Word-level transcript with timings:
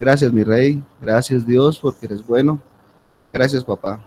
Gracias, 0.00 0.32
mi 0.32 0.42
rey. 0.42 0.82
Gracias, 0.98 1.46
Dios, 1.46 1.78
porque 1.78 2.06
eres 2.06 2.26
bueno. 2.26 2.58
Gracias, 3.30 3.62
papá. 3.62 4.02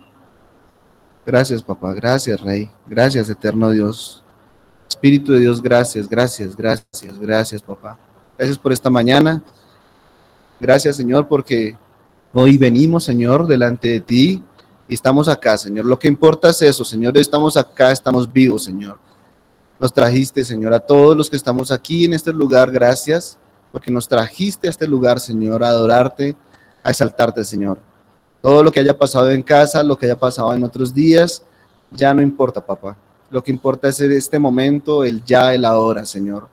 Gracias, 1.23 1.61
papá. 1.61 1.93
Gracias, 1.93 2.41
rey. 2.41 2.67
Gracias, 2.87 3.29
eterno 3.29 3.69
Dios. 3.69 4.23
Espíritu 4.89 5.33
de 5.33 5.41
Dios, 5.41 5.61
gracias, 5.61 6.09
gracias, 6.09 6.57
gracias, 6.57 7.19
gracias, 7.19 7.61
papá. 7.61 7.99
Gracias 8.35 8.57
por 8.57 8.73
esta 8.73 8.89
mañana. 8.89 9.43
Gracias, 10.59 10.95
Señor, 10.95 11.27
porque 11.27 11.77
hoy 12.33 12.57
venimos, 12.57 13.03
Señor, 13.03 13.45
delante 13.45 13.89
de 13.89 14.01
ti 14.01 14.43
y 14.87 14.95
estamos 14.95 15.27
acá, 15.27 15.59
Señor. 15.59 15.85
Lo 15.85 15.99
que 15.99 16.07
importa 16.07 16.49
es 16.49 16.61
eso, 16.63 16.83
Señor. 16.83 17.15
Estamos 17.19 17.55
acá, 17.55 17.91
estamos 17.91 18.31
vivos, 18.31 18.63
Señor. 18.63 18.97
Nos 19.79 19.93
trajiste, 19.93 20.43
Señor, 20.43 20.73
a 20.73 20.79
todos 20.79 21.15
los 21.15 21.29
que 21.29 21.35
estamos 21.35 21.71
aquí 21.71 22.05
en 22.05 22.13
este 22.13 22.33
lugar, 22.33 22.71
gracias 22.71 23.37
porque 23.73 23.89
nos 23.89 24.07
trajiste 24.07 24.67
a 24.67 24.69
este 24.69 24.87
lugar, 24.87 25.19
Señor, 25.19 25.63
a 25.63 25.69
adorarte, 25.69 26.35
a 26.83 26.91
exaltarte, 26.91 27.43
Señor. 27.43 27.79
Todo 28.39 28.61
lo 28.61 28.71
que 28.71 28.79
haya 28.79 28.95
pasado 28.95 29.31
en 29.31 29.41
casa, 29.41 29.81
lo 29.81 29.97
que 29.97 30.05
haya 30.05 30.15
pasado 30.15 30.53
en 30.53 30.63
otros 30.63 30.93
días, 30.93 31.41
ya 31.89 32.13
no 32.13 32.21
importa, 32.21 32.63
papá. 32.63 32.95
Lo 33.31 33.43
que 33.43 33.49
importa 33.51 33.87
es 33.87 33.99
este 33.99 34.37
momento, 34.37 35.03
el 35.03 35.23
ya, 35.25 35.55
el 35.55 35.65
ahora, 35.65 36.05
Señor. 36.05 36.47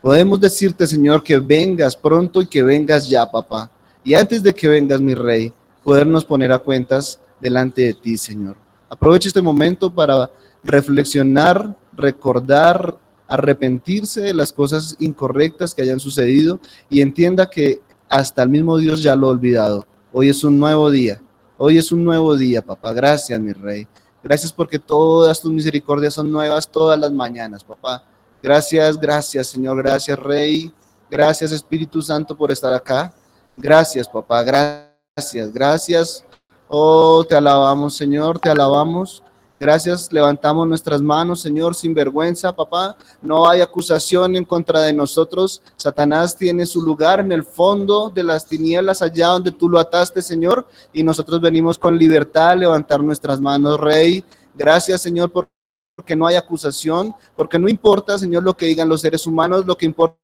Podemos 0.00 0.40
decirte, 0.40 0.86
Señor, 0.86 1.22
que 1.22 1.38
vengas 1.38 1.94
pronto 1.94 2.40
y 2.40 2.46
que 2.46 2.62
vengas 2.62 3.06
ya, 3.06 3.30
papá. 3.30 3.70
Y 4.02 4.14
antes 4.14 4.42
de 4.42 4.54
que 4.54 4.66
vengas, 4.66 4.98
mi 4.98 5.14
rey, 5.14 5.52
podernos 5.84 6.24
poner 6.24 6.52
a 6.52 6.58
cuentas 6.58 7.20
delante 7.38 7.82
de 7.82 7.92
ti, 7.92 8.16
Señor. 8.16 8.56
Aprovecha 8.88 9.28
este 9.28 9.42
momento 9.42 9.92
para 9.92 10.30
reflexionar, 10.64 11.76
recordar, 11.92 12.96
arrepentirse 13.28 14.20
de 14.20 14.34
las 14.34 14.52
cosas 14.52 14.96
incorrectas 14.98 15.74
que 15.74 15.82
hayan 15.82 16.00
sucedido 16.00 16.60
y 16.88 17.00
entienda 17.00 17.48
que 17.50 17.80
hasta 18.08 18.42
el 18.42 18.48
mismo 18.48 18.78
Dios 18.78 19.02
ya 19.02 19.16
lo 19.16 19.28
ha 19.28 19.30
olvidado. 19.30 19.86
Hoy 20.12 20.28
es 20.28 20.44
un 20.44 20.58
nuevo 20.58 20.90
día. 20.90 21.20
Hoy 21.58 21.78
es 21.78 21.90
un 21.90 22.04
nuevo 22.04 22.36
día, 22.36 22.62
papá. 22.62 22.92
Gracias, 22.92 23.40
mi 23.40 23.52
rey. 23.52 23.86
Gracias 24.22 24.52
porque 24.52 24.78
todas 24.78 25.40
tus 25.40 25.52
misericordias 25.52 26.14
son 26.14 26.30
nuevas 26.30 26.68
todas 26.68 26.98
las 26.98 27.12
mañanas, 27.12 27.62
papá. 27.64 28.04
Gracias, 28.42 28.98
gracias, 28.98 29.48
Señor. 29.48 29.82
Gracias, 29.82 30.18
Rey. 30.18 30.72
Gracias, 31.10 31.52
Espíritu 31.52 32.02
Santo, 32.02 32.36
por 32.36 32.50
estar 32.50 32.74
acá. 32.74 33.12
Gracias, 33.56 34.08
papá. 34.08 34.42
Gracias, 34.42 35.52
gracias. 35.52 36.24
Oh, 36.68 37.24
te 37.24 37.34
alabamos, 37.34 37.96
Señor. 37.96 38.38
Te 38.38 38.50
alabamos. 38.50 39.22
Gracias, 39.58 40.12
levantamos 40.12 40.68
nuestras 40.68 41.00
manos, 41.00 41.40
Señor, 41.40 41.74
sin 41.74 41.94
vergüenza, 41.94 42.54
papá. 42.54 42.94
No 43.22 43.48
hay 43.48 43.62
acusación 43.62 44.36
en 44.36 44.44
contra 44.44 44.80
de 44.82 44.92
nosotros. 44.92 45.62
Satanás 45.76 46.36
tiene 46.36 46.66
su 46.66 46.82
lugar 46.82 47.20
en 47.20 47.32
el 47.32 47.42
fondo 47.42 48.10
de 48.10 48.22
las 48.22 48.44
tinieblas, 48.44 49.00
allá 49.00 49.28
donde 49.28 49.52
tú 49.52 49.70
lo 49.70 49.78
ataste, 49.78 50.20
Señor. 50.20 50.66
Y 50.92 51.02
nosotros 51.02 51.40
venimos 51.40 51.78
con 51.78 51.98
libertad 51.98 52.50
a 52.50 52.56
levantar 52.56 53.02
nuestras 53.02 53.40
manos, 53.40 53.80
Rey. 53.80 54.22
Gracias, 54.54 55.00
Señor, 55.00 55.32
porque 55.32 56.14
no 56.14 56.26
hay 56.26 56.36
acusación, 56.36 57.14
porque 57.34 57.58
no 57.58 57.70
importa, 57.70 58.18
Señor, 58.18 58.42
lo 58.42 58.54
que 58.54 58.66
digan 58.66 58.90
los 58.90 59.00
seres 59.00 59.26
humanos, 59.26 59.64
lo 59.64 59.76
que 59.76 59.86
importa 59.86 60.18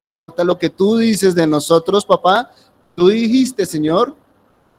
lo 0.45 0.57
que 0.57 0.69
tú 0.69 0.97
dices 0.97 1.35
de 1.35 1.47
nosotros, 1.47 2.05
papá. 2.05 2.51
Tú 2.95 3.09
dijiste, 3.09 3.65
Señor, 3.65 4.15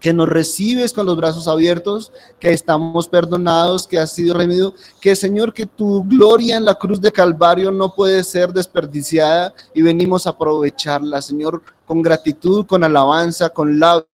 que 0.04 0.12
nos 0.12 0.28
recibes 0.28 0.92
con 0.92 1.06
los 1.06 1.16
brazos 1.16 1.48
abiertos, 1.48 2.12
que 2.38 2.52
estamos 2.52 3.08
perdonados, 3.08 3.86
que 3.86 3.98
has 3.98 4.12
sido 4.12 4.34
redimido, 4.34 4.74
que 5.00 5.16
Señor, 5.16 5.54
que 5.54 5.64
tu 5.64 6.04
gloria 6.04 6.58
en 6.58 6.66
la 6.66 6.74
cruz 6.74 7.00
de 7.00 7.10
Calvario 7.10 7.70
no 7.70 7.94
puede 7.94 8.22
ser 8.22 8.52
desperdiciada 8.52 9.54
y 9.72 9.80
venimos 9.80 10.26
a 10.26 10.30
aprovecharla, 10.30 11.22
Señor, 11.22 11.62
con 11.86 12.02
gratitud, 12.02 12.66
con 12.66 12.84
alabanza, 12.84 13.48
con 13.48 13.80
labios, 13.80 14.06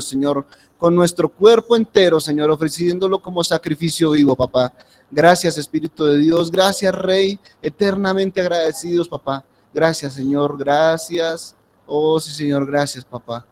Señor, 0.00 0.44
con 0.76 0.94
nuestro 0.94 1.30
cuerpo 1.30 1.76
entero, 1.76 2.20
Señor, 2.20 2.50
ofreciéndolo 2.50 3.18
como 3.22 3.42
sacrificio 3.42 4.10
vivo, 4.10 4.36
papá. 4.36 4.74
Gracias, 5.10 5.56
Espíritu 5.56 6.04
de 6.04 6.18
Dios, 6.18 6.50
gracias, 6.50 6.94
Rey, 6.94 7.40
eternamente 7.62 8.42
agradecidos, 8.42 9.08
papá. 9.08 9.42
Gracias, 9.72 10.12
Señor, 10.12 10.58
gracias. 10.58 11.56
Oh, 11.86 12.20
sí, 12.20 12.32
Señor, 12.32 12.66
gracias, 12.66 13.02
papá. 13.02 13.46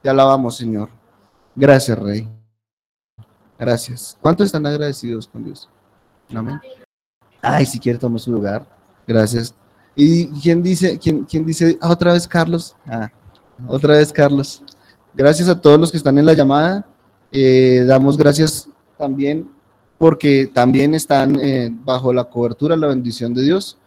Te 0.00 0.08
alabamos, 0.08 0.56
Señor. 0.56 1.01
Gracias, 1.54 1.98
Rey. 1.98 2.28
Gracias. 3.58 4.16
¿Cuántos 4.20 4.46
están 4.46 4.66
agradecidos 4.66 5.28
con 5.28 5.44
Dios? 5.44 5.68
Amén. 6.34 6.60
Ay, 7.40 7.66
si 7.66 7.78
quiere 7.78 7.98
tomar 7.98 8.20
su 8.20 8.32
lugar. 8.32 8.66
Gracias. 9.06 9.54
¿Y 9.94 10.28
quién 10.40 10.62
dice, 10.62 10.98
quién, 10.98 11.24
quién 11.24 11.44
dice, 11.44 11.78
ah, 11.80 11.90
otra 11.90 12.14
vez 12.14 12.26
Carlos? 12.26 12.74
Ah, 12.86 13.10
otra 13.68 13.96
vez 13.96 14.12
Carlos. 14.12 14.62
Gracias 15.14 15.48
a 15.48 15.60
todos 15.60 15.78
los 15.78 15.90
que 15.90 15.98
están 15.98 16.16
en 16.18 16.26
la 16.26 16.32
llamada. 16.32 16.86
Eh, 17.30 17.84
damos 17.86 18.16
gracias 18.16 18.68
también 18.98 19.50
porque 19.98 20.50
también 20.52 20.94
están 20.94 21.38
eh, 21.40 21.70
bajo 21.72 22.12
la 22.12 22.24
cobertura, 22.24 22.76
la 22.76 22.88
bendición 22.88 23.34
de 23.34 23.42
Dios. 23.42 23.78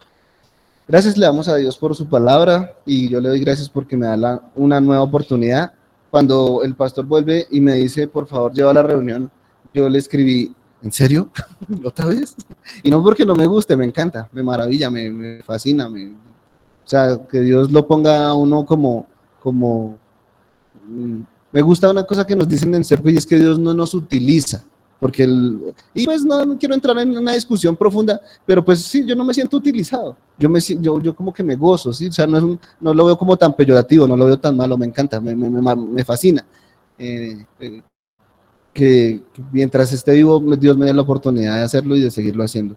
Gracias 0.87 1.17
le 1.17 1.25
damos 1.25 1.47
a 1.47 1.55
Dios 1.55 1.77
por 1.77 1.95
su 1.95 2.07
palabra 2.07 2.75
y 2.85 3.09
yo 3.09 3.19
le 3.19 3.29
doy 3.29 3.39
gracias 3.39 3.67
porque 3.67 3.97
me 3.97 4.05
da 4.05 4.41
una 4.55 4.79
nueva 4.79 5.01
oportunidad 5.01 5.73
cuando 6.15 6.61
el 6.63 6.75
pastor 6.75 7.05
vuelve 7.05 7.45
y 7.51 7.59
me 7.59 7.73
dice, 7.73 8.07
por 8.07 8.25
favor, 8.25 8.53
lleva 8.53 8.73
la 8.73 8.81
reunión, 8.81 9.29
yo 9.73 9.89
le 9.89 9.99
escribí, 9.99 10.55
¿en 10.81 10.89
serio? 10.93 11.29
¿Otra 11.83 12.05
vez? 12.05 12.37
Y 12.83 12.89
no 12.89 13.03
porque 13.03 13.25
no 13.25 13.35
me 13.35 13.45
guste, 13.45 13.75
me 13.75 13.83
encanta, 13.83 14.29
me 14.31 14.41
maravilla, 14.41 14.89
me, 14.89 15.43
fascina, 15.43 15.89
me, 15.89 16.11
o 16.11 16.85
sea, 16.85 17.19
que 17.29 17.41
Dios 17.41 17.69
lo 17.69 17.85
ponga 17.85 18.27
a 18.27 18.33
uno 18.33 18.65
como, 18.65 19.07
como, 19.41 19.97
mm, 20.87 21.19
me 21.51 21.61
gusta 21.61 21.91
una 21.91 22.05
cosa 22.05 22.25
que 22.25 22.37
nos 22.37 22.47
dicen 22.47 22.73
en 22.75 22.85
Serpo 22.85 23.09
y 23.09 23.17
es 23.17 23.25
que 23.25 23.35
Dios 23.35 23.59
no 23.59 23.73
nos 23.73 23.93
utiliza, 23.93 24.63
porque 24.99 25.23
el, 25.23 25.73
y 25.93 26.05
pues 26.05 26.23
no, 26.23 26.57
quiero 26.57 26.73
entrar 26.73 26.97
en 26.99 27.17
una 27.17 27.33
discusión 27.33 27.75
profunda, 27.75 28.19
pero 28.45 28.63
pues 28.63 28.81
sí, 28.81 29.05
yo 29.05 29.15
no 29.15 29.25
me 29.25 29.33
siento 29.33 29.57
utilizado, 29.57 30.15
yo 30.37 30.49
me 30.49 30.59
yo, 30.59 31.01
yo 31.01 31.15
como 31.15 31.33
que 31.33 31.43
me 31.43 31.55
gozo, 31.55 31.93
¿sí? 31.93 32.07
o 32.07 32.11
sea, 32.11 32.25
no, 32.25 32.57
no 32.79 32.93
lo 32.93 33.05
veo 33.05 33.17
como 33.17 33.35
tan 33.37 33.53
peyorativo, 33.53 34.07
no 34.07 34.15
lo 34.15 34.25
veo 34.25 34.39
tan 34.39 34.55
malo, 34.55 34.77
me 34.77 34.85
encanta, 34.85 35.19
me, 35.19 35.35
me, 35.35 35.49
me 35.75 36.05
fascina. 36.05 36.45
Eh, 36.97 37.45
eh, 37.59 37.81
que, 38.73 39.21
mientras 39.51 39.91
esté 39.93 40.13
vivo, 40.13 40.39
Dios 40.57 40.77
me 40.77 40.85
dé 40.85 40.93
la 40.93 41.01
oportunidad 41.01 41.55
de 41.55 41.63
hacerlo 41.63 41.95
y 41.95 42.01
de 42.01 42.11
seguirlo 42.11 42.43
haciendo. 42.43 42.75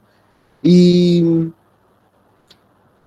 Y, 0.63 1.51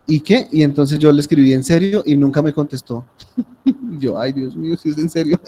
¿Y 0.08 0.20
qué? 0.20 0.48
Y 0.52 0.64
entonces 0.64 1.00
yo 1.00 1.12
le 1.12 1.22
escribí 1.22 1.54
en 1.54 1.64
serio 1.64 2.04
y 2.06 2.18
nunca 2.18 2.42
me 2.42 2.54
contestó. 2.54 3.06
yo, 4.00 4.20
ay 4.20 4.34
Dios 4.34 4.56
mío, 4.56 4.76
si 4.78 4.90
es 4.90 4.98
en 4.98 5.10
serio. 5.10 5.40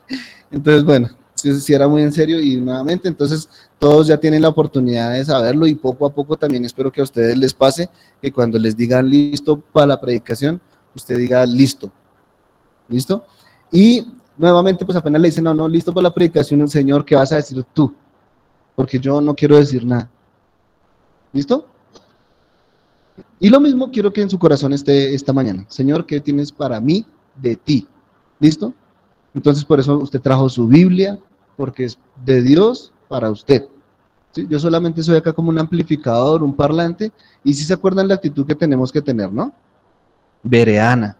entonces, 0.50 0.84
bueno, 0.84 1.08
si, 1.42 1.74
era 1.74 1.88
muy 1.88 2.02
en 2.02 2.12
serio 2.12 2.40
y 2.40 2.56
nuevamente, 2.56 3.08
entonces 3.08 3.48
todos 3.78 4.06
ya 4.06 4.18
tienen 4.18 4.42
la 4.42 4.48
oportunidad 4.48 5.12
de 5.12 5.24
saberlo 5.24 5.66
y 5.66 5.74
poco 5.74 6.06
a 6.06 6.14
poco 6.14 6.36
también 6.36 6.64
espero 6.64 6.92
que 6.92 7.00
a 7.00 7.04
ustedes 7.04 7.36
les 7.36 7.52
pase 7.52 7.88
que 8.20 8.32
cuando 8.32 8.58
les 8.58 8.76
digan 8.76 9.08
listo 9.08 9.58
para 9.58 9.86
la 9.86 10.00
predicación, 10.00 10.60
usted 10.94 11.18
diga 11.18 11.44
listo. 11.44 11.90
¿Listo? 12.88 13.24
Y 13.70 14.06
nuevamente, 14.36 14.84
pues 14.84 14.96
apenas 14.96 15.20
le 15.20 15.28
dicen, 15.28 15.44
no, 15.44 15.54
no, 15.54 15.68
listo 15.68 15.92
para 15.92 16.04
la 16.04 16.14
predicación, 16.14 16.68
Señor, 16.68 17.04
¿qué 17.04 17.16
vas 17.16 17.32
a 17.32 17.36
decir 17.36 17.64
tú? 17.72 17.94
Porque 18.76 18.98
yo 18.98 19.20
no 19.20 19.34
quiero 19.34 19.56
decir 19.56 19.84
nada. 19.84 20.10
¿Listo? 21.32 21.66
Y 23.40 23.48
lo 23.48 23.60
mismo 23.60 23.90
quiero 23.90 24.12
que 24.12 24.22
en 24.22 24.30
su 24.30 24.38
corazón 24.38 24.72
esté 24.72 25.14
esta 25.14 25.32
mañana. 25.32 25.64
Señor, 25.68 26.06
¿qué 26.06 26.20
tienes 26.20 26.52
para 26.52 26.80
mí 26.80 27.04
de 27.36 27.56
ti? 27.56 27.88
¿Listo? 28.38 28.72
Entonces, 29.34 29.64
por 29.64 29.80
eso 29.80 29.98
usted 29.98 30.20
trajo 30.20 30.48
su 30.48 30.66
Biblia, 30.66 31.18
porque 31.56 31.84
es 31.84 31.98
de 32.24 32.42
Dios 32.42 32.92
para 33.08 33.30
usted. 33.30 33.66
Yo 34.34 34.58
solamente 34.58 35.02
soy 35.02 35.16
acá 35.16 35.32
como 35.32 35.50
un 35.50 35.58
amplificador, 35.58 36.42
un 36.42 36.54
parlante, 36.54 37.12
y 37.44 37.52
si 37.52 37.64
se 37.64 37.74
acuerdan 37.74 38.08
la 38.08 38.14
actitud 38.14 38.46
que 38.46 38.54
tenemos 38.54 38.90
que 38.90 39.02
tener, 39.02 39.30
¿no? 39.30 39.52
Vereana. 40.42 41.16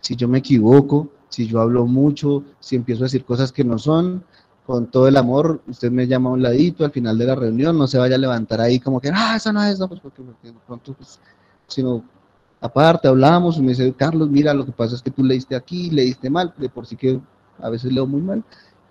Si 0.00 0.16
yo 0.16 0.28
me 0.28 0.38
equivoco, 0.38 1.10
si 1.28 1.46
yo 1.46 1.60
hablo 1.60 1.86
mucho, 1.86 2.42
si 2.60 2.76
empiezo 2.76 3.02
a 3.02 3.06
decir 3.06 3.24
cosas 3.24 3.52
que 3.52 3.64
no 3.64 3.78
son, 3.78 4.24
con 4.66 4.86
todo 4.86 5.08
el 5.08 5.16
amor, 5.16 5.60
usted 5.68 5.90
me 5.90 6.06
llama 6.06 6.30
a 6.30 6.32
un 6.32 6.42
ladito 6.42 6.84
al 6.84 6.90
final 6.90 7.18
de 7.18 7.26
la 7.26 7.34
reunión, 7.34 7.76
no 7.76 7.86
se 7.86 7.98
vaya 7.98 8.16
a 8.16 8.18
levantar 8.18 8.60
ahí 8.60 8.80
como 8.80 9.00
que, 9.00 9.10
ah, 9.12 9.36
eso 9.36 9.52
no 9.52 9.62
es, 9.62 9.78
no, 9.78 9.88
pues 9.88 10.00
porque, 10.00 10.22
de 10.22 10.54
pronto, 10.66 10.94
pues, 10.94 11.20
sino 11.66 12.02
aparte 12.60 13.08
hablamos 13.08 13.58
y 13.58 13.60
me 13.60 13.68
dice, 13.68 13.92
Carlos, 13.92 14.30
mira, 14.30 14.54
lo 14.54 14.64
que 14.64 14.72
pasa 14.72 14.94
es 14.94 15.02
que 15.02 15.10
tú 15.10 15.22
leíste 15.22 15.54
aquí, 15.54 15.90
leíste 15.90 16.30
mal, 16.30 16.54
de 16.56 16.70
por 16.70 16.86
sí 16.86 16.96
que 16.96 17.20
a 17.60 17.68
veces 17.68 17.92
leo 17.92 18.06
muy 18.06 18.22
mal, 18.22 18.42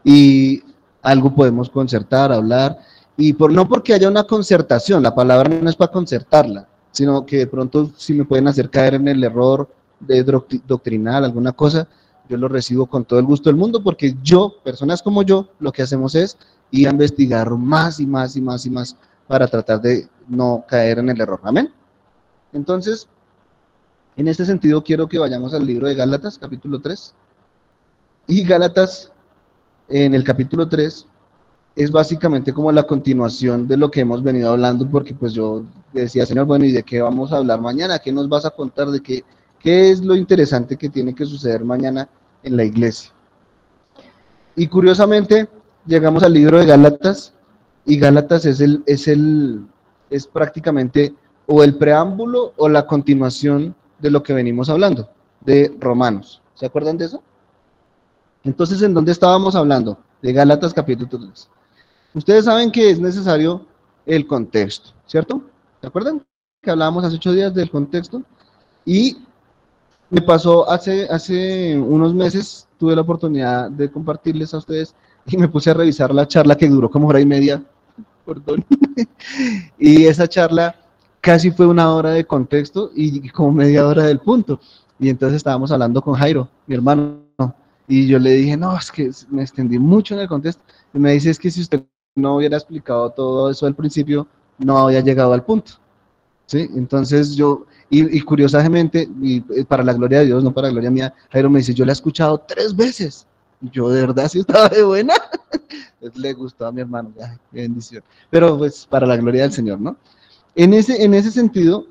y 0.03 0.61
algo 1.03 1.35
podemos 1.35 1.69
concertar, 1.69 2.31
hablar, 2.31 2.79
y 3.15 3.33
por, 3.33 3.51
no 3.51 3.67
porque 3.67 3.93
haya 3.93 4.07
una 4.07 4.23
concertación, 4.23 5.03
la 5.03 5.13
palabra 5.13 5.49
no 5.49 5.69
es 5.69 5.75
para 5.75 5.91
concertarla, 5.91 6.67
sino 6.91 7.25
que 7.25 7.39
de 7.39 7.47
pronto 7.47 7.91
si 7.95 8.13
me 8.13 8.25
pueden 8.25 8.47
hacer 8.47 8.69
caer 8.69 8.95
en 8.95 9.07
el 9.07 9.23
error 9.23 9.69
de 9.99 10.23
doctrinal, 10.65 11.23
alguna 11.23 11.51
cosa, 11.51 11.87
yo 12.27 12.37
lo 12.37 12.47
recibo 12.47 12.87
con 12.87 13.05
todo 13.05 13.19
el 13.19 13.25
gusto 13.25 13.49
del 13.49 13.57
mundo, 13.57 13.83
porque 13.83 14.15
yo, 14.23 14.55
personas 14.63 15.03
como 15.03 15.23
yo, 15.23 15.49
lo 15.59 15.71
que 15.71 15.83
hacemos 15.83 16.15
es 16.15 16.37
ir 16.71 16.87
a 16.87 16.91
investigar 16.91 17.51
más 17.51 17.99
y 17.99 18.07
más 18.07 18.35
y 18.35 18.41
más 18.41 18.65
y 18.65 18.69
más 18.69 18.95
para 19.27 19.47
tratar 19.47 19.81
de 19.81 20.07
no 20.27 20.63
caer 20.67 20.99
en 20.99 21.09
el 21.09 21.21
error. 21.21 21.39
Amén. 21.43 21.71
Entonces, 22.53 23.07
en 24.15 24.27
este 24.27 24.45
sentido, 24.45 24.83
quiero 24.83 25.07
que 25.07 25.19
vayamos 25.19 25.53
al 25.53 25.65
libro 25.65 25.87
de 25.87 25.95
Gálatas, 25.95 26.37
capítulo 26.37 26.79
3. 26.79 27.13
Y 28.27 28.43
Gálatas, 28.43 29.11
en 29.95 30.15
el 30.15 30.23
capítulo 30.23 30.67
3, 30.67 31.05
es 31.75 31.91
básicamente 31.91 32.51
como 32.51 32.71
la 32.71 32.81
continuación 32.81 33.67
de 33.67 33.77
lo 33.77 33.91
que 33.91 34.01
hemos 34.01 34.23
venido 34.23 34.51
hablando, 34.51 34.89
porque 34.89 35.13
pues 35.13 35.33
yo 35.33 35.63
decía, 35.91 36.25
Señor, 36.25 36.47
bueno, 36.47 36.65
¿y 36.65 36.71
de 36.71 36.81
qué 36.81 36.99
vamos 36.99 37.31
a 37.31 37.37
hablar 37.37 37.61
mañana? 37.61 37.99
¿Qué 37.99 38.11
nos 38.11 38.27
vas 38.27 38.43
a 38.43 38.49
contar? 38.49 38.87
¿De 38.87 39.01
qué, 39.01 39.23
qué 39.59 39.91
es 39.91 40.03
lo 40.03 40.15
interesante 40.15 40.77
que 40.77 40.89
tiene 40.89 41.13
que 41.13 41.27
suceder 41.27 41.63
mañana 41.63 42.09
en 42.41 42.57
la 42.57 42.63
iglesia? 42.63 43.11
Y 44.55 44.65
curiosamente, 44.65 45.47
llegamos 45.85 46.23
al 46.23 46.33
libro 46.33 46.57
de 46.57 46.65
Gálatas, 46.65 47.35
y 47.85 47.99
Gálatas 47.99 48.45
es 48.45 48.61
el, 48.61 48.81
es 48.87 49.07
el, 49.07 49.63
es 50.09 50.25
prácticamente 50.25 51.13
o 51.45 51.63
el 51.63 51.75
preámbulo 51.75 52.53
o 52.57 52.67
la 52.67 52.87
continuación 52.87 53.75
de 53.99 54.09
lo 54.09 54.23
que 54.23 54.33
venimos 54.33 54.71
hablando, 54.71 55.07
de 55.41 55.71
Romanos. 55.79 56.41
¿Se 56.55 56.65
acuerdan 56.65 56.97
de 56.97 57.05
eso? 57.05 57.21
Entonces, 58.43 58.81
¿en 58.81 58.93
dónde 58.93 59.11
estábamos 59.11 59.55
hablando? 59.55 59.97
De 60.21 60.33
Gálatas 60.33 60.73
capítulo 60.73 61.09
3. 61.09 61.49
Ustedes 62.13 62.45
saben 62.45 62.71
que 62.71 62.89
es 62.89 62.99
necesario 62.99 63.65
el 64.05 64.27
contexto, 64.27 64.91
¿cierto? 65.05 65.41
¿Se 65.79 65.87
acuerdan? 65.87 66.23
Que 66.61 66.71
hablábamos 66.71 67.05
hace 67.05 67.15
ocho 67.15 67.31
días 67.31 67.53
del 67.53 67.71
contexto. 67.71 68.21
Y 68.85 69.17
me 70.09 70.21
pasó 70.21 70.69
hace, 70.69 71.07
hace 71.09 71.77
unos 71.79 72.13
meses, 72.13 72.67
tuve 72.77 72.95
la 72.95 73.01
oportunidad 73.01 73.71
de 73.71 73.89
compartirles 73.89 74.53
a 74.53 74.57
ustedes 74.57 74.93
y 75.25 75.37
me 75.37 75.47
puse 75.47 75.71
a 75.71 75.73
revisar 75.73 76.13
la 76.13 76.27
charla 76.27 76.55
que 76.55 76.67
duró 76.67 76.89
como 76.91 77.07
hora 77.07 77.21
y 77.21 77.25
media. 77.25 77.63
Perdón. 78.25 78.65
y 79.79 80.05
esa 80.05 80.27
charla 80.27 80.75
casi 81.21 81.51
fue 81.51 81.65
una 81.65 81.93
hora 81.93 82.11
de 82.11 82.25
contexto 82.25 82.91
y 82.93 83.29
como 83.29 83.53
media 83.53 83.87
hora 83.87 84.03
del 84.03 84.19
punto. 84.19 84.59
Y 84.99 85.09
entonces 85.09 85.37
estábamos 85.37 85.71
hablando 85.71 86.01
con 86.01 86.13
Jairo, 86.13 86.49
mi 86.67 86.75
hermano, 86.75 87.23
y 87.87 88.07
yo 88.07 88.19
le 88.19 88.31
dije, 88.31 88.57
no, 88.57 88.77
es 88.77 88.91
que 88.91 89.11
me 89.29 89.41
extendí 89.41 89.77
mucho 89.77 90.15
en 90.15 90.21
el 90.21 90.27
contexto. 90.27 90.63
Y 90.93 90.99
me 90.99 91.11
dice, 91.11 91.29
es 91.29 91.39
que 91.39 91.51
si 91.51 91.61
usted 91.61 91.83
no 92.15 92.37
hubiera 92.37 92.57
explicado 92.57 93.09
todo 93.09 93.49
eso 93.49 93.65
al 93.65 93.75
principio, 93.75 94.27
no 94.57 94.77
había 94.77 95.01
llegado 95.01 95.33
al 95.33 95.43
punto. 95.43 95.73
¿Sí? 96.45 96.69
Entonces 96.75 97.35
yo, 97.35 97.65
y, 97.89 98.21
curiosamente, 98.21 99.09
y 99.21 99.43
eh, 99.53 99.65
para 99.65 99.83
la 99.83 99.93
gloria 99.93 100.19
de 100.19 100.25
Dios, 100.25 100.43
no 100.43 100.53
para 100.53 100.67
la 100.67 100.73
gloria 100.73 100.91
mía, 100.91 101.13
Jairo 101.31 101.49
me 101.49 101.59
dice, 101.59 101.73
yo 101.73 101.85
la 101.85 101.91
he 101.91 101.93
escuchado 101.93 102.37
tres 102.39 102.75
veces. 102.75 103.27
Yo 103.71 103.89
de 103.89 104.01
verdad 104.01 104.29
sí 104.29 104.39
estaba 104.39 104.69
de 104.69 104.83
buena. 104.83 105.13
le 106.15 106.33
gustó 106.33 106.65
a 106.67 106.71
mi 106.71 106.81
hermano, 106.81 107.11
qué 107.51 107.61
bendición. 107.61 108.03
Pero 108.29 108.57
pues 108.57 108.85
para 108.85 109.07
la 109.07 109.17
gloria 109.17 109.43
del 109.43 109.53
Señor, 109.53 109.79
¿no? 109.79 109.95
En 110.55 110.73
ese, 110.73 111.03
en 111.03 111.13
ese 111.13 111.31
sentido, 111.31 111.87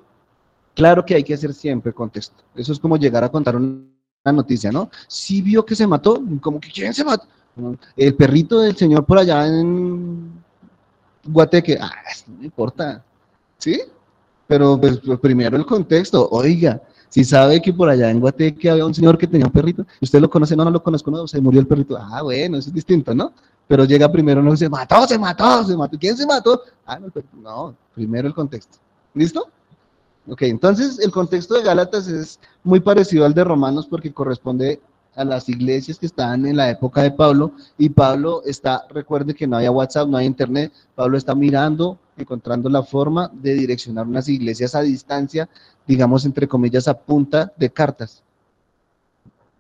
claro 0.75 1.05
que 1.05 1.15
hay 1.15 1.25
que 1.25 1.35
hacer 1.35 1.55
siempre 1.55 1.93
contexto. 1.93 2.43
Eso 2.55 2.73
es 2.73 2.79
como 2.79 2.97
llegar 2.97 3.25
a 3.25 3.31
contar 3.31 3.57
una 3.57 3.83
noticia, 4.31 4.71
¿no? 4.71 4.91
Si 5.09 5.43
vio 5.43 5.65
que 5.65 5.75
se 5.75 5.87
mató, 5.87 6.23
como 6.41 6.61
que 6.61 6.71
¿quién 6.71 6.95
se 6.95 7.03
mató? 7.03 7.27
El 7.97 8.15
perrito 8.15 8.61
del 8.61 8.77
señor 8.77 9.05
por 9.05 9.19
allá 9.19 9.47
en 9.47 10.43
Guateque, 11.25 11.79
ah, 11.81 11.91
no 12.29 12.45
importa, 12.45 13.05
¿sí? 13.59 13.81
Pero 14.47 14.81
pues, 14.81 15.01
primero 15.21 15.57
el 15.57 15.67
contexto, 15.67 16.29
oiga, 16.31 16.81
si 17.09 17.25
sabe 17.25 17.61
que 17.61 17.73
por 17.73 17.89
allá 17.89 18.11
en 18.11 18.21
Guateque 18.21 18.71
había 18.71 18.87
un 18.87 18.95
señor 18.95 19.19
que 19.19 19.27
tenía 19.27 19.47
un 19.47 19.53
perrito, 19.53 19.85
usted 20.01 20.21
lo 20.21 20.31
conoce, 20.31 20.55
no, 20.55 20.65
no 20.65 20.71
lo 20.71 20.83
conozco, 20.83 21.11
no, 21.11 21.27
se 21.27 21.41
murió 21.41 21.61
el 21.61 21.67
perrito, 21.67 21.97
ah, 21.97 22.23
bueno, 22.23 22.59
eso 22.59 22.69
es 22.69 22.75
distinto, 22.75 23.15
¿no? 23.15 23.33
Pero 23.67 23.85
llega 23.85 24.11
primero, 24.11 24.43
no 24.43 24.57
se 24.57 24.69
mató, 24.69 25.07
se 25.07 25.19
mató, 25.19 25.65
se 25.65 25.77
mató, 25.77 25.99
¿quién 25.99 26.17
se 26.17 26.27
mató? 26.27 26.63
Ah, 26.87 26.99
no, 26.99 27.09
no 27.41 27.77
primero 27.95 28.29
el 28.29 28.35
contexto, 28.35 28.79
¿listo? 29.15 29.49
Ok, 30.29 30.43
entonces 30.43 31.01
el 31.01 31.11
contexto 31.11 31.55
de 31.55 31.63
Gálatas 31.63 32.07
es 32.07 32.39
muy 32.63 32.79
parecido 32.79 33.25
al 33.25 33.35
de 33.35 33.43
Romanos 33.43 33.89
porque 33.89 34.13
corresponde 34.13 34.81
a 35.17 35.25
las 35.25 35.49
iglesias 35.49 35.99
que 35.99 36.07
estaban 36.07 36.47
en 36.47 36.57
la 36.57 36.71
época 36.71 37.03
de 37.03 37.11
Pablo 37.11 37.53
y 37.77 37.91
Pablo 37.91 38.43
está, 38.45 38.87
recuerde 38.89 39.35
que 39.35 39.47
no 39.47 39.57
había 39.57 39.71
WhatsApp, 39.71 40.09
no 40.09 40.17
hay 40.17 40.27
internet, 40.27 40.73
Pablo 40.95 41.19
está 41.19 41.35
mirando, 41.35 41.99
encontrando 42.17 42.69
la 42.71 42.83
forma 42.83 43.31
de 43.33 43.55
direccionar 43.55 44.07
unas 44.07 44.29
iglesias 44.29 44.75
a 44.75 44.83
distancia, 44.83 45.49
digamos 45.87 46.25
entre 46.25 46.47
comillas 46.47 46.87
a 46.87 46.95
punta 46.95 47.53
de 47.57 47.71
cartas. 47.71 48.23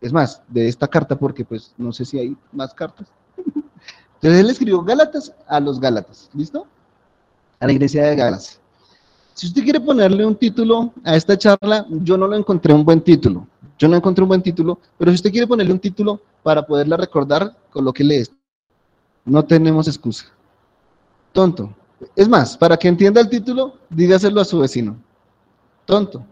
Es 0.00 0.12
más, 0.12 0.42
de 0.48 0.68
esta 0.68 0.88
carta 0.88 1.16
porque 1.16 1.44
pues 1.44 1.74
no 1.76 1.92
sé 1.92 2.04
si 2.04 2.18
hay 2.18 2.36
más 2.52 2.72
cartas. 2.72 3.08
Entonces 4.14 4.40
él 4.40 4.50
escribió 4.50 4.82
Gálatas 4.82 5.34
a 5.48 5.58
los 5.58 5.80
Gálatas, 5.80 6.30
¿listo? 6.34 6.66
A 7.58 7.66
la 7.66 7.72
iglesia 7.72 8.04
de 8.04 8.16
Gálatas. 8.16 8.61
Si 9.34 9.46
usted 9.46 9.62
quiere 9.62 9.80
ponerle 9.80 10.26
un 10.26 10.36
título 10.36 10.92
a 11.04 11.16
esta 11.16 11.36
charla, 11.38 11.86
yo 11.88 12.16
no 12.16 12.26
lo 12.26 12.36
encontré 12.36 12.74
un 12.74 12.84
buen 12.84 13.00
título. 13.00 13.46
Yo 13.78 13.88
no 13.88 13.96
encontré 13.96 14.22
un 14.22 14.28
buen 14.28 14.42
título, 14.42 14.78
pero 14.98 15.10
si 15.10 15.16
usted 15.16 15.30
quiere 15.30 15.46
ponerle 15.46 15.72
un 15.72 15.78
título 15.78 16.20
para 16.42 16.64
poderla 16.64 16.96
recordar, 16.96 17.56
colóquele 17.70 18.18
esto. 18.18 18.36
No 19.24 19.44
tenemos 19.44 19.88
excusa. 19.88 20.26
Tonto. 21.32 21.74
Es 22.14 22.28
más, 22.28 22.56
para 22.56 22.76
que 22.76 22.88
entienda 22.88 23.20
el 23.20 23.28
título, 23.28 23.74
dígaselo 23.88 24.40
a 24.40 24.44
su 24.44 24.58
vecino. 24.58 24.96
Tonto. 25.86 26.24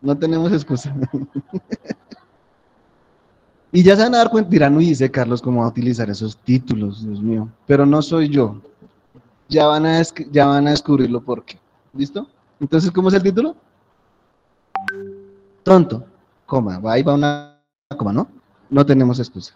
No 0.00 0.16
tenemos 0.16 0.52
excusa. 0.52 0.94
y 3.72 3.82
ya 3.82 3.96
se 3.96 4.02
van 4.02 4.14
a 4.14 4.18
dar 4.18 4.30
cuenta, 4.30 4.50
dirán, 4.50 4.76
uy, 4.76 4.86
dice 4.86 5.10
Carlos 5.10 5.42
cómo 5.42 5.60
va 5.60 5.66
a 5.66 5.70
utilizar 5.70 6.08
esos 6.08 6.36
títulos, 6.38 7.04
Dios 7.04 7.20
mío. 7.20 7.48
Pero 7.66 7.84
no 7.84 8.00
soy 8.00 8.30
yo. 8.30 8.62
Ya 9.48 9.66
van 9.66 9.84
a, 9.84 10.00
ya 10.30 10.46
van 10.46 10.68
a 10.68 10.70
descubrirlo 10.70 11.20
por 11.20 11.44
qué. 11.44 11.58
¿Listo? 11.92 12.26
Entonces, 12.60 12.90
¿cómo 12.90 13.08
es 13.08 13.14
el 13.14 13.22
título? 13.22 13.56
Tonto 15.62 16.04
coma, 16.50 16.80
ahí 16.84 17.02
va 17.02 17.14
una 17.14 17.62
coma, 17.96 18.12
¿no? 18.12 18.28
No 18.68 18.84
tenemos 18.84 19.20
excusa. 19.20 19.54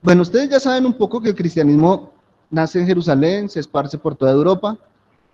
Bueno, 0.00 0.22
ustedes 0.22 0.48
ya 0.48 0.58
saben 0.58 0.86
un 0.86 0.94
poco 0.94 1.20
que 1.20 1.28
el 1.28 1.34
cristianismo 1.34 2.12
nace 2.50 2.80
en 2.80 2.86
Jerusalén, 2.86 3.48
se 3.48 3.60
esparce 3.60 3.98
por 3.98 4.14
toda 4.14 4.32
Europa 4.32 4.78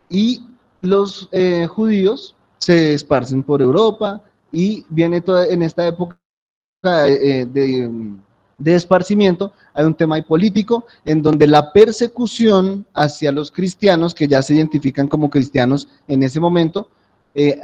y 0.09 0.45
los 0.81 1.29
eh, 1.31 1.67
judíos 1.67 2.35
se 2.59 2.95
esparcen 2.95 3.43
por 3.43 3.62
Europa 3.62 4.21
y 4.51 4.85
viene 4.89 5.21
toda, 5.21 5.47
en 5.47 5.62
esta 5.62 5.87
época 5.87 6.19
eh, 6.83 7.47
de, 7.47 8.17
de, 8.59 8.75
esparcimiento, 8.75 9.53
hay 9.73 9.85
un 9.85 9.95
tema 9.95 10.21
político 10.23 10.87
en 11.05 11.23
donde 11.23 11.47
la 11.47 11.73
persecución 11.73 12.87
hacia 12.95 13.33
los 13.33 13.51
cristianos, 13.51 14.15
que 14.15 14.29
ya 14.29 14.43
se 14.43 14.55
identifican 14.55 15.09
como 15.09 15.31
cristianos 15.31 15.89
en 16.09 16.23
ese 16.23 16.41
momento, 16.41 16.89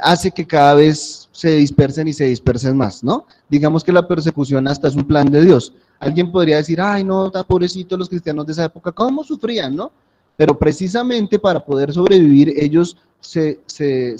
hace 0.01 0.31
que 0.31 0.45
cada 0.45 0.73
vez 0.73 1.29
se 1.31 1.51
dispersen 1.55 2.07
y 2.07 2.13
se 2.13 2.25
dispersen 2.25 2.75
más, 2.75 3.03
¿no? 3.03 3.25
Digamos 3.49 3.83
que 3.83 3.93
la 3.93 4.07
persecución 4.07 4.67
hasta 4.67 4.89
es 4.89 4.95
un 4.95 5.05
plan 5.05 5.31
de 5.31 5.45
Dios. 5.45 5.73
Alguien 5.99 6.31
podría 6.31 6.57
decir, 6.57 6.81
ay, 6.81 7.03
no, 7.03 7.27
está 7.27 7.43
pobrecito 7.43 7.95
los 7.95 8.09
cristianos 8.09 8.45
de 8.45 8.51
esa 8.53 8.65
época, 8.65 8.91
¿cómo 8.91 9.23
sufrían, 9.23 9.75
no? 9.75 9.91
Pero 10.35 10.57
precisamente 10.57 11.39
para 11.39 11.63
poder 11.63 11.93
sobrevivir, 11.93 12.53
ellos 12.57 12.97
se, 13.21 13.59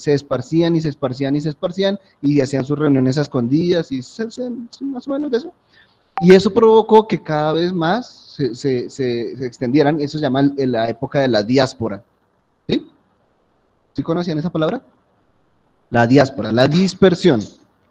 esparcían 0.05 0.75
y 0.75 0.81
se 0.81 0.89
esparcían 0.89 1.35
y 1.35 1.41
se 1.41 1.49
esparcían 1.49 1.99
y 2.21 2.39
hacían 2.39 2.63
sus 2.63 2.77
reuniones 2.77 3.17
a 3.17 3.21
escondidas 3.21 3.91
y 3.91 4.01
se, 4.01 4.25
más 4.81 5.07
o 5.07 5.11
menos 5.11 5.31
de 5.31 5.37
eso. 5.37 5.53
Y 6.21 6.33
eso 6.33 6.53
provocó 6.53 7.07
que 7.07 7.21
cada 7.21 7.51
vez 7.53 7.73
más 7.73 8.37
se, 8.53 8.85
extendieran, 9.45 9.99
eso 9.99 10.17
se 10.17 10.21
llama 10.21 10.43
la 10.55 10.87
época 10.87 11.19
de 11.19 11.27
la 11.27 11.43
diáspora. 11.43 12.03
¿Sí? 12.67 12.87
¿Sí 13.93 14.03
conocían 14.03 14.37
esa 14.37 14.49
palabra? 14.49 14.81
la 15.91 16.07
diáspora, 16.07 16.51
la 16.51 16.67
dispersión, 16.67 17.41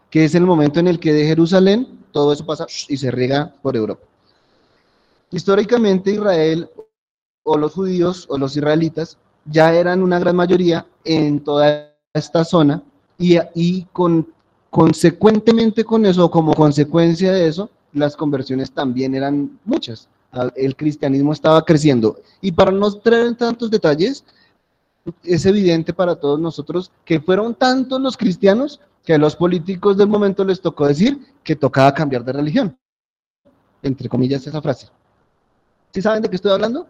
que 0.08 0.24
es 0.24 0.34
el 0.34 0.44
momento 0.44 0.80
en 0.80 0.88
el 0.88 0.98
que 0.98 1.12
de 1.12 1.26
Jerusalén 1.26 1.86
todo 2.10 2.32
eso 2.32 2.44
pasa 2.44 2.66
y 2.88 2.96
se 2.96 3.10
riega 3.12 3.54
por 3.62 3.76
Europa. 3.76 4.02
Históricamente 5.30 6.10
Israel 6.10 6.68
o 7.44 7.56
los 7.56 7.74
judíos 7.74 8.26
o 8.28 8.36
los 8.36 8.56
israelitas 8.56 9.16
ya 9.44 9.72
eran 9.72 10.02
una 10.02 10.18
gran 10.18 10.34
mayoría 10.34 10.86
en 11.04 11.44
toda 11.44 11.94
esta 12.12 12.44
zona 12.44 12.82
y, 13.18 13.38
y 13.54 13.84
con, 13.92 14.26
consecuentemente 14.70 15.84
con 15.84 16.04
eso, 16.06 16.30
como 16.30 16.54
consecuencia 16.54 17.32
de 17.32 17.46
eso, 17.46 17.70
las 17.92 18.16
conversiones 18.16 18.72
también 18.72 19.14
eran 19.14 19.58
muchas. 19.64 20.08
El 20.54 20.76
cristianismo 20.76 21.32
estaba 21.32 21.64
creciendo. 21.64 22.20
Y 22.40 22.52
para 22.52 22.70
no 22.70 22.92
traer 22.92 23.34
tantos 23.36 23.70
detalles, 23.70 24.24
es 25.24 25.46
evidente 25.46 25.92
para 25.92 26.16
todos 26.16 26.38
nosotros 26.38 26.92
que 27.04 27.20
fueron 27.20 27.54
tantos 27.54 28.00
los 28.00 28.16
cristianos 28.16 28.80
que 29.04 29.14
a 29.14 29.18
los 29.18 29.34
políticos 29.34 29.96
del 29.96 30.08
momento 30.08 30.44
les 30.44 30.60
tocó 30.60 30.86
decir 30.86 31.18
que 31.42 31.56
tocaba 31.56 31.92
cambiar 31.94 32.24
de 32.24 32.32
religión. 32.32 32.78
Entre 33.82 34.08
comillas 34.08 34.46
esa 34.46 34.60
frase. 34.60 34.88
¿Sí 35.92 36.02
saben 36.02 36.22
de 36.22 36.28
qué 36.28 36.36
estoy 36.36 36.52
hablando? 36.52 36.86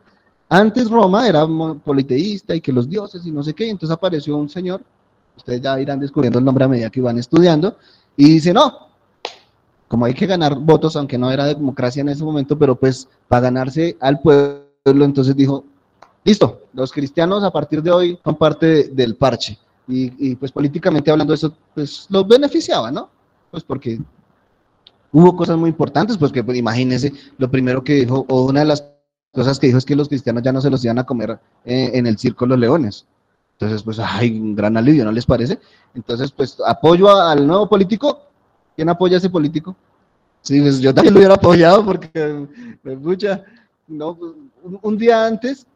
Antes 0.48 0.90
Roma 0.90 1.28
era 1.28 1.46
politeísta 1.84 2.54
y 2.54 2.60
que 2.60 2.72
los 2.72 2.88
dioses 2.88 3.24
y 3.24 3.30
no 3.30 3.42
sé 3.42 3.54
qué, 3.54 3.70
entonces 3.70 3.94
apareció 3.94 4.36
un 4.36 4.48
señor, 4.48 4.82
ustedes 5.36 5.60
ya 5.60 5.80
irán 5.80 6.00
descubriendo 6.00 6.40
el 6.40 6.44
nombre 6.44 6.64
a 6.64 6.68
medida 6.68 6.90
que 6.90 7.00
van 7.00 7.18
estudiando, 7.18 7.76
y 8.16 8.24
dice, 8.34 8.52
no, 8.52 8.89
como 9.90 10.04
hay 10.04 10.14
que 10.14 10.26
ganar 10.26 10.54
votos, 10.56 10.94
aunque 10.94 11.18
no 11.18 11.32
era 11.32 11.46
democracia 11.46 12.00
en 12.00 12.10
ese 12.10 12.22
momento, 12.22 12.56
pero 12.56 12.76
pues 12.76 13.08
para 13.26 13.42
ganarse 13.42 13.96
al 13.98 14.20
pueblo, 14.20 15.04
entonces 15.04 15.34
dijo, 15.34 15.64
listo, 16.22 16.60
los 16.72 16.92
cristianos 16.92 17.42
a 17.42 17.50
partir 17.50 17.82
de 17.82 17.90
hoy 17.90 18.18
son 18.22 18.36
parte 18.36 18.84
del 18.84 19.16
parche. 19.16 19.58
Y, 19.88 20.36
pues 20.36 20.52
políticamente 20.52 21.10
hablando 21.10 21.34
eso, 21.34 21.52
pues 21.74 22.06
los 22.08 22.28
beneficiaba, 22.28 22.92
¿no? 22.92 23.10
Pues 23.50 23.64
porque 23.64 23.98
Hubo 25.12 25.34
cosas 25.34 25.56
muy 25.56 25.70
importantes, 25.70 26.16
pues 26.16 26.30
que 26.30 26.44
pues, 26.44 26.56
imagínense, 26.56 27.12
lo 27.36 27.50
primero 27.50 27.82
que 27.82 27.94
dijo, 27.94 28.24
o 28.28 28.44
una 28.44 28.60
de 28.60 28.66
las 28.66 28.84
cosas 29.32 29.58
que 29.58 29.66
dijo 29.66 29.78
es 29.78 29.84
que 29.84 29.96
los 29.96 30.08
cristianos 30.08 30.44
ya 30.44 30.52
no 30.52 30.60
se 30.60 30.70
los 30.70 30.84
iban 30.84 31.00
a 31.00 31.04
comer 31.04 31.36
eh, 31.64 31.90
en 31.94 32.06
el 32.06 32.16
circo 32.16 32.46
los 32.46 32.58
leones. 32.58 33.06
Entonces, 33.58 33.82
pues, 33.82 33.98
hay 33.98 34.38
un 34.38 34.54
gran 34.54 34.76
alivio, 34.76 35.04
¿no 35.04 35.10
les 35.10 35.26
parece? 35.26 35.58
Entonces, 35.94 36.30
pues, 36.30 36.58
apoyo 36.64 37.10
al 37.10 37.44
nuevo 37.44 37.68
político. 37.68 38.29
¿Quién 38.80 38.88
apoya 38.88 39.16
a 39.16 39.18
ese 39.18 39.28
político? 39.28 39.76
Sí, 40.40 40.58
pues 40.58 40.80
yo 40.80 40.94
también 40.94 41.12
lo 41.12 41.20
hubiera 41.20 41.34
apoyado 41.34 41.84
porque, 41.84 42.48
me 42.82 42.94
escucha, 42.94 43.44
no, 43.86 44.16
pues, 44.16 44.32
un, 44.80 44.96
día 44.96 45.26
antes, 45.26 45.66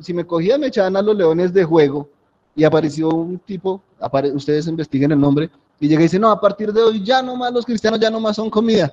si 0.00 0.12
me 0.12 0.26
cogía, 0.26 0.58
me 0.58 0.66
echaban 0.66 0.98
a 0.98 1.00
los 1.00 1.16
leones 1.16 1.54
de 1.54 1.64
juego 1.64 2.10
y 2.54 2.64
apareció 2.64 3.08
un 3.08 3.38
tipo, 3.38 3.80
ustedes 4.34 4.66
investiguen 4.66 5.12
el 5.12 5.18
nombre, 5.18 5.48
y 5.80 5.88
llega 5.88 6.02
y 6.02 6.02
dice, 6.02 6.18
no, 6.18 6.30
a 6.30 6.38
partir 6.38 6.74
de 6.74 6.82
hoy 6.82 7.02
ya 7.02 7.22
no 7.22 7.36
más 7.36 7.54
los 7.54 7.64
cristianos 7.64 7.98
ya 7.98 8.10
no 8.10 8.20
más 8.20 8.36
son 8.36 8.50
comida. 8.50 8.92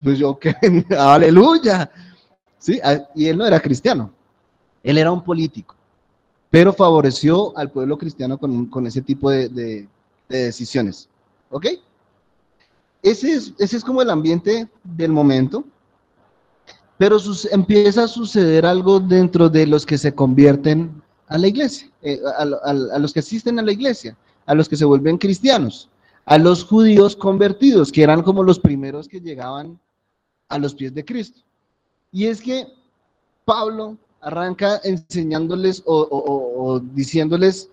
Pues 0.00 0.16
yo, 0.16 0.38
¿qué? 0.38 0.54
aleluya. 0.96 1.90
¿Sí? 2.58 2.80
Y 3.16 3.26
él 3.26 3.36
no 3.36 3.46
era 3.46 3.58
cristiano, 3.58 4.12
él 4.80 4.96
era 4.96 5.10
un 5.10 5.24
político, 5.24 5.74
pero 6.50 6.72
favoreció 6.72 7.52
al 7.58 7.72
pueblo 7.72 7.98
cristiano 7.98 8.38
con, 8.38 8.86
ese 8.86 9.02
tipo 9.02 9.28
de, 9.28 9.88
decisiones. 10.28 11.08
¿Ok? 11.50 11.66
Ese 13.04 13.32
es, 13.34 13.52
ese 13.58 13.76
es 13.76 13.84
como 13.84 14.00
el 14.00 14.08
ambiente 14.08 14.66
del 14.82 15.12
momento, 15.12 15.62
pero 16.96 17.18
empieza 17.50 18.04
a 18.04 18.08
suceder 18.08 18.64
algo 18.64 18.98
dentro 18.98 19.50
de 19.50 19.66
los 19.66 19.84
que 19.84 19.98
se 19.98 20.14
convierten 20.14 21.02
a 21.26 21.36
la 21.36 21.48
iglesia, 21.48 21.90
eh, 22.00 22.18
a, 22.38 22.98
los 22.98 23.12
que 23.12 23.20
asisten 23.20 23.58
a 23.58 23.62
la 23.62 23.72
iglesia, 23.72 24.16
a 24.46 24.54
los 24.54 24.70
que 24.70 24.76
se 24.76 24.86
vuelven 24.86 25.18
cristianos, 25.18 25.90
a 26.24 26.38
los 26.38 26.64
judíos 26.64 27.14
convertidos, 27.14 27.92
que 27.92 28.02
eran 28.02 28.22
como 28.22 28.42
los 28.42 28.58
primeros 28.58 29.06
que 29.06 29.20
llegaban 29.20 29.78
a 30.48 30.58
los 30.58 30.74
pies 30.74 30.94
de 30.94 31.04
Cristo. 31.04 31.42
Y 32.10 32.24
es 32.24 32.40
que 32.40 32.68
Pablo 33.44 33.98
arranca 34.22 34.80
enseñándoles 34.82 35.82
o, 35.84 36.80
diciéndoles 36.94 37.68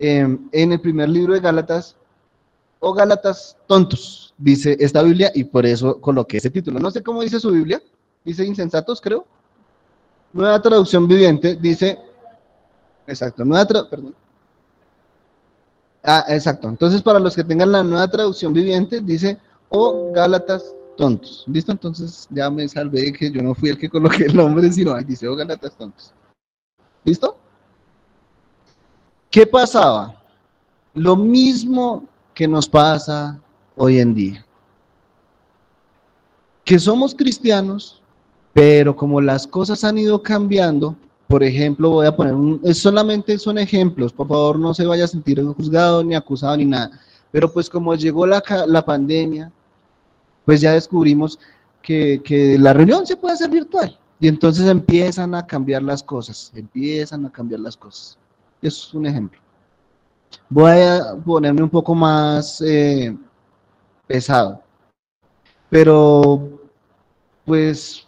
em, 0.00 0.48
en 0.50 0.72
el 0.72 0.80
primer 0.80 1.10
libro 1.10 1.34
de 1.34 1.40
Gálatas, 1.40 1.94
o 2.80 2.88
oh, 2.88 2.92
Gálatas 2.92 3.56
tontos, 3.68 4.23
dice 4.36 4.76
esta 4.80 5.02
Biblia, 5.02 5.30
y 5.34 5.44
por 5.44 5.66
eso 5.66 6.00
coloqué 6.00 6.38
ese 6.38 6.50
título. 6.50 6.78
No 6.78 6.90
sé 6.90 7.02
cómo 7.02 7.22
dice 7.22 7.40
su 7.40 7.50
Biblia, 7.50 7.82
dice 8.24 8.44
insensatos, 8.44 9.00
creo. 9.00 9.26
Nueva 10.32 10.60
traducción 10.60 11.06
viviente 11.06 11.54
dice 11.54 11.98
Exacto, 13.06 13.44
nueva 13.44 13.66
perdón. 13.88 14.14
Ah, 16.02 16.24
exacto. 16.28 16.68
Entonces, 16.68 17.02
para 17.02 17.18
los 17.18 17.34
que 17.34 17.44
tengan 17.44 17.72
la 17.72 17.82
nueva 17.82 18.08
traducción 18.08 18.52
viviente, 18.52 19.00
dice, 19.00 19.38
o 19.68 19.78
oh, 19.78 20.12
Gálatas 20.12 20.74
tontos. 20.96 21.44
¿Listo? 21.46 21.72
Entonces, 21.72 22.26
ya 22.30 22.50
me 22.50 22.68
salvé 22.68 23.12
que 23.12 23.30
yo 23.30 23.42
no 23.42 23.54
fui 23.54 23.70
el 23.70 23.78
que 23.78 23.88
coloqué 23.88 24.24
el 24.24 24.36
nombre, 24.36 24.70
sino 24.70 24.94
ahí 24.94 25.04
dice, 25.04 25.26
o 25.28 25.32
oh, 25.32 25.36
Gálatas 25.36 25.76
tontos. 25.76 26.12
¿Listo? 27.04 27.36
¿Qué 29.30 29.46
pasaba? 29.46 30.22
Lo 30.94 31.16
mismo 31.16 32.06
que 32.34 32.46
nos 32.46 32.68
pasa 32.68 33.40
hoy 33.76 33.98
en 33.98 34.14
día. 34.14 34.44
Que 36.64 36.78
somos 36.78 37.14
cristianos, 37.14 38.02
pero 38.52 38.96
como 38.96 39.20
las 39.20 39.46
cosas 39.46 39.84
han 39.84 39.98
ido 39.98 40.22
cambiando, 40.22 40.96
por 41.28 41.42
ejemplo, 41.42 41.90
voy 41.90 42.06
a 42.06 42.14
poner, 42.14 42.34
un, 42.34 42.74
solamente 42.74 43.38
son 43.38 43.58
ejemplos, 43.58 44.12
por 44.12 44.28
favor 44.28 44.58
no 44.58 44.74
se 44.74 44.86
vaya 44.86 45.04
a 45.04 45.08
sentir 45.08 45.42
juzgado 45.42 46.04
ni 46.04 46.14
acusado 46.14 46.56
ni 46.56 46.64
nada, 46.64 46.90
pero 47.30 47.52
pues 47.52 47.68
como 47.68 47.94
llegó 47.94 48.26
la, 48.26 48.42
la 48.66 48.84
pandemia, 48.84 49.50
pues 50.44 50.60
ya 50.60 50.72
descubrimos 50.72 51.38
que, 51.82 52.20
que 52.24 52.58
la 52.58 52.72
reunión 52.72 53.06
se 53.06 53.16
puede 53.16 53.34
hacer 53.34 53.50
virtual 53.50 53.98
y 54.20 54.28
entonces 54.28 54.68
empiezan 54.68 55.34
a 55.34 55.46
cambiar 55.46 55.82
las 55.82 56.02
cosas, 56.02 56.52
empiezan 56.54 57.26
a 57.26 57.32
cambiar 57.32 57.60
las 57.60 57.76
cosas. 57.76 58.18
Es 58.62 58.94
un 58.94 59.06
ejemplo. 59.06 59.40
Voy 60.48 60.72
a 60.72 61.16
ponerme 61.24 61.62
un 61.62 61.70
poco 61.70 61.94
más 61.94 62.60
eh, 62.60 63.16
pesado, 64.06 64.62
pero 65.70 66.60
pues 67.44 68.06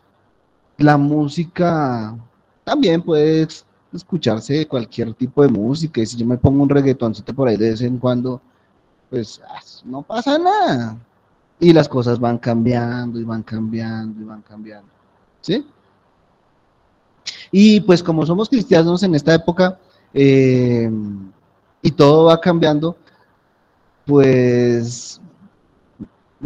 la 0.79 0.97
música 0.97 2.17
también 2.65 3.03
puede 3.03 3.47
escucharse 3.93 4.67
cualquier 4.67 5.15
tipo 5.15 5.43
de 5.43 5.49
música. 5.49 6.01
Y 6.01 6.07
si 6.07 6.17
yo 6.17 6.27
me 6.27 6.39
pongo 6.39 6.63
un 6.63 6.69
reggaetoncito 6.69 7.35
por 7.35 7.49
ahí 7.49 7.57
de 7.57 7.71
vez 7.71 7.81
en 7.81 7.99
cuando, 7.99 8.41
pues 9.11 9.41
no 9.85 10.03
pasa 10.03 10.39
nada. 10.39 10.97
Y 11.59 11.73
las 11.73 11.89
cosas 11.89 12.19
van 12.19 12.39
cambiando 12.39 13.19
y 13.19 13.25
van 13.25 13.43
cambiando 13.43 14.21
y 14.21 14.25
van 14.25 14.43
cambiando. 14.43 14.89
¿Sí? 15.41 15.67
Y 17.51 17.81
pues 17.81 18.03
como 18.03 18.27
somos 18.27 18.49
cristianos 18.49 19.03
en 19.03 19.15
esta 19.15 19.35
época 19.35 19.79
eh, 20.13 20.91
y 21.83 21.91
todo 21.93 22.25
va 22.25 22.41
cambiando, 22.41 22.97
pues 24.05 25.21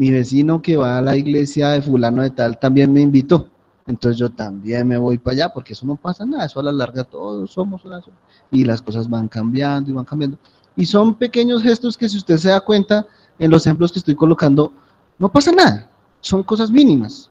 mi 0.00 0.10
vecino 0.10 0.62
que 0.62 0.76
va 0.76 0.98
a 0.98 1.02
la 1.02 1.16
iglesia 1.16 1.70
de 1.70 1.82
fulano 1.82 2.22
de 2.22 2.30
tal 2.30 2.58
también 2.58 2.92
me 2.92 3.00
invitó 3.02 3.50
entonces 3.90 4.18
yo 4.18 4.30
también 4.30 4.86
me 4.86 4.96
voy 4.96 5.18
para 5.18 5.34
allá, 5.34 5.48
porque 5.52 5.72
eso 5.72 5.84
no 5.84 5.96
pasa 5.96 6.24
nada, 6.24 6.44
eso 6.44 6.60
a 6.60 6.62
la 6.62 6.72
larga 6.72 7.02
todos 7.02 7.50
somos 7.50 7.84
una 7.84 8.00
sola, 8.00 8.16
y 8.50 8.64
las 8.64 8.80
cosas 8.80 9.10
van 9.10 9.26
cambiando 9.26 9.90
y 9.90 9.92
van 9.92 10.04
cambiando. 10.04 10.38
Y 10.76 10.86
son 10.86 11.16
pequeños 11.16 11.62
gestos 11.62 11.98
que 11.98 12.08
si 12.08 12.16
usted 12.16 12.36
se 12.36 12.50
da 12.50 12.60
cuenta 12.60 13.04
en 13.38 13.50
los 13.50 13.66
ejemplos 13.66 13.92
que 13.92 13.98
estoy 13.98 14.14
colocando, 14.14 14.72
no 15.18 15.30
pasa 15.30 15.50
nada, 15.50 15.90
son 16.20 16.44
cosas 16.44 16.70
mínimas, 16.70 17.28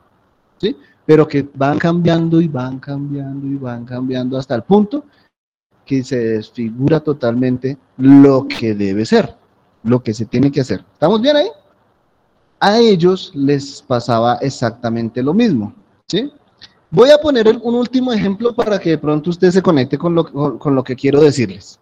¿sí? 0.57 0.75
Pero 1.05 1.25
que 1.25 1.47
van 1.55 1.79
cambiando 1.79 2.41
y 2.41 2.49
van 2.49 2.77
cambiando 2.79 3.47
y 3.47 3.55
van 3.55 3.85
cambiando 3.85 4.37
hasta 4.37 4.55
el 4.55 4.63
punto 4.63 5.05
que 5.85 6.03
se 6.03 6.17
desfigura 6.17 6.99
totalmente 6.99 7.77
lo 7.97 8.47
que 8.47 8.75
debe 8.75 9.05
ser, 9.05 9.33
lo 9.83 10.03
que 10.03 10.13
se 10.13 10.25
tiene 10.25 10.51
que 10.51 10.59
hacer. 10.61 10.83
¿Estamos 10.93 11.21
bien 11.21 11.37
ahí? 11.37 11.47
A 12.59 12.77
ellos 12.79 13.31
les 13.33 13.81
pasaba 13.81 14.35
exactamente 14.35 15.23
lo 15.23 15.33
mismo, 15.33 15.73
¿sí? 16.07 16.31
Voy 16.91 17.11
a 17.11 17.19
poner 17.19 17.47
un 17.47 17.75
último 17.75 18.11
ejemplo 18.11 18.53
para 18.53 18.79
que 18.79 18.91
de 18.91 18.97
pronto 18.97 19.29
usted 19.29 19.51
se 19.51 19.61
conecte 19.61 19.97
con 19.97 20.15
lo, 20.15 20.83
que 20.83 20.95
quiero 20.95 21.21
decirles. 21.21 21.79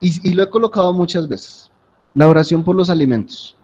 Y, 0.00 0.32
lo 0.32 0.42
he 0.42 0.50
colocado 0.50 0.92
muchas 0.92 1.28
veces. 1.28 1.70
La 2.14 2.28
oración 2.28 2.64
por 2.64 2.74
los 2.74 2.88
alimentos. 2.88 3.54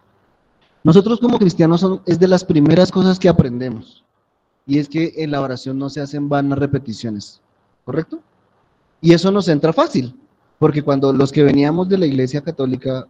Nosotros 0.84 1.18
como 1.18 1.38
cristianos 1.38 1.80
son, 1.80 2.02
es 2.06 2.18
de 2.18 2.28
las 2.28 2.44
primeras 2.44 2.92
cosas 2.92 3.18
que 3.18 3.28
aprendemos. 3.28 4.04
Y 4.66 4.78
es 4.78 4.88
que 4.88 5.14
en 5.16 5.30
la 5.30 5.40
oración 5.40 5.78
no 5.78 5.88
se 5.88 6.00
hacen 6.00 6.28
vanas 6.28 6.58
repeticiones. 6.58 7.40
¿Correcto? 7.84 8.20
Y 9.00 9.14
eso 9.14 9.30
nos 9.30 9.48
entra 9.48 9.72
fácil. 9.72 10.14
Porque 10.58 10.82
cuando 10.82 11.12
los 11.12 11.32
que 11.32 11.42
veníamos 11.42 11.88
de 11.88 11.98
la 11.98 12.06
iglesia 12.06 12.42
católica 12.42 13.06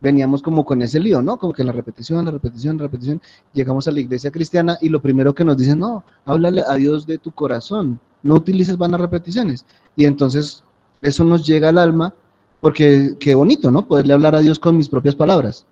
veníamos 0.00 0.42
como 0.42 0.64
con 0.64 0.82
ese 0.82 1.00
lío, 1.00 1.22
¿no? 1.22 1.38
Como 1.38 1.52
que 1.52 1.64
la 1.64 1.72
repetición, 1.72 2.24
la 2.24 2.30
repetición, 2.30 2.76
la 2.76 2.84
repetición. 2.84 3.20
Llegamos 3.52 3.88
a 3.88 3.92
la 3.92 4.00
iglesia 4.00 4.30
cristiana 4.30 4.78
y 4.80 4.88
lo 4.88 5.00
primero 5.02 5.34
que 5.34 5.44
nos 5.44 5.56
dicen, 5.56 5.78
no, 5.78 6.04
háblale 6.24 6.62
a 6.66 6.74
Dios 6.74 7.06
de 7.06 7.18
tu 7.18 7.32
corazón, 7.32 8.00
no 8.22 8.34
utilices 8.34 8.76
vanas 8.76 9.00
repeticiones. 9.00 9.64
Y 9.96 10.04
entonces 10.04 10.62
eso 11.02 11.24
nos 11.24 11.46
llega 11.46 11.68
al 11.68 11.78
alma 11.78 12.14
porque 12.60 13.16
qué 13.18 13.34
bonito, 13.34 13.70
¿no? 13.70 13.86
Poderle 13.86 14.14
hablar 14.14 14.34
a 14.34 14.40
Dios 14.40 14.58
con 14.58 14.76
mis 14.76 14.88
propias 14.88 15.14
palabras. 15.14 15.66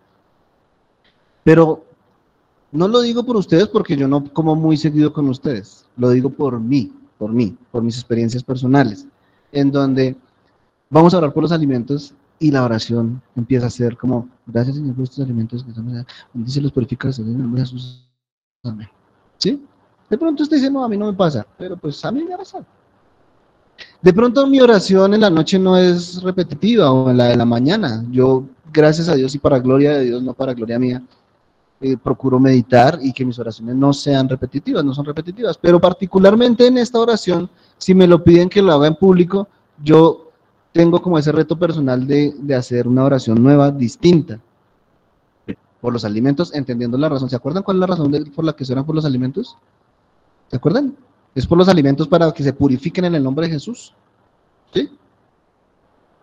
Pero 1.45 1.85
no 2.73 2.89
lo 2.89 3.01
digo 3.01 3.25
por 3.25 3.37
ustedes 3.37 3.69
porque 3.69 3.97
yo 3.97 4.09
no 4.09 4.25
como 4.33 4.57
muy 4.57 4.77
seguido 4.77 5.13
con 5.13 5.29
ustedes, 5.29 5.87
lo 5.97 6.11
digo 6.11 6.31
por 6.31 6.61
mí, 6.61 6.93
por 7.19 7.33
mí, 7.33 7.57
por 7.71 7.83
mis 7.83 7.97
experiencias 7.97 8.43
personales, 8.43 9.07
en 9.53 9.71
donde 9.71 10.17
vamos 10.91 11.15
a 11.15 11.19
hablar 11.19 11.33
por 11.33 11.43
los 11.43 11.53
alimentos 11.53 12.15
y 12.39 12.51
la 12.51 12.65
oración 12.65 13.23
empieza 13.35 13.67
a 13.67 13.71
ser 13.71 13.97
como, 13.97 14.29
gracias 14.47 14.77
Señor 14.77 14.95
por 14.95 15.05
estos 15.05 15.25
alimentos 15.25 15.65
que 15.65 15.71
estamos 15.71 16.05
bendice 16.33 16.61
los 16.61 16.73
purificadores 16.73 17.19
en 17.19 17.29
el 17.29 17.39
nombre 17.39 17.63
de 17.63 17.67
Jesús. 17.67 18.07
Amén. 18.65 18.89
¿Sí? 19.39 19.65
De 20.09 20.19
pronto 20.19 20.43
usted 20.43 20.57
dice, 20.57 20.71
no, 20.71 20.85
a 20.85 20.89
mí 20.89 20.97
no 20.97 21.07
me 21.07 21.15
pasa, 21.15 21.47
pero 21.59 21.77
pues 21.77 22.05
a 22.05 22.13
mí 22.13 22.23
me 22.23 22.35
ha 22.35 22.39
pasado. 22.39 22.65
De 24.01 24.13
pronto 24.13 24.47
mi 24.47 24.61
oración 24.61 25.15
en 25.15 25.21
la 25.21 25.31
noche 25.31 25.59
no 25.59 25.77
es 25.77 26.23
repetitiva 26.23 26.91
o 26.91 27.11
en 27.11 27.17
la 27.17 27.27
de 27.27 27.37
la 27.37 27.45
mañana. 27.45 28.05
Yo, 28.11 28.45
gracias 28.73 29.09
a 29.09 29.15
Dios 29.15 29.35
y 29.35 29.39
para 29.39 29.59
gloria 29.59 29.93
de 29.93 30.05
Dios, 30.05 30.23
no 30.23 30.33
para 30.33 30.55
gloria 30.55 30.79
mía, 30.79 31.03
eh, 31.81 31.97
procuro 31.97 32.39
meditar 32.39 32.99
y 33.03 33.13
que 33.13 33.25
mis 33.25 33.39
oraciones 33.39 33.75
no 33.75 33.93
sean 33.93 34.29
repetitivas, 34.29 34.85
no 34.85 34.95
son 34.95 35.05
repetitivas. 35.05 35.59
Pero 35.59 35.81
particularmente 35.81 36.67
en 36.67 36.79
esta 36.79 36.99
oración, 36.99 37.51
si 37.77 37.95
me 37.95 38.07
lo 38.07 38.23
piden 38.23 38.49
que 38.49 38.63
lo 38.63 38.73
haga 38.73 38.87
en 38.87 38.95
público, 38.95 39.49
yo 39.83 40.26
tengo 40.77 41.01
como 41.01 41.19
ese 41.19 41.33
reto 41.33 41.59
personal 41.59 42.07
de, 42.07 42.55
hacer 42.55 42.87
una 42.87 43.03
oración 43.05 43.43
nueva, 43.43 43.71
distinta, 43.71 44.39
por 45.81 45.93
los 45.93 46.05
alimentos, 46.05 46.55
entendiendo 46.55 46.99
la 46.99 47.09
razón. 47.09 47.31
¿Se 47.31 47.37
acuerdan 47.37 47.63
cuál 47.63 47.79
es 47.79 47.81
la 47.81 47.87
razón 47.87 48.13
por 48.35 48.45
la 48.45 48.53
que 48.53 48.65
se 48.65 48.75
oran 48.75 48.85
por 48.85 48.95
los 48.95 49.07
alimentos? 49.07 49.57
¿Se 50.51 50.57
acuerdan? 50.57 50.95
Es 51.35 51.47
por 51.47 51.57
los 51.57 51.69
alimentos 51.69 52.07
para 52.09 52.31
que 52.31 52.43
se 52.43 52.53
purifiquen 52.53 53.07
en 53.07 53.15
el 53.15 53.23
nombre 53.23 53.47
de 53.47 53.55
Jesús. 53.55 53.95
¿Sí? 54.75 54.91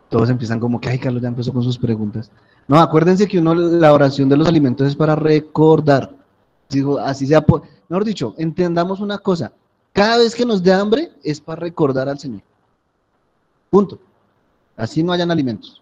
Todos 0.09 0.29
empiezan 0.29 0.59
como 0.59 0.79
que, 0.79 0.89
ay, 0.89 0.99
Carlos 0.99 1.23
ya 1.23 1.29
empezó 1.29 1.51
con 1.51 1.63
sus 1.63 1.79
preguntas. 1.79 2.29
No, 2.67 2.77
acuérdense 2.79 3.27
que 3.27 3.39
uno, 3.39 3.55
la 3.55 3.91
oración 3.91 4.29
de 4.29 4.37
los 4.37 4.47
alimentos 4.47 4.87
es 4.87 4.95
para 4.95 5.15
recordar. 5.15 6.15
Digo, 6.69 6.99
así 6.99 7.25
sea, 7.25 7.41
por, 7.41 7.63
mejor 7.89 8.05
dicho, 8.05 8.35
entendamos 8.37 8.99
una 8.99 9.17
cosa, 9.17 9.51
cada 9.93 10.19
vez 10.19 10.35
que 10.35 10.45
nos 10.45 10.61
dé 10.61 10.73
hambre 10.73 11.11
es 11.23 11.41
para 11.41 11.61
recordar 11.61 12.07
al 12.07 12.19
Señor. 12.19 12.41
Punto. 13.71 13.99
Así 14.75 15.03
no 15.03 15.11
hayan 15.11 15.31
alimentos. 15.31 15.81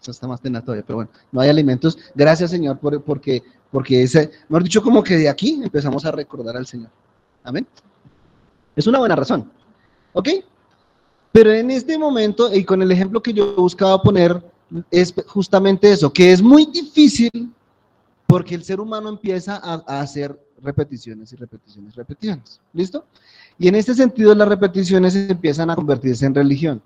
Eso 0.00 0.10
está 0.10 0.28
más 0.28 0.40
tenaz 0.40 0.64
todavía, 0.64 0.84
pero 0.86 0.96
bueno, 0.96 1.10
no 1.32 1.40
hay 1.40 1.48
alimentos. 1.48 1.98
Gracias, 2.14 2.50
Señor, 2.50 2.78
por, 2.78 3.02
porque, 3.02 3.42
porque 3.70 4.02
ese, 4.02 4.30
mejor 4.48 4.64
dicho, 4.64 4.82
como 4.82 5.02
que 5.02 5.16
de 5.16 5.28
aquí 5.28 5.60
empezamos 5.62 6.04
a 6.04 6.10
recordar 6.10 6.56
al 6.56 6.66
Señor. 6.66 6.90
Amén. 7.42 7.66
Es 8.76 8.86
una 8.86 8.98
buena 8.98 9.16
razón. 9.16 9.50
¿Ok? 10.12 10.28
Pero 11.32 11.52
en 11.52 11.70
este 11.70 11.98
momento, 11.98 12.54
y 12.54 12.64
con 12.64 12.82
el 12.82 12.92
ejemplo 12.92 13.22
que 13.22 13.32
yo 13.32 13.56
buscaba 13.56 14.00
poner, 14.02 14.42
es 14.90 15.14
justamente 15.26 15.90
eso, 15.90 16.12
que 16.12 16.32
es 16.32 16.42
muy 16.42 16.66
difícil 16.66 17.52
porque 18.26 18.54
el 18.54 18.64
ser 18.64 18.80
humano 18.80 19.08
empieza 19.08 19.56
a, 19.56 20.00
hacer 20.00 20.38
repeticiones 20.62 21.32
y 21.32 21.36
repeticiones, 21.36 21.94
repeticiones. 21.94 22.60
¿Listo? 22.72 23.06
Y 23.58 23.68
en 23.68 23.74
este 23.74 23.94
sentido 23.94 24.34
las 24.34 24.48
repeticiones 24.48 25.14
empiezan 25.14 25.70
a 25.70 25.76
convertirse 25.76 26.26
en 26.26 26.34
religión. 26.34 26.82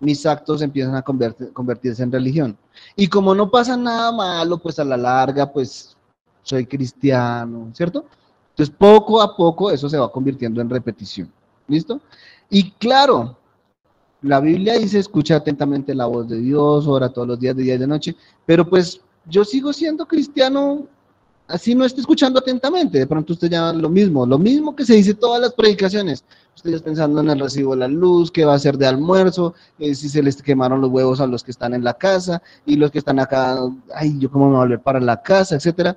Mis 0.00 0.24
actos 0.26 0.62
empiezan 0.62 0.96
a 0.96 1.02
convertirse 1.02 2.02
en 2.02 2.10
religión. 2.10 2.56
Y 2.96 3.06
como 3.06 3.34
no 3.34 3.50
pasa 3.50 3.76
nada 3.76 4.10
malo, 4.10 4.58
pues 4.58 4.78
a 4.78 4.84
la 4.84 4.96
larga, 4.96 5.52
pues 5.52 5.96
soy 6.42 6.66
cristiano, 6.66 7.70
¿cierto? 7.74 8.06
Entonces 8.50 8.74
poco 8.76 9.20
a 9.20 9.36
poco 9.36 9.70
eso 9.70 9.88
se 9.88 9.98
va 9.98 10.10
convirtiendo 10.10 10.60
en 10.60 10.70
repetición. 10.70 11.30
¿Listo? 11.68 12.00
Y 12.48 12.72
claro, 12.72 13.36
la 14.22 14.40
Biblia 14.40 14.78
dice, 14.78 14.98
escucha 14.98 15.36
atentamente 15.36 15.94
la 15.94 16.06
voz 16.06 16.28
de 16.28 16.38
Dios, 16.40 16.86
ora 16.86 17.10
todos 17.10 17.28
los 17.28 17.38
días 17.38 17.54
de 17.54 17.62
día 17.62 17.74
y 17.74 17.78
de 17.78 17.86
noche, 17.86 18.16
pero 18.44 18.68
pues 18.68 19.00
yo 19.26 19.44
sigo 19.44 19.72
siendo 19.72 20.06
cristiano 20.06 20.88
así 21.50 21.74
no 21.74 21.84
esté 21.84 22.00
escuchando 22.00 22.38
atentamente, 22.38 22.98
de 22.98 23.06
pronto 23.06 23.32
usted 23.32 23.50
ya 23.50 23.72
lo 23.72 23.88
mismo, 23.88 24.24
lo 24.24 24.38
mismo 24.38 24.74
que 24.74 24.84
se 24.84 24.94
dice 24.94 25.14
todas 25.14 25.40
las 25.40 25.52
predicaciones, 25.52 26.24
usted 26.60 26.74
está 26.74 26.84
pensando 26.84 27.20
en 27.20 27.30
el 27.30 27.40
recibo 27.40 27.72
de 27.72 27.78
la 27.78 27.88
luz, 27.88 28.30
qué 28.30 28.44
va 28.44 28.52
a 28.52 28.56
hacer 28.56 28.76
de 28.76 28.86
almuerzo, 28.86 29.54
eh, 29.78 29.94
si 29.94 30.08
se 30.10 30.22
les 30.22 30.42
quemaron 30.42 30.80
los 30.80 30.90
huevos 30.90 31.20
a 31.20 31.26
los 31.26 31.42
que 31.42 31.50
están 31.50 31.72
en 31.72 31.82
la 31.82 31.94
casa, 31.94 32.42
y 32.66 32.76
los 32.76 32.90
que 32.90 32.98
están 32.98 33.18
acá, 33.18 33.58
ay, 33.94 34.18
yo 34.18 34.30
cómo 34.30 34.46
me 34.46 34.50
voy 34.52 34.58
a 34.58 34.64
volver 34.64 34.80
para 34.80 35.00
la 35.00 35.22
casa, 35.22 35.56
etcétera. 35.56 35.96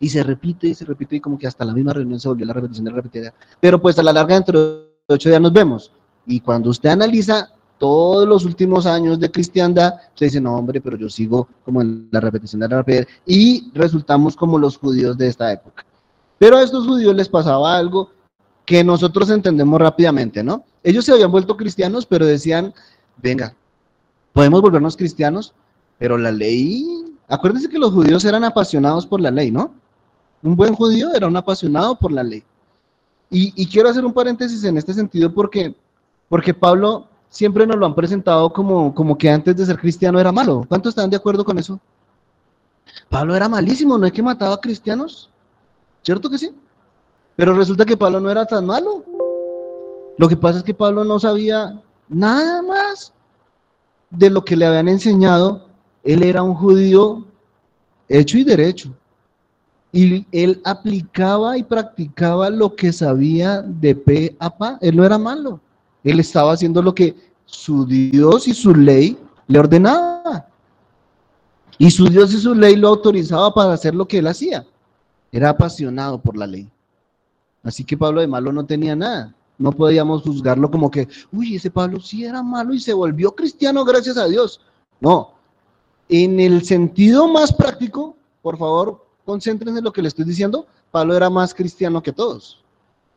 Y 0.00 0.08
se 0.08 0.22
repite 0.22 0.68
y 0.68 0.74
se 0.74 0.84
repite 0.84 1.16
y 1.16 1.20
como 1.20 1.38
que 1.38 1.46
hasta 1.46 1.64
la 1.64 1.72
misma 1.72 1.92
reunión 1.92 2.18
se 2.20 2.28
volvió 2.28 2.46
la 2.46 2.52
repetición 2.54 2.84
de 2.84 2.90
la 2.90 2.96
repetida. 2.96 3.34
Pero 3.60 3.80
pues 3.80 3.98
a 3.98 4.02
la 4.02 4.12
larga 4.12 4.34
dentro 4.34 4.60
de 4.60 5.14
ocho 5.14 5.28
días 5.28 5.40
nos 5.40 5.52
vemos. 5.52 5.92
Y 6.26 6.40
cuando 6.40 6.70
usted 6.70 6.90
analiza 6.90 7.50
todos 7.78 8.26
los 8.26 8.44
últimos 8.44 8.86
años 8.86 9.20
de 9.20 9.30
cristiandad, 9.30 9.94
se 10.14 10.26
dice, 10.26 10.40
no, 10.40 10.56
hombre, 10.56 10.80
pero 10.80 10.96
yo 10.96 11.08
sigo 11.10 11.48
como 11.64 11.82
en 11.82 12.08
la 12.10 12.20
repetición 12.20 12.60
de 12.60 12.68
la 12.68 12.78
repetición, 12.78 13.08
y 13.26 13.70
resultamos 13.74 14.36
como 14.36 14.58
los 14.58 14.78
judíos 14.78 15.16
de 15.18 15.28
esta 15.28 15.52
época. 15.52 15.84
Pero 16.38 16.56
a 16.56 16.62
estos 16.62 16.86
judíos 16.86 17.14
les 17.14 17.28
pasaba 17.28 17.76
algo 17.76 18.10
que 18.66 18.82
nosotros 18.82 19.30
entendemos 19.30 19.80
rápidamente, 19.80 20.42
¿no? 20.42 20.64
Ellos 20.82 21.04
se 21.04 21.12
habían 21.12 21.30
vuelto 21.30 21.56
cristianos, 21.56 22.04
pero 22.04 22.26
decían, 22.26 22.74
venga, 23.16 23.54
podemos 24.32 24.60
volvernos 24.60 24.96
cristianos, 24.96 25.54
pero 25.98 26.18
la 26.18 26.32
ley, 26.32 26.84
acuérdense 27.28 27.68
que 27.68 27.78
los 27.78 27.92
judíos 27.92 28.24
eran 28.24 28.44
apasionados 28.44 29.06
por 29.06 29.20
la 29.20 29.30
ley, 29.30 29.50
¿no? 29.52 29.72
Un 30.42 30.56
buen 30.56 30.74
judío 30.74 31.14
era 31.14 31.28
un 31.28 31.36
apasionado 31.36 31.96
por 31.96 32.12
la 32.12 32.24
ley. 32.24 32.42
Y, 33.30 33.52
y 33.60 33.66
quiero 33.66 33.88
hacer 33.88 34.04
un 34.04 34.12
paréntesis 34.12 34.62
en 34.64 34.76
este 34.76 34.92
sentido 34.92 35.32
porque, 35.32 35.74
porque 36.28 36.52
Pablo 36.52 37.08
siempre 37.28 37.66
nos 37.66 37.76
lo 37.76 37.86
han 37.86 37.94
presentado 37.94 38.52
como, 38.52 38.94
como 38.94 39.16
que 39.16 39.30
antes 39.30 39.56
de 39.56 39.66
ser 39.66 39.78
cristiano 39.78 40.18
era 40.18 40.32
malo. 40.32 40.64
¿Cuántos 40.68 40.90
están 40.90 41.10
de 41.10 41.16
acuerdo 41.16 41.44
con 41.44 41.58
eso? 41.58 41.78
Pablo 43.08 43.34
era 43.34 43.48
malísimo, 43.48 43.96
¿no 43.96 44.06
es 44.06 44.12
que 44.12 44.22
mataba 44.22 44.54
a 44.54 44.60
cristianos? 44.60 45.30
¿Cierto 46.02 46.28
que 46.28 46.38
sí? 46.38 46.52
Pero 47.36 47.54
resulta 47.54 47.84
que 47.84 47.96
Pablo 47.96 48.18
no 48.18 48.30
era 48.30 48.46
tan 48.46 48.66
malo. 48.66 49.04
Lo 50.18 50.28
que 50.28 50.36
pasa 50.36 50.58
es 50.58 50.64
que 50.64 50.74
Pablo 50.74 51.04
no 51.04 51.20
sabía 51.20 51.80
nada 52.08 52.62
más 52.62 53.12
de 54.10 54.30
lo 54.30 54.42
que 54.44 54.56
le 54.56 54.64
habían 54.64 54.88
enseñado. 54.88 55.66
Él 56.02 56.22
era 56.22 56.42
un 56.42 56.54
judío 56.54 57.26
hecho 58.08 58.38
y 58.38 58.44
derecho. 58.44 58.94
Y 59.92 60.26
él 60.32 60.60
aplicaba 60.64 61.58
y 61.58 61.62
practicaba 61.62 62.48
lo 62.50 62.74
que 62.74 62.92
sabía 62.92 63.62
de 63.62 63.94
pe 63.94 64.36
a 64.38 64.50
pa. 64.50 64.78
Él 64.80 64.96
no 64.96 65.04
era 65.04 65.18
malo. 65.18 65.60
Él 66.02 66.20
estaba 66.20 66.52
haciendo 66.52 66.80
lo 66.80 66.94
que 66.94 67.14
su 67.44 67.86
Dios 67.86 68.48
y 68.48 68.54
su 68.54 68.74
ley 68.74 69.18
le 69.46 69.58
ordenaba. 69.58 70.46
Y 71.78 71.90
su 71.90 72.08
Dios 72.08 72.32
y 72.32 72.38
su 72.38 72.54
ley 72.54 72.76
lo 72.76 72.88
autorizaba 72.88 73.52
para 73.52 73.74
hacer 73.74 73.94
lo 73.94 74.08
que 74.08 74.18
él 74.18 74.26
hacía. 74.26 74.64
Era 75.30 75.50
apasionado 75.50 76.18
por 76.18 76.36
la 76.36 76.46
ley. 76.46 76.70
Así 77.66 77.82
que 77.82 77.96
Pablo 77.96 78.20
de 78.20 78.28
malo 78.28 78.52
no 78.52 78.64
tenía 78.64 78.94
nada. 78.94 79.34
No 79.58 79.72
podíamos 79.72 80.22
juzgarlo 80.22 80.70
como 80.70 80.88
que, 80.88 81.08
uy, 81.32 81.56
ese 81.56 81.68
Pablo 81.68 81.98
sí 81.98 82.24
era 82.24 82.40
malo 82.40 82.72
y 82.72 82.78
se 82.78 82.94
volvió 82.94 83.34
cristiano 83.34 83.84
gracias 83.84 84.16
a 84.16 84.28
Dios. 84.28 84.60
No. 85.00 85.32
En 86.08 86.38
el 86.38 86.64
sentido 86.64 87.26
más 87.26 87.52
práctico, 87.52 88.14
por 88.40 88.56
favor, 88.56 89.04
concéntrense 89.24 89.78
en 89.78 89.84
lo 89.84 89.92
que 89.92 90.00
le 90.00 90.06
estoy 90.06 90.24
diciendo. 90.24 90.68
Pablo 90.92 91.16
era 91.16 91.28
más 91.28 91.52
cristiano 91.52 92.00
que 92.00 92.12
todos. 92.12 92.62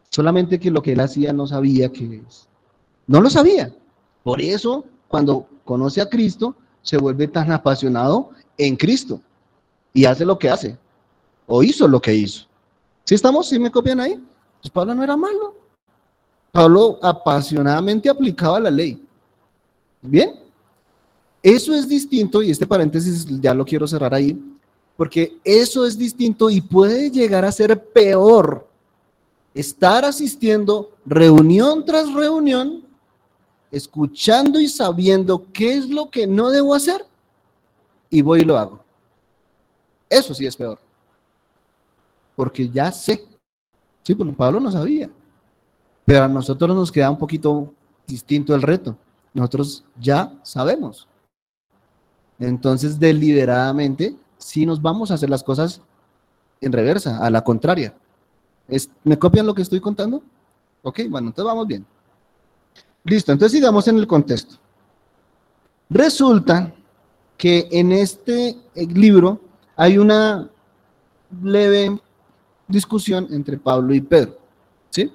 Solamente 0.09 0.59
que 0.59 0.71
lo 0.71 0.81
que 0.81 0.93
él 0.93 0.99
hacía 0.99 1.31
no 1.31 1.45
sabía 1.45 1.91
que 1.91 2.23
es. 2.27 2.47
No 3.05 3.21
lo 3.21 3.29
sabía. 3.29 3.71
Por 4.23 4.41
eso, 4.41 4.83
cuando 5.07 5.45
conoce 5.63 6.01
a 6.01 6.09
Cristo, 6.09 6.55
se 6.81 6.97
vuelve 6.97 7.27
tan 7.27 7.51
apasionado 7.51 8.31
en 8.57 8.75
Cristo 8.75 9.21
y 9.93 10.05
hace 10.05 10.25
lo 10.25 10.39
que 10.39 10.49
hace, 10.49 10.75
o 11.45 11.61
hizo 11.61 11.87
lo 11.87 12.01
que 12.01 12.15
hizo. 12.15 12.47
¿Sí 13.03 13.13
estamos? 13.13 13.47
¿Sí 13.47 13.59
me 13.59 13.69
copian 13.69 13.99
ahí? 13.99 14.19
Pues 14.61 14.71
Pablo 14.71 14.95
no 14.95 15.03
era 15.03 15.15
malo. 15.15 15.55
Pablo 16.51 16.99
apasionadamente 17.01 18.09
aplicaba 18.09 18.59
la 18.59 18.71
ley. 18.71 19.05
Bien, 20.01 20.39
eso 21.43 21.73
es 21.73 21.87
distinto, 21.87 22.41
y 22.41 22.51
este 22.51 22.65
paréntesis 22.65 23.25
ya 23.39 23.53
lo 23.53 23.65
quiero 23.65 23.87
cerrar 23.87 24.13
ahí, 24.13 24.37
porque 24.97 25.37
eso 25.43 25.85
es 25.85 25.97
distinto 25.97 26.49
y 26.49 26.61
puede 26.61 27.09
llegar 27.11 27.45
a 27.45 27.51
ser 27.51 27.83
peor 27.91 28.67
estar 29.53 30.05
asistiendo 30.05 30.91
reunión 31.05 31.83
tras 31.83 32.13
reunión 32.13 32.83
escuchando 33.71 34.59
y 34.59 34.67
sabiendo 34.67 35.45
qué 35.51 35.75
es 35.75 35.89
lo 35.89 36.09
que 36.09 36.25
no 36.25 36.49
debo 36.49 36.73
hacer, 36.73 37.05
y 38.09 38.21
voy 38.21 38.41
y 38.41 38.45
lo 38.45 38.57
hago. 38.57 38.79
Eso 40.09 40.33
sí 40.33 40.45
es 40.45 40.55
peor. 40.55 40.79
Porque 42.35 42.67
ya 42.67 42.91
sé. 42.91 43.27
Sí, 44.03 44.13
bueno, 44.13 44.33
Pablo 44.33 44.59
no 44.59 44.71
sabía. 44.71 45.09
Pero 46.05 46.23
a 46.23 46.27
nosotros 46.27 46.75
nos 46.75 46.91
queda 46.91 47.11
un 47.11 47.17
poquito 47.17 47.73
distinto 48.07 48.55
el 48.55 48.61
reto. 48.61 48.97
Nosotros 49.33 49.85
ya 49.99 50.33
sabemos. 50.43 51.07
Entonces, 52.39 52.99
deliberadamente, 52.99 54.15
sí 54.37 54.65
nos 54.65 54.81
vamos 54.81 55.11
a 55.11 55.15
hacer 55.15 55.29
las 55.29 55.43
cosas 55.43 55.81
en 56.61 56.71
reversa, 56.71 57.23
a 57.23 57.29
la 57.29 57.43
contraria. 57.43 57.93
¿Me 59.03 59.17
copian 59.17 59.45
lo 59.45 59.53
que 59.53 59.61
estoy 59.61 59.79
contando? 59.79 60.23
Ok, 60.81 61.01
bueno, 61.09 61.27
entonces 61.27 61.45
vamos 61.45 61.67
bien. 61.67 61.85
Listo, 63.03 63.31
entonces 63.31 63.57
sigamos 63.57 63.87
en 63.87 63.97
el 63.97 64.07
contexto. 64.07 64.55
Resulta 65.89 66.73
que 67.37 67.67
en 67.71 67.91
este 67.91 68.49
eh, 68.75 68.85
libro 68.87 69.41
hay 69.75 69.97
una 69.97 70.49
leve 71.41 71.99
discusión 72.69 73.27
entre 73.31 73.57
Pablo 73.57 73.93
y 73.93 73.99
Pedro, 73.99 74.37
¿sí? 74.89 75.11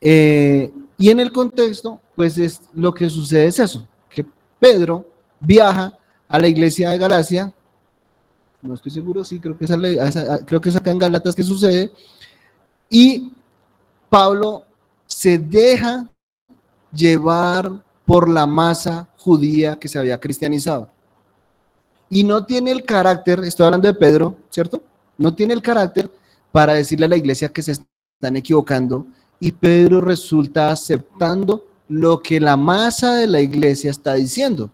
Eh, 0.00 0.72
y 0.96 1.10
en 1.10 1.20
el 1.20 1.32
contexto, 1.32 2.00
pues 2.14 2.38
es 2.38 2.60
lo 2.72 2.94
que 2.94 3.10
sucede 3.10 3.46
es 3.46 3.58
eso, 3.58 3.86
que 4.08 4.24
Pedro 4.58 5.06
viaja 5.40 5.92
a 6.28 6.38
la 6.38 6.48
iglesia 6.48 6.90
de 6.90 6.98
Galacia, 6.98 7.52
no 8.62 8.74
estoy 8.74 8.92
seguro, 8.92 9.24
sí, 9.24 9.40
creo 9.40 9.58
que 9.58 9.64
es, 9.64 9.70
creo 10.46 10.60
que 10.60 10.68
es 10.68 10.76
acá 10.76 10.90
en 10.90 10.98
Galatas 10.98 11.34
que 11.34 11.42
sucede, 11.42 11.90
y 12.88 13.32
Pablo 14.08 14.64
se 15.06 15.38
deja 15.38 16.08
llevar 16.92 17.82
por 18.04 18.28
la 18.28 18.46
masa 18.46 19.08
judía 19.16 19.76
que 19.76 19.88
se 19.88 19.98
había 19.98 20.18
cristianizado. 20.18 20.90
Y 22.08 22.24
no 22.24 22.44
tiene 22.44 22.72
el 22.72 22.84
carácter, 22.84 23.40
estoy 23.44 23.66
hablando 23.66 23.86
de 23.86 23.94
Pedro, 23.94 24.36
¿cierto? 24.50 24.82
No 25.16 25.34
tiene 25.34 25.54
el 25.54 25.62
carácter 25.62 26.10
para 26.52 26.74
decirle 26.74 27.06
a 27.06 27.10
la 27.10 27.16
iglesia 27.16 27.48
que 27.48 27.62
se 27.62 27.72
están 27.72 28.36
equivocando 28.36 29.06
y 29.38 29.52
Pedro 29.52 30.00
resulta 30.00 30.70
aceptando 30.70 31.66
lo 31.88 32.20
que 32.20 32.38
la 32.38 32.56
masa 32.56 33.16
de 33.16 33.26
la 33.26 33.40
iglesia 33.40 33.90
está 33.90 34.14
diciendo. 34.14 34.70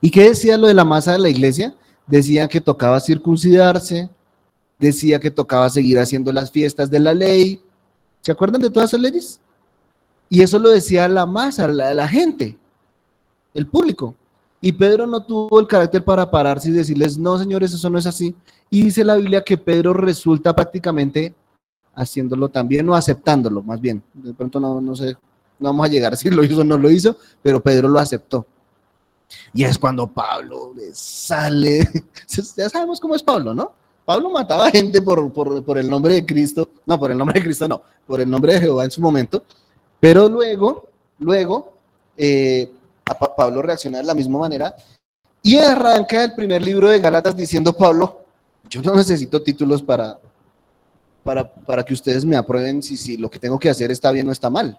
¿Y 0.00 0.10
qué 0.10 0.28
decía 0.30 0.56
lo 0.56 0.66
de 0.66 0.74
la 0.74 0.84
masa 0.84 1.12
de 1.12 1.18
la 1.18 1.28
iglesia? 1.28 1.74
Decía 2.06 2.48
que 2.48 2.60
tocaba 2.60 3.00
circuncidarse, 3.00 4.08
decía 4.78 5.20
que 5.20 5.30
tocaba 5.30 5.68
seguir 5.68 5.98
haciendo 5.98 6.32
las 6.32 6.50
fiestas 6.50 6.90
de 6.90 7.00
la 7.00 7.12
ley. 7.12 7.62
¿Se 8.22 8.32
acuerdan 8.32 8.62
de 8.62 8.70
todas 8.70 8.90
esas 8.90 9.00
leyes? 9.00 9.40
Y 10.28 10.42
eso 10.42 10.58
lo 10.58 10.70
decía 10.70 11.08
la 11.08 11.26
masa, 11.26 11.68
la, 11.68 11.92
la 11.92 12.08
gente, 12.08 12.56
el 13.52 13.66
público. 13.66 14.14
Y 14.60 14.72
Pedro 14.72 15.06
no 15.06 15.24
tuvo 15.24 15.58
el 15.58 15.66
carácter 15.66 16.04
para 16.04 16.30
pararse 16.30 16.68
y 16.68 16.72
decirles, 16.72 17.16
no, 17.16 17.38
señores, 17.38 17.72
eso 17.72 17.88
no 17.88 17.98
es 17.98 18.06
así. 18.06 18.34
Y 18.68 18.84
dice 18.84 19.04
la 19.04 19.16
Biblia 19.16 19.42
que 19.42 19.56
Pedro 19.56 19.94
resulta 19.94 20.54
prácticamente 20.54 21.34
haciéndolo 21.94 22.48
también 22.48 22.88
o 22.88 22.94
aceptándolo, 22.94 23.62
más 23.62 23.80
bien. 23.80 24.02
De 24.12 24.34
pronto 24.34 24.60
no, 24.60 24.80
no 24.80 24.94
sé, 24.94 25.16
no 25.58 25.68
vamos 25.70 25.86
a 25.86 25.90
llegar 25.90 26.16
si 26.16 26.30
lo 26.30 26.44
hizo 26.44 26.60
o 26.60 26.64
no 26.64 26.78
lo 26.78 26.90
hizo, 26.90 27.16
pero 27.42 27.60
Pedro 27.62 27.88
lo 27.88 27.98
aceptó. 27.98 28.46
Y 29.52 29.64
es 29.64 29.78
cuando 29.78 30.06
Pablo 30.06 30.72
le 30.76 30.92
sale, 30.92 31.88
ya 32.56 32.68
sabemos 32.68 33.00
cómo 33.00 33.14
es 33.14 33.22
Pablo, 33.22 33.54
¿no? 33.54 33.72
Pablo 34.04 34.30
mataba 34.30 34.70
gente 34.70 35.00
por, 35.02 35.32
por, 35.32 35.78
el 35.78 35.88
nombre 35.88 36.14
de 36.14 36.26
Cristo, 36.26 36.68
no, 36.84 36.98
por 36.98 37.12
el 37.12 37.18
nombre 37.18 37.38
de 37.38 37.44
Cristo 37.44 37.68
no, 37.68 37.82
por 38.06 38.20
el 38.20 38.28
nombre 38.28 38.54
de 38.54 38.60
Jehová 38.60 38.84
en 38.84 38.90
su 38.90 39.00
momento, 39.00 39.44
pero 40.00 40.28
luego, 40.28 40.88
luego, 41.18 41.74
eh, 42.16 42.72
Pablo 43.18 43.62
reacciona 43.62 43.98
de 43.98 44.04
la 44.04 44.14
misma 44.14 44.38
manera 44.38 44.74
y 45.42 45.56
arranca 45.56 46.24
el 46.24 46.34
primer 46.34 46.62
libro 46.62 46.88
de 46.88 47.00
Galatas 47.00 47.36
diciendo, 47.36 47.72
Pablo, 47.72 48.24
yo 48.68 48.82
no 48.82 48.94
necesito 48.94 49.42
títulos 49.42 49.82
para, 49.82 50.18
para, 51.24 51.52
para 51.52 51.82
que 51.82 51.94
ustedes 51.94 52.24
me 52.24 52.36
aprueben 52.36 52.82
si, 52.82 52.96
si 52.96 53.16
lo 53.16 53.30
que 53.30 53.38
tengo 53.38 53.58
que 53.58 53.70
hacer 53.70 53.90
está 53.90 54.10
bien 54.12 54.28
o 54.28 54.32
está 54.32 54.50
mal. 54.50 54.78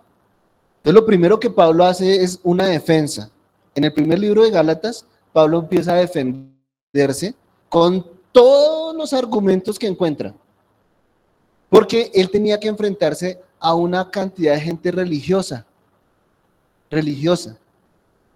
Entonces 0.78 0.94
lo 0.94 1.06
primero 1.06 1.40
que 1.40 1.50
Pablo 1.50 1.86
hace 1.86 2.24
es 2.24 2.40
una 2.44 2.68
defensa. 2.68 3.30
En 3.76 3.84
el 3.84 3.94
primer 3.94 4.20
libro 4.20 4.44
de 4.44 4.52
Gálatas, 4.52 5.06
Pablo 5.32 5.60
empieza 5.60 5.94
a 5.94 5.98
defenderse 5.98 7.36
con 7.70 8.06
todos 8.32 8.96
los 8.96 9.14
argumentos 9.14 9.78
que 9.78 9.88
encuentra. 9.88 10.34
Porque 11.70 12.12
él 12.14 12.30
tenía 12.30 12.60
que 12.60 12.68
enfrentarse 12.68 13.40
a 13.60 13.76
una 13.76 14.10
cantidad 14.10 14.56
de 14.56 14.62
gente 14.62 14.92
religiosa. 14.92 15.66
Religiosa. 16.90 17.58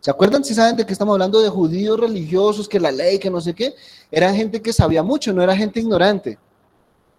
¿Se 0.05 0.11
acuerdan 0.11 0.43
si 0.43 0.53
saben 0.53 0.75
de 0.75 0.85
que 0.85 0.93
estamos 0.93 1.13
hablando 1.13 1.41
de 1.41 1.49
judíos 1.49 1.99
religiosos, 1.99 2.69
que 2.69 2.79
la 2.79 2.91
ley, 2.91 3.17
que 3.17 3.31
no 3.31 3.41
sé 3.41 3.55
qué? 3.55 3.73
Era 4.11 4.31
gente 4.31 4.61
que 4.61 4.71
sabía 4.71 5.01
mucho, 5.01 5.33
no 5.33 5.41
era 5.41 5.57
gente 5.57 5.79
ignorante. 5.79 6.37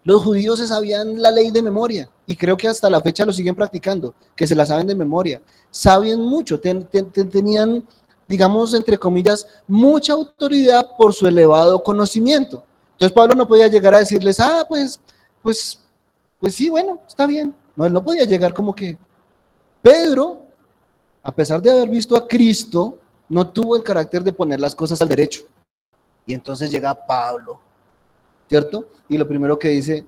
Los 0.05 0.23
judíos 0.23 0.61
se 0.61 0.69
sabían 0.69 1.21
la 1.21 1.33
ley 1.33 1.51
de 1.51 1.63
memoria 1.63 2.09
y 2.29 2.37
creo 2.37 2.57
que 2.57 2.69
hasta 2.69 2.89
la 2.89 3.01
fecha 3.01 3.27
lo 3.27 3.33
siguen 3.33 3.57
practicando, 3.57 4.15
que 4.37 4.47
se 4.47 4.55
la 4.55 4.65
saben 4.65 4.87
de 4.87 4.95
memoria. 4.95 5.43
Saben 5.69 6.21
mucho, 6.21 6.61
tenían, 6.61 7.85
digamos, 8.29 8.73
entre 8.73 8.99
comillas, 8.99 9.49
mucha 9.67 10.13
autoridad 10.13 10.87
por 10.97 11.13
su 11.13 11.27
elevado 11.27 11.83
conocimiento. 11.83 12.63
Entonces 12.93 13.13
Pablo 13.13 13.35
no 13.35 13.49
podía 13.49 13.67
llegar 13.67 13.97
a 13.97 13.99
decirles, 13.99 14.39
ah, 14.39 14.65
pues, 14.69 15.01
pues, 15.43 15.81
pues 16.39 16.55
sí, 16.55 16.71
bueno, 16.71 17.01
está 17.05 17.27
bien. 17.27 17.53
No, 17.75 17.85
él 17.85 17.93
no 17.93 18.05
podía 18.05 18.27
llegar 18.27 18.55
como 18.55 18.73
que. 18.73 18.97
Pedro, 19.83 20.46
a 21.27 21.33
pesar 21.33 21.61
de 21.61 21.69
haber 21.69 21.89
visto 21.89 22.17
a 22.17 22.29
Cristo, 22.29 23.01
no 23.29 23.49
tuvo 23.49 23.75
el 23.75 23.83
carácter 23.83 24.23
de 24.23 24.33
poner 24.33 24.61
las 24.61 24.77
cosas 24.77 25.03
al 25.03 25.09
derecho. 25.09 25.43
Y 26.25 26.33
entonces 26.33 26.71
llega 26.71 26.95
Pablo, 26.95 27.59
¿cierto? 28.49 28.87
Y 29.09 29.19
lo 29.19 29.27
primero 29.27 29.59
que 29.59 29.71
dice, 29.71 30.07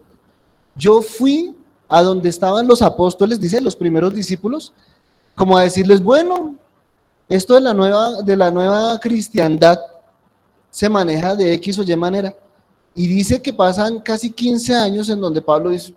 yo 0.76 1.02
fui 1.02 1.56
a 1.88 2.02
donde 2.04 2.28
estaban 2.28 2.68
los 2.68 2.82
apóstoles, 2.82 3.40
dice 3.40 3.60
los 3.60 3.74
primeros 3.74 4.14
discípulos, 4.14 4.72
como 5.34 5.58
a 5.58 5.62
decirles, 5.62 6.00
bueno, 6.00 6.54
esto 7.28 7.54
de 7.54 7.62
la 7.62 7.74
nueva, 7.74 8.22
de 8.22 8.36
la 8.36 8.52
nueva 8.52 9.00
cristiandad 9.00 9.76
se 10.70 10.88
maneja 10.88 11.34
de 11.34 11.52
X 11.54 11.80
o 11.80 11.82
Y 11.82 11.96
manera. 11.96 12.32
Y 12.94 13.08
dice 13.08 13.42
que 13.42 13.52
pasan 13.52 13.98
casi 13.98 14.30
15 14.30 14.72
años 14.72 15.08
en 15.08 15.20
donde 15.20 15.42
Pablo 15.42 15.70
dice, 15.70 15.92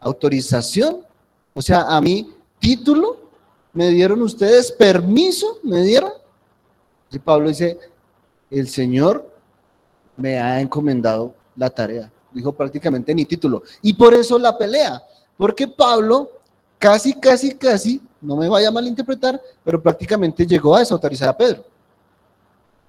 autorización, 0.00 1.00
o 1.52 1.60
sea, 1.60 1.82
a 1.82 2.00
mí 2.00 2.32
título, 2.58 3.21
me 3.72 3.88
dieron 3.88 4.22
ustedes 4.22 4.72
permiso, 4.72 5.58
me 5.62 5.82
dieron. 5.82 6.12
Y 7.10 7.18
Pablo 7.18 7.48
dice, 7.48 7.78
el 8.50 8.68
Señor 8.68 9.30
me 10.16 10.38
ha 10.38 10.60
encomendado 10.60 11.34
la 11.56 11.70
tarea. 11.70 12.10
Dijo 12.32 12.52
prácticamente 12.52 13.14
ni 13.14 13.24
título. 13.24 13.62
Y 13.82 13.92
por 13.92 14.14
eso 14.14 14.38
la 14.38 14.56
pelea, 14.56 15.02
porque 15.36 15.68
Pablo 15.68 16.30
casi, 16.78 17.14
casi, 17.14 17.54
casi, 17.54 18.00
no 18.20 18.36
me 18.36 18.48
vaya 18.48 18.68
a 18.68 18.72
malinterpretar, 18.72 19.40
pero 19.64 19.82
prácticamente 19.82 20.46
llegó 20.46 20.74
a 20.74 20.80
desautorizar 20.80 21.28
a 21.28 21.36
Pedro. 21.36 21.64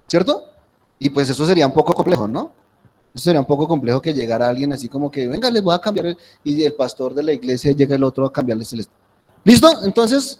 ¿Cierto? 0.07 0.45
Y 0.99 1.09
pues 1.09 1.29
eso 1.29 1.45
sería 1.45 1.67
un 1.67 1.73
poco 1.73 1.93
complejo, 1.93 2.27
¿no? 2.27 2.51
Eso 3.13 3.25
sería 3.25 3.39
un 3.39 3.45
poco 3.45 3.67
complejo 3.67 4.01
que 4.01 4.13
llegara 4.13 4.49
alguien 4.49 4.73
así 4.73 4.89
como 4.89 5.11
que, 5.11 5.27
venga, 5.27 5.49
les 5.51 5.61
voy 5.61 5.75
a 5.75 5.79
cambiar, 5.79 6.17
y 6.43 6.63
el 6.63 6.73
pastor 6.73 7.13
de 7.13 7.23
la 7.23 7.33
iglesia 7.33 7.71
llega 7.71 7.95
el 7.95 8.03
otro 8.03 8.25
a 8.25 8.33
cambiarles 8.33 8.73
el... 8.73 8.87
¿Listo? 9.43 9.83
Entonces, 9.83 10.39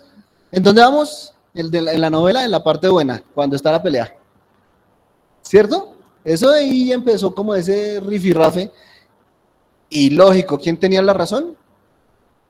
¿en 0.53 0.63
dónde 0.63 0.81
vamos? 0.81 1.33
El 1.53 1.69
de 1.69 1.79
en 1.79 2.01
la 2.01 2.09
novela, 2.09 2.45
en 2.45 2.51
la 2.51 2.63
parte 2.63 2.87
buena, 2.87 3.21
cuando 3.33 3.55
está 3.55 3.71
la 3.71 3.83
pelea. 3.83 4.15
¿Cierto? 5.41 5.95
Eso 6.23 6.51
de 6.51 6.59
ahí 6.59 6.91
empezó 6.91 7.33
como 7.35 7.53
ese 7.53 7.99
rifirrafe. 7.99 8.71
Y 9.89 10.11
lógico, 10.11 10.57
¿quién 10.57 10.77
tenía 10.77 11.01
la 11.01 11.13
razón? 11.13 11.55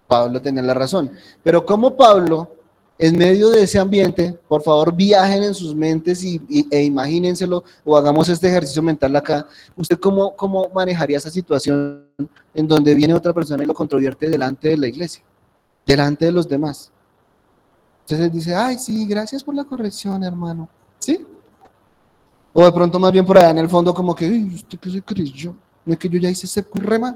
Pablo 0.07 0.41
tenía 0.41 0.61
la 0.61 0.73
razón. 0.73 1.11
Pero 1.41 1.65
como 1.65 1.97
Pablo, 1.97 2.55
en 2.97 3.17
medio 3.17 3.49
de 3.49 3.63
ese 3.63 3.79
ambiente, 3.79 4.37
por 4.47 4.61
favor 4.61 4.95
viajen 4.95 5.43
en 5.43 5.53
sus 5.53 5.75
mentes 5.75 6.23
y, 6.23 6.39
e 6.71 6.83
imagínenselo 6.83 7.63
o 7.83 7.97
hagamos 7.97 8.29
este 8.29 8.47
ejercicio 8.47 8.81
mental 8.83 9.15
acá. 9.15 9.47
¿Usted 9.75 9.99
cómo, 9.99 10.35
cómo 10.35 10.69
manejaría 10.69 11.17
esa 11.17 11.31
situación 11.31 12.05
en 12.53 12.67
donde 12.67 12.93
viene 12.93 13.13
otra 13.13 13.33
persona 13.33 13.63
y 13.63 13.65
lo 13.67 13.73
controvierte 13.73 14.29
delante 14.29 14.69
de 14.69 14.77
la 14.77 14.87
iglesia, 14.87 15.23
delante 15.85 16.25
de 16.25 16.31
los 16.31 16.47
demás? 16.47 16.92
Entonces 18.03 18.31
dice, 18.33 18.55
ay, 18.55 18.77
sí, 18.77 19.05
gracias 19.05 19.43
por 19.43 19.55
la 19.55 19.63
corrección, 19.63 20.23
hermano. 20.23 20.67
¿Sí? 20.99 21.25
O 22.51 22.63
de 22.63 22.71
pronto 22.71 22.99
más 22.99 23.11
bien 23.11 23.25
por 23.25 23.37
allá 23.37 23.51
en 23.51 23.59
el 23.59 23.69
fondo 23.69 23.93
como 23.93 24.13
que, 24.13 24.29
¿usted 24.29 24.77
qué 24.79 24.89
se 24.89 25.01
creyó? 25.01 25.55
No 25.85 25.93
es 25.93 25.99
que 25.99 26.09
yo 26.09 26.19
ya 26.19 26.29
hice 26.29 26.45
ese 26.45 26.63
currema. 26.63 27.15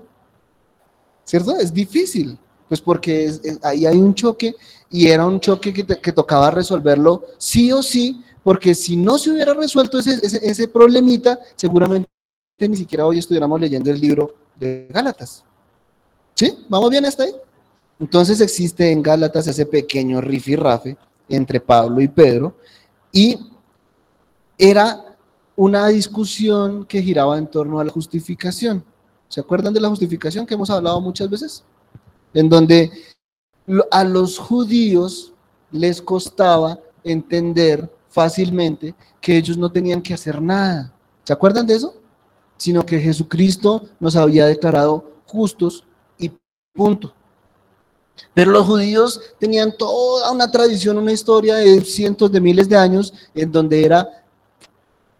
¿Cierto? 1.25 1.57
Es 1.57 1.73
difícil, 1.73 2.39
pues 2.69 2.79
porque 2.79 3.31
ahí 3.63 3.85
hay 3.85 3.97
un 3.97 4.13
choque 4.15 4.55
y 4.89 5.07
era 5.07 5.25
un 5.25 5.41
choque 5.41 5.73
que, 5.73 5.85
que, 5.85 6.11
tocaba 6.13 6.49
resolverlo 6.51 7.25
sí 7.37 7.69
o 7.73 7.83
sí, 7.83 8.23
porque 8.41 8.73
si 8.73 8.95
no 8.95 9.17
se 9.17 9.31
hubiera 9.31 9.53
resuelto 9.53 9.99
ese, 9.99 10.19
ese, 10.23 10.39
ese 10.41 10.67
problemita, 10.69 11.37
seguramente 11.57 12.09
ni 12.59 12.77
siquiera 12.77 13.05
hoy 13.05 13.19
estuviéramos 13.19 13.59
leyendo 13.59 13.91
el 13.91 13.99
libro 13.99 14.33
de 14.55 14.87
Gálatas. 14.89 15.43
¿Sí? 16.33 16.65
¿Vamos 16.69 16.89
bien 16.89 17.05
hasta 17.05 17.23
ahí? 17.23 17.33
Entonces 17.99 18.41
existe 18.41 18.91
en 18.91 19.01
Gálatas 19.01 19.47
ese 19.47 19.65
pequeño 19.65 20.21
rifirrafe 20.21 20.97
entre 21.29 21.59
Pablo 21.59 22.01
y 22.01 22.07
Pedro 22.07 22.55
y 23.11 23.39
era 24.57 25.03
una 25.55 25.87
discusión 25.87 26.85
que 26.85 27.01
giraba 27.01 27.37
en 27.37 27.47
torno 27.47 27.79
a 27.79 27.83
la 27.83 27.91
justificación. 27.91 28.83
¿Se 29.27 29.39
acuerdan 29.39 29.73
de 29.73 29.81
la 29.81 29.89
justificación 29.89 30.45
que 30.45 30.53
hemos 30.53 30.69
hablado 30.69 31.01
muchas 31.01 31.29
veces? 31.29 31.63
En 32.33 32.47
donde 32.47 32.91
a 33.91 34.03
los 34.03 34.37
judíos 34.37 35.33
les 35.71 36.01
costaba 36.01 36.79
entender 37.03 37.91
fácilmente 38.09 38.95
que 39.19 39.37
ellos 39.37 39.57
no 39.57 39.71
tenían 39.71 40.01
que 40.01 40.13
hacer 40.13 40.41
nada. 40.41 40.93
¿Se 41.23 41.33
acuerdan 41.33 41.65
de 41.65 41.75
eso? 41.75 41.95
Sino 42.57 42.85
que 42.85 42.99
Jesucristo 42.99 43.83
nos 43.99 44.15
había 44.15 44.45
declarado 44.45 45.11
justos 45.25 45.83
y 46.17 46.31
punto. 46.73 47.13
Pero 48.33 48.51
los 48.51 48.65
judíos 48.65 49.21
tenían 49.39 49.75
toda 49.77 50.31
una 50.31 50.49
tradición, 50.49 50.97
una 50.97 51.11
historia 51.11 51.55
de 51.55 51.81
cientos 51.81 52.31
de 52.31 52.41
miles 52.41 52.69
de 52.69 52.77
años 52.77 53.13
en 53.33 53.51
donde 53.51 53.83
era 53.83 54.07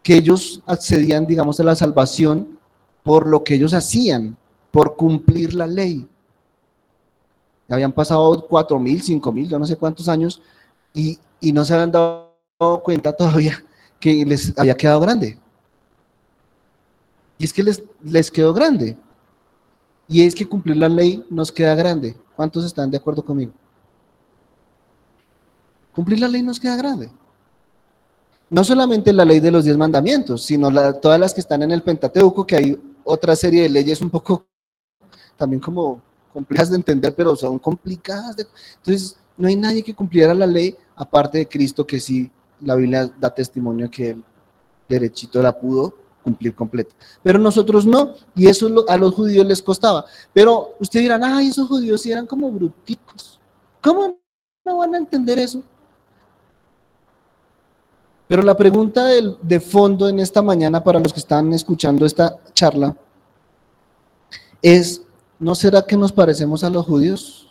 que 0.04 0.16
ellos 0.16 0.62
accedían, 0.66 1.26
digamos, 1.26 1.60
a 1.60 1.64
la 1.64 1.76
salvación 1.76 2.58
por 3.04 3.28
lo 3.28 3.44
que 3.44 3.56
ellos 3.56 3.74
hacían, 3.74 4.38
por 4.72 4.96
cumplir 4.96 5.54
la 5.54 5.68
ley. 5.68 6.08
Habían 7.70 7.92
pasado 7.92 8.46
cuatro 8.48 8.80
mil, 8.80 9.02
cinco 9.02 9.32
mil, 9.32 9.50
yo 9.50 9.60
no 9.60 9.66
sé 9.66 9.76
cuántos 9.76 10.08
años, 10.08 10.42
y, 10.94 11.20
no 11.42 11.66
se 11.66 11.74
habían 11.74 11.92
dado 11.92 12.34
cuenta 12.84 13.14
todavía 13.14 13.64
que 14.00 14.26
les 14.26 14.58
había 14.58 14.76
quedado 14.76 15.00
grande. 15.00 15.38
Y 17.38 17.46
es 17.46 17.54
que 17.54 17.64
les, 17.64 17.84
les 18.04 18.32
quedó 18.32 18.54
grande. 18.54 18.98
Y 20.08 20.24
es 20.24 20.34
que 20.34 20.48
cumplir 20.48 20.78
la 20.78 20.90
ley 20.90 21.24
nos 21.30 21.52
queda 21.52 21.76
grande. 21.76 22.16
¿Cuántos 22.38 22.64
están 22.64 22.90
de 22.90 22.96
acuerdo 22.96 23.26
conmigo? 23.26 23.52
Cumplir 25.94 26.22
la 26.22 26.30
ley 26.30 26.42
nos 26.42 26.58
queda 26.58 26.78
grande 26.78 27.12
no 28.50 28.64
solamente 28.64 29.12
la 29.12 29.26
ley 29.26 29.40
de 29.40 29.52
los 29.52 29.66
diez 29.66 29.78
mandamientos, 29.78 30.44
sino 30.44 30.72
todas 31.00 31.20
las 31.20 31.34
que 31.34 31.42
están 31.42 31.64
en 31.64 31.72
el 31.72 31.84
Pentateuco, 31.84 32.46
que 32.46 32.56
hay 32.56 32.80
otra 33.04 33.36
serie 33.36 33.64
de 33.64 33.70
leyes 33.70 34.02
un 34.02 34.10
poco 34.10 34.46
también 35.36 35.60
como 35.60 36.02
complejas 36.32 36.70
de 36.70 36.78
entender, 36.78 37.14
pero 37.16 37.36
son 37.36 37.60
complicadas. 37.60 38.36
entonces, 38.78 39.18
no 39.38 39.48
hay 39.48 39.56
nadie 39.56 39.84
que 39.84 39.94
cumpliera 39.94 40.34
la 40.34 40.48
ley 40.48 40.76
aparte 40.96 41.40
de 41.40 41.48
Cristo, 41.48 41.86
que 41.86 42.00
sí, 42.00 42.32
la 42.62 42.76
Biblia 42.76 43.12
da 43.20 43.34
testimonio 43.34 43.90
que 43.90 44.12
él 44.12 44.24
derechito 44.90 45.42
la 45.42 45.58
pudo 45.58 45.94
cumplir 46.28 46.54
completa. 46.54 46.94
Pero 47.24 47.40
nosotros 47.40 47.86
no, 47.86 48.16
y 48.36 48.48
eso 48.48 48.84
a 48.90 48.98
los 48.98 49.14
judíos 49.14 49.46
les 49.46 49.62
costaba. 49.62 50.04
Pero 50.34 50.76
ustedes 50.78 51.06
dirán, 51.06 51.24
ay, 51.24 51.48
esos 51.48 51.70
judíos 51.70 52.06
eran 52.06 52.28
como 52.28 52.52
bruticos. 52.52 53.40
¿Cómo 53.82 54.20
no 54.66 54.78
van 54.78 54.94
a 54.94 54.98
entender 54.98 55.40
eso? 55.40 55.64
Pero 58.28 58.42
la 58.44 58.58
pregunta 58.58 59.06
de 59.06 59.60
fondo 59.62 60.10
en 60.10 60.20
esta 60.20 60.42
mañana 60.42 60.84
para 60.84 61.00
los 61.00 61.14
que 61.14 61.22
están 61.22 61.54
escuchando 61.54 62.06
esta 62.06 62.36
charla 62.54 62.94
es, 64.62 65.02
¿no 65.40 65.56
será 65.56 65.82
que 65.84 65.96
nos 65.96 66.12
parecemos 66.12 66.62
a 66.66 66.70
los 66.70 66.86
judíos? 66.86 67.48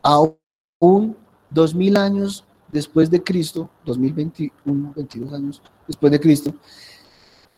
Aún 0.00 1.14
dos 1.50 1.74
mil 1.74 1.98
años 1.98 2.44
después 2.72 3.10
de 3.10 3.22
Cristo, 3.22 3.68
2021, 3.84 4.94
22 4.96 5.32
años 5.34 5.62
después 5.86 6.10
de 6.10 6.20
Cristo, 6.20 6.54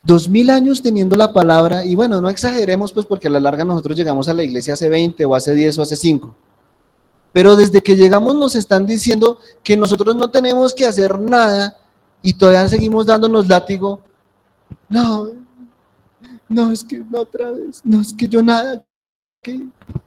dos 0.06 0.28
mil 0.28 0.50
años 0.50 0.82
teniendo 0.82 1.16
la 1.16 1.32
palabra, 1.32 1.84
y 1.84 1.96
bueno, 1.96 2.20
no 2.20 2.30
exageremos 2.30 2.92
pues 2.92 3.04
porque 3.04 3.26
a 3.26 3.30
la 3.30 3.40
larga 3.40 3.64
nosotros 3.64 3.96
llegamos 3.96 4.28
a 4.28 4.34
la 4.34 4.44
iglesia 4.44 4.74
hace 4.74 4.88
20 4.88 5.24
o 5.24 5.34
hace 5.34 5.52
10 5.52 5.78
o 5.78 5.82
hace 5.82 5.96
5. 5.96 6.34
Pero 7.32 7.56
desde 7.56 7.82
que 7.82 7.96
llegamos 7.96 8.34
nos 8.36 8.54
están 8.54 8.86
diciendo 8.86 9.40
que 9.64 9.76
nosotros 9.76 10.14
no 10.14 10.30
tenemos 10.30 10.72
que 10.72 10.86
hacer 10.86 11.18
nada 11.18 11.76
y 12.22 12.34
todavía 12.34 12.68
seguimos 12.68 13.04
dándonos 13.04 13.48
látigo. 13.48 14.00
No, 14.88 15.28
no, 16.48 16.70
es 16.70 16.84
que 16.84 16.98
no 16.98 17.20
otra 17.20 17.50
vez, 17.50 17.80
no, 17.84 18.00
es 18.00 18.14
que 18.14 18.28
yo 18.28 18.42
nada. 18.42 18.84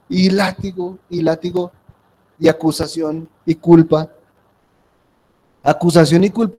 Y 0.10 0.30
látigo, 0.30 0.98
y 1.10 1.22
látigo, 1.22 1.72
y 2.40 2.48
acusación, 2.48 3.30
y 3.46 3.56
culpa. 3.56 4.10
Acusación 5.62 6.24
y 6.24 6.30
culpa 6.30 6.59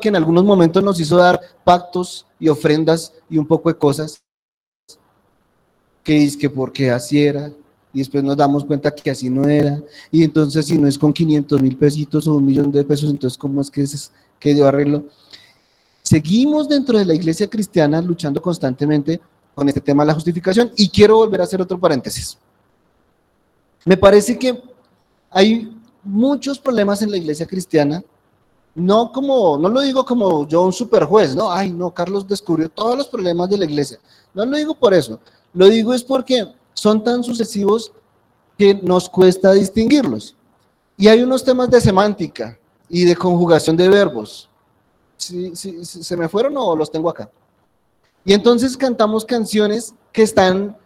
que 0.00 0.08
en 0.08 0.16
algunos 0.16 0.44
momentos 0.44 0.82
nos 0.82 0.98
hizo 0.98 1.16
dar 1.16 1.40
pactos 1.62 2.26
y 2.40 2.48
ofrendas 2.48 3.12
y 3.30 3.38
un 3.38 3.46
poco 3.46 3.68
de 3.68 3.78
cosas. 3.78 4.20
Que 6.02 6.24
es 6.24 6.36
que 6.36 6.50
porque 6.50 6.90
así 6.90 7.22
era, 7.22 7.52
y 7.92 8.00
después 8.00 8.24
nos 8.24 8.36
damos 8.36 8.64
cuenta 8.64 8.92
que 8.92 9.10
así 9.10 9.30
no 9.30 9.48
era, 9.48 9.80
y 10.10 10.24
entonces 10.24 10.66
si 10.66 10.76
no 10.76 10.88
es 10.88 10.98
con 10.98 11.12
500 11.12 11.62
mil 11.62 11.76
pesitos 11.76 12.26
o 12.26 12.34
un 12.34 12.44
millón 12.44 12.72
de 12.72 12.84
pesos, 12.84 13.10
entonces 13.10 13.38
¿cómo 13.38 13.60
es 13.60 13.70
que 13.70 13.82
es, 13.82 14.10
que 14.38 14.54
dio 14.54 14.66
arreglo. 14.66 15.04
Seguimos 16.02 16.68
dentro 16.68 16.98
de 16.98 17.04
la 17.04 17.14
iglesia 17.14 17.48
cristiana 17.48 18.00
luchando 18.00 18.40
constantemente 18.40 19.20
con 19.54 19.68
este 19.68 19.80
tema 19.80 20.02
de 20.02 20.08
la 20.08 20.14
justificación 20.14 20.70
y 20.76 20.88
quiero 20.88 21.16
volver 21.16 21.40
a 21.40 21.44
hacer 21.44 21.60
otro 21.60 21.78
paréntesis. 21.78 22.38
Me 23.84 23.96
parece 23.96 24.38
que 24.38 24.62
hay 25.30 25.76
muchos 26.02 26.58
problemas 26.58 27.02
en 27.02 27.10
la 27.10 27.16
iglesia 27.16 27.46
cristiana, 27.46 28.04
no 28.76 29.10
como, 29.10 29.58
no 29.58 29.68
lo 29.68 29.80
digo 29.80 30.04
como 30.04 30.46
yo 30.46 30.62
un 30.62 30.72
super 30.72 31.04
juez, 31.04 31.34
no, 31.34 31.50
ay 31.50 31.72
no, 31.72 31.92
Carlos 31.92 32.28
descubrió 32.28 32.68
todos 32.68 32.96
los 32.96 33.08
problemas 33.08 33.50
de 33.50 33.58
la 33.58 33.64
iglesia. 33.64 33.98
No 34.32 34.46
lo 34.46 34.56
digo 34.56 34.74
por 34.74 34.94
eso, 34.94 35.18
lo 35.52 35.66
digo 35.66 35.92
es 35.92 36.04
porque 36.04 36.46
son 36.74 37.02
tan 37.02 37.24
sucesivos 37.24 37.90
que 38.56 38.74
nos 38.74 39.08
cuesta 39.08 39.52
distinguirlos. 39.52 40.36
Y 40.96 41.08
hay 41.08 41.22
unos 41.22 41.42
temas 41.42 41.70
de 41.70 41.80
semántica, 41.80 42.58
y 42.88 43.04
de 43.04 43.16
conjugación 43.16 43.76
de 43.76 43.88
verbos. 43.88 44.48
si 45.16 45.54
¿Se 45.54 46.16
me 46.16 46.28
fueron 46.28 46.56
o 46.56 46.76
los 46.76 46.90
tengo 46.90 47.08
acá? 47.08 47.30
Y 48.24 48.32
entonces 48.32 48.76
cantamos 48.76 49.24
canciones 49.24 49.94
que 50.12 50.22
están 50.22 50.76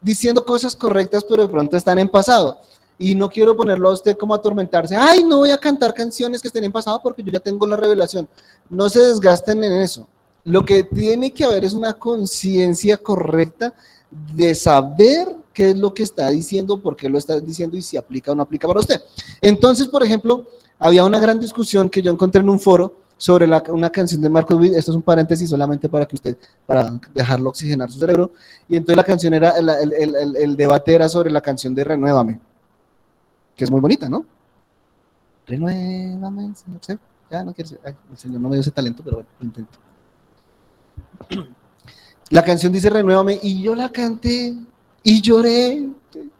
diciendo 0.00 0.44
cosas 0.44 0.74
correctas, 0.74 1.24
pero 1.24 1.42
de 1.42 1.48
pronto 1.48 1.76
están 1.76 1.98
en 1.98 2.08
pasado. 2.08 2.60
Y 3.00 3.14
no 3.14 3.30
quiero 3.30 3.56
ponerlo 3.56 3.88
a 3.88 3.94
usted 3.94 4.16
como 4.16 4.34
atormentarse. 4.34 4.94
Ay, 4.94 5.24
no 5.24 5.38
voy 5.38 5.50
a 5.50 5.58
cantar 5.58 5.94
canciones 5.94 6.42
que 6.42 6.48
estén 6.48 6.64
en 6.64 6.70
pasado 6.70 7.00
porque 7.02 7.22
yo 7.22 7.32
ya 7.32 7.40
tengo 7.40 7.66
la 7.66 7.76
revelación. 7.76 8.28
No 8.68 8.90
se 8.90 9.00
desgasten 9.00 9.64
en 9.64 9.72
eso. 9.80 10.06
Lo 10.44 10.64
que 10.64 10.84
tiene 10.84 11.32
que 11.32 11.44
haber 11.44 11.64
es 11.64 11.72
una 11.72 11.94
conciencia 11.94 12.98
correcta 12.98 13.72
de 14.10 14.54
saber 14.54 15.34
qué 15.54 15.70
es 15.70 15.78
lo 15.78 15.94
que 15.94 16.02
está 16.02 16.28
diciendo, 16.28 16.78
por 16.78 16.94
qué 16.94 17.08
lo 17.08 17.16
está 17.16 17.40
diciendo 17.40 17.76
y 17.76 17.82
si 17.82 17.96
aplica 17.96 18.32
o 18.32 18.34
no 18.34 18.42
aplica 18.42 18.68
para 18.68 18.80
usted. 18.80 19.00
Entonces, 19.40 19.88
por 19.88 20.02
ejemplo, 20.02 20.46
había 20.78 21.04
una 21.04 21.18
gran 21.18 21.40
discusión 21.40 21.88
que 21.88 22.02
yo 22.02 22.12
encontré 22.12 22.42
en 22.42 22.50
un 22.50 22.60
foro 22.60 23.00
sobre 23.20 23.46
una 23.68 23.90
canción 23.90 24.22
de 24.22 24.30
Marcos 24.30 24.58
Witt, 24.58 24.72
esto 24.72 24.92
es 24.92 24.96
un 24.96 25.02
paréntesis 25.02 25.50
solamente 25.50 25.90
para 25.90 26.06
que 26.06 26.16
usted, 26.16 26.38
para 26.64 26.98
dejarlo 27.14 27.50
oxigenar 27.50 27.90
su 27.92 27.98
cerebro, 27.98 28.32
y 28.66 28.76
entonces 28.76 28.96
la 28.96 29.04
canción 29.04 29.34
era, 29.34 29.52
el, 29.58 30.56
debate 30.56 30.94
era 30.94 31.06
sobre 31.06 31.30
la 31.30 31.42
canción 31.42 31.74
de 31.74 31.84
Renuévame, 31.84 32.40
que 33.60 33.64
es 33.64 33.70
muy 33.70 33.82
bonita, 33.82 34.08
¿no? 34.08 34.24
Renuévame, 35.46 36.54
señor, 36.54 36.80
ya 37.30 37.44
no 37.44 37.52
quiero 37.52 37.68
ser, 37.68 37.78
el 37.84 38.16
señor 38.16 38.40
no 38.40 38.48
me 38.48 38.54
dio 38.54 38.62
ese 38.62 38.70
talento, 38.70 39.02
pero 39.04 39.16
bueno, 39.16 39.28
intento. 39.42 39.78
La 42.30 42.42
canción 42.42 42.72
dice 42.72 42.88
Renuévame, 42.88 43.38
y 43.42 43.60
yo 43.60 43.74
la 43.74 43.90
canté, 43.90 44.54
y 45.02 45.20
lloré, 45.20 45.90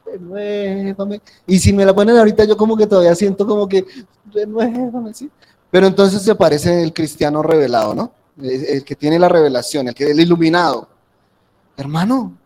renuévame. 0.07 1.21
Y 1.47 1.59
si 1.59 1.75
me 1.75 1.85
la 1.85 1.95
ponen 1.95 2.17
ahorita, 2.17 2.45
yo 2.45 2.57
como 2.57 2.75
que 2.75 2.87
todavía 2.87 3.15
siento 3.15 3.47
como 3.47 3.69
que, 3.69 3.85
renuévame, 4.33 5.13
¿sí? 5.13 5.31
Pero 5.71 5.87
entonces 5.87 6.23
se 6.23 6.35
parece 6.35 6.83
el 6.83 6.95
cristiano 6.95 7.43
revelado, 7.43 7.95
¿no? 7.95 8.15
El, 8.41 8.83
que 8.83 8.97
tiene 8.97 9.19
la 9.19 9.29
revelación, 9.29 9.89
el 9.89 9.95
que 9.95 10.11
el 10.11 10.21
iluminado. 10.21 10.89
Hermano, 11.77 12.39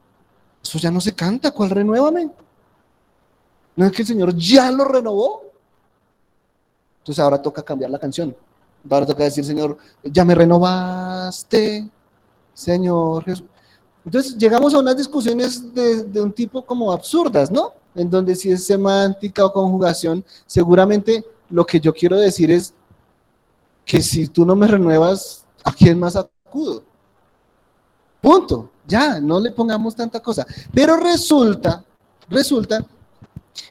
eso 0.60 0.80
ya 0.80 0.90
no 0.90 1.00
se 1.00 1.14
canta, 1.14 1.52
¿cuál 1.52 1.70
renuévame? 1.70 2.28
¿No 3.76 3.86
es 3.86 3.92
que 3.92 4.02
el 4.02 4.08
Señor 4.08 4.36
ya 4.36 4.70
lo 4.70 4.84
renovó? 4.84 5.42
Entonces 6.98 7.22
ahora 7.22 7.40
toca 7.40 7.62
cambiar 7.62 7.90
la 7.90 7.98
canción. 7.98 8.34
Ahora 8.88 9.06
toca 9.06 9.24
decir, 9.24 9.44
Señor, 9.44 9.76
ya 10.02 10.24
me 10.24 10.34
renovaste, 10.34 11.88
Señor 12.52 13.24
Jesús. 13.24 13.46
Entonces 14.04 14.36
llegamos 14.36 14.74
a 14.74 14.78
unas 14.78 14.96
discusiones 14.96 15.74
de, 15.74 16.20
un 16.20 16.32
tipo 16.32 16.64
como 16.64 16.92
absurdas, 16.92 17.50
¿no? 17.50 17.72
En 17.94 18.10
donde 18.10 18.34
si 18.34 18.50
es 18.50 18.64
semántica 18.64 19.44
o 19.44 19.52
conjugación, 19.52 20.24
seguramente 20.46 21.24
lo 21.48 21.64
que 21.64 21.80
yo 21.80 21.92
quiero 21.94 22.16
decir 22.16 22.50
es 22.50 22.74
que 23.84 24.02
si 24.02 24.28
tú 24.28 24.44
no 24.44 24.54
me 24.54 24.66
renuevas, 24.66 25.44
¿a 25.62 25.72
quién 25.72 25.98
más 25.98 26.16
acudo? 26.16 26.82
Punto. 28.20 28.70
Ya, 28.86 29.18
no 29.20 29.40
le 29.40 29.50
pongamos 29.50 29.96
tanta 29.96 30.20
cosa. 30.20 30.46
Pero 30.72 30.96
resulta, 30.96 31.82
resulta 32.28 32.84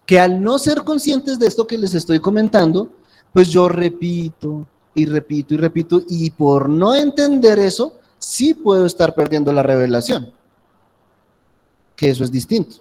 que 0.06 0.20
al 0.20 0.42
no 0.42 0.60
ser 0.60 0.84
conscientes 0.84 1.40
de 1.40 1.48
esto 1.48 1.68
que 1.68 1.78
les 1.78 1.94
estoy 1.94 2.20
comentando, 2.20 2.90
pues 3.32 3.50
yo 3.50 3.68
repito 3.68 4.68
y 4.96 5.06
repito 5.06 5.54
y 5.54 5.58
repito, 5.58 6.04
y 6.08 6.30
por 6.32 6.70
no 6.70 6.94
entender 6.94 7.60
eso, 7.60 8.00
sí 8.20 8.54
puedo 8.54 8.86
estar 8.86 9.16
perdiendo 9.16 9.52
la 9.52 9.64
revelación. 9.64 10.32
Que 11.96 12.10
eso 12.10 12.24
es 12.24 12.32
distinto. 12.32 12.78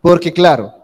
Porque 0.00 0.32
claro, 0.32 0.74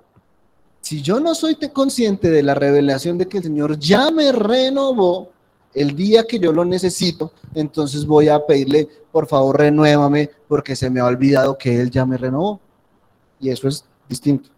si 0.81 1.03
yo 1.03 1.21
no 1.21 1.35
soy 1.35 1.57
consciente 1.73 2.31
de 2.31 2.43
la 2.43 2.55
revelación 2.55 3.19
de 3.19 3.29
que 3.29 3.39
el 3.39 3.45
Señor 3.45 3.79
ya 3.79 4.11
me 4.11 4.33
renovó 4.33 5.31
el 5.75 5.95
día 5.95 6.27
que 6.27 6.39
yo 6.39 6.53
lo 6.53 6.65
necesito, 6.65 7.33
entonces 7.55 8.07
voy 8.07 8.29
a 8.29 8.45
pedirle, 8.45 8.89
por 9.13 9.27
favor, 9.27 9.59
renuévame, 9.59 10.31
porque 10.49 10.75
se 10.75 10.91
me 10.91 11.01
ha 11.01 11.05
olvidado 11.05 11.57
que 11.59 11.81
Él 11.81 11.91
ya 11.91 12.07
me 12.07 12.17
renovó. 12.17 12.61
Y 13.39 13.51
eso 13.51 13.69
es 13.69 13.85
distinto. 14.09 14.51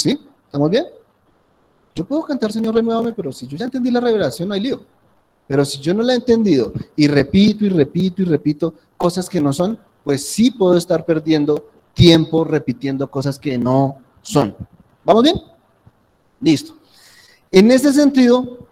¿Sí? 0.00 0.18
¿Estamos 0.46 0.70
bien? 0.70 0.86
Yo 1.94 2.06
puedo 2.06 2.22
cantar, 2.22 2.50
Señor, 2.50 2.74
renuévame, 2.74 3.12
pero 3.12 3.30
si 3.32 3.46
yo 3.46 3.58
ya 3.58 3.66
entendí 3.66 3.90
la 3.90 4.00
revelación, 4.00 4.48
no 4.48 4.54
hay 4.54 4.62
lío. 4.62 4.82
Pero 5.46 5.62
si 5.62 5.78
yo 5.78 5.92
no 5.92 6.02
la 6.02 6.14
he 6.14 6.16
entendido 6.16 6.72
y 6.96 7.06
repito 7.06 7.66
y 7.66 7.68
repito 7.68 8.22
y 8.22 8.24
repito 8.24 8.74
cosas 8.96 9.28
que 9.28 9.42
no 9.42 9.52
son, 9.52 9.78
pues 10.02 10.24
sí 10.24 10.52
puedo 10.52 10.74
estar 10.78 11.04
perdiendo 11.04 11.68
tiempo 11.92 12.44
repitiendo 12.44 13.10
cosas 13.10 13.38
que 13.38 13.58
no 13.58 13.98
son. 14.22 14.56
¿Vamos 15.04 15.22
bien? 15.22 15.36
Listo. 16.40 16.76
En 17.50 17.70
ese 17.70 17.92
sentido, 17.92 18.66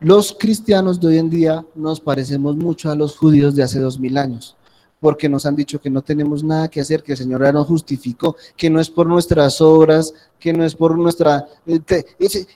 los 0.00 0.32
cristianos 0.32 0.98
de 0.98 1.08
hoy 1.08 1.18
en 1.18 1.28
día 1.28 1.66
nos 1.74 2.00
parecemos 2.00 2.56
mucho 2.56 2.90
a 2.90 2.94
los 2.94 3.18
judíos 3.18 3.54
de 3.54 3.64
hace 3.64 3.80
dos 3.80 3.98
mil 4.00 4.16
años 4.16 4.56
porque 5.04 5.28
nos 5.28 5.44
han 5.44 5.54
dicho 5.54 5.78
que 5.78 5.90
no 5.90 6.00
tenemos 6.00 6.42
nada 6.42 6.66
que 6.68 6.80
hacer, 6.80 7.02
que 7.02 7.12
el 7.12 7.18
Señor 7.18 7.42
ya 7.42 7.52
nos 7.52 7.66
justificó, 7.66 8.36
que 8.56 8.70
no 8.70 8.80
es 8.80 8.88
por 8.88 9.06
nuestras 9.06 9.60
obras, 9.60 10.14
que 10.40 10.50
no 10.50 10.64
es 10.64 10.74
por 10.74 10.96
nuestra... 10.96 11.46
Eh, 11.66 12.06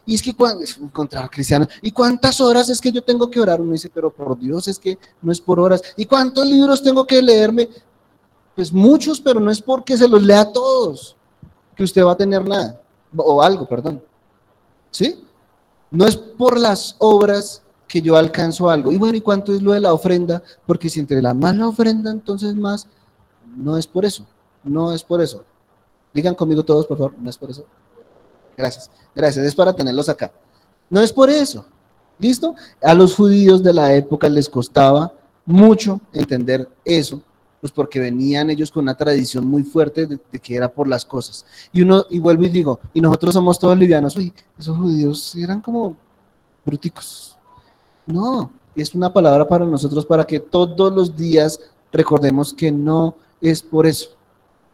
y 0.06 0.14
es 0.14 0.22
que 0.22 0.34
cuando, 0.34 0.64
contra 0.90 1.28
cristianos, 1.28 1.68
¿y 1.82 1.90
cuántas 1.90 2.40
horas 2.40 2.70
es 2.70 2.80
que 2.80 2.90
yo 2.90 3.04
tengo 3.04 3.28
que 3.28 3.38
orar? 3.38 3.60
Uno 3.60 3.72
dice, 3.72 3.90
pero 3.92 4.08
por 4.10 4.38
Dios 4.38 4.66
es 4.66 4.78
que 4.78 4.98
no 5.20 5.30
es 5.30 5.42
por 5.42 5.60
horas. 5.60 5.82
¿Y 5.94 6.06
cuántos 6.06 6.46
libros 6.46 6.82
tengo 6.82 7.06
que 7.06 7.20
leerme? 7.20 7.68
Pues 8.56 8.72
muchos, 8.72 9.20
pero 9.20 9.40
no 9.40 9.50
es 9.50 9.60
porque 9.60 9.98
se 9.98 10.08
los 10.08 10.22
lea 10.22 10.50
todos, 10.50 11.18
que 11.76 11.84
usted 11.84 12.02
va 12.02 12.12
a 12.12 12.16
tener 12.16 12.48
nada, 12.48 12.80
o 13.14 13.42
algo, 13.42 13.68
perdón. 13.68 14.02
¿Sí? 14.90 15.22
No 15.90 16.06
es 16.06 16.16
por 16.16 16.58
las 16.58 16.96
obras 16.98 17.60
que 17.88 18.02
yo 18.02 18.16
alcanzo 18.16 18.68
algo. 18.68 18.92
Y 18.92 18.98
bueno, 18.98 19.16
¿y 19.16 19.20
cuánto 19.20 19.54
es 19.54 19.62
lo 19.62 19.72
de 19.72 19.80
la 19.80 19.92
ofrenda? 19.92 20.42
Porque 20.66 20.90
si 20.90 21.00
entre 21.00 21.22
la 21.22 21.34
más 21.34 21.56
la 21.56 21.66
ofrenda, 21.66 22.10
entonces 22.10 22.54
más, 22.54 22.86
no 23.56 23.76
es 23.76 23.86
por 23.86 24.04
eso, 24.04 24.26
no 24.62 24.92
es 24.92 25.02
por 25.02 25.22
eso. 25.22 25.42
Digan 26.12 26.34
conmigo 26.34 26.64
todos, 26.64 26.86
por 26.86 26.98
favor, 26.98 27.14
no 27.18 27.30
es 27.30 27.38
por 27.38 27.50
eso. 27.50 27.64
Gracias, 28.56 28.90
gracias, 29.14 29.46
es 29.46 29.54
para 29.54 29.72
tenerlos 29.72 30.08
acá. 30.08 30.30
No 30.90 31.00
es 31.00 31.12
por 31.12 31.30
eso, 31.30 31.64
¿listo? 32.18 32.54
A 32.82 32.92
los 32.92 33.14
judíos 33.14 33.62
de 33.62 33.72
la 33.72 33.94
época 33.94 34.28
les 34.28 34.48
costaba 34.48 35.12
mucho 35.46 36.00
entender 36.12 36.68
eso, 36.84 37.22
pues 37.60 37.72
porque 37.72 38.00
venían 38.00 38.50
ellos 38.50 38.70
con 38.70 38.82
una 38.82 38.96
tradición 38.96 39.46
muy 39.46 39.62
fuerte 39.62 40.06
de, 40.06 40.18
que 40.18 40.54
era 40.54 40.70
por 40.70 40.86
las 40.88 41.04
cosas. 41.04 41.46
Y 41.72 41.82
uno, 41.82 42.04
y 42.10 42.18
vuelvo 42.18 42.44
y 42.44 42.50
digo, 42.50 42.80
y 42.92 43.00
nosotros 43.00 43.32
somos 43.32 43.58
todos 43.58 43.78
livianos, 43.78 44.14
uy, 44.16 44.32
esos 44.58 44.76
judíos 44.76 45.34
eran 45.36 45.60
como 45.60 45.96
bruticos, 46.66 47.37
no, 48.08 48.50
es 48.74 48.94
una 48.94 49.12
palabra 49.12 49.46
para 49.46 49.64
nosotros 49.64 50.04
para 50.06 50.26
que 50.26 50.40
todos 50.40 50.92
los 50.92 51.14
días 51.14 51.60
recordemos 51.92 52.52
que 52.52 52.72
no 52.72 53.14
es 53.40 53.62
por 53.62 53.86
eso, 53.86 54.10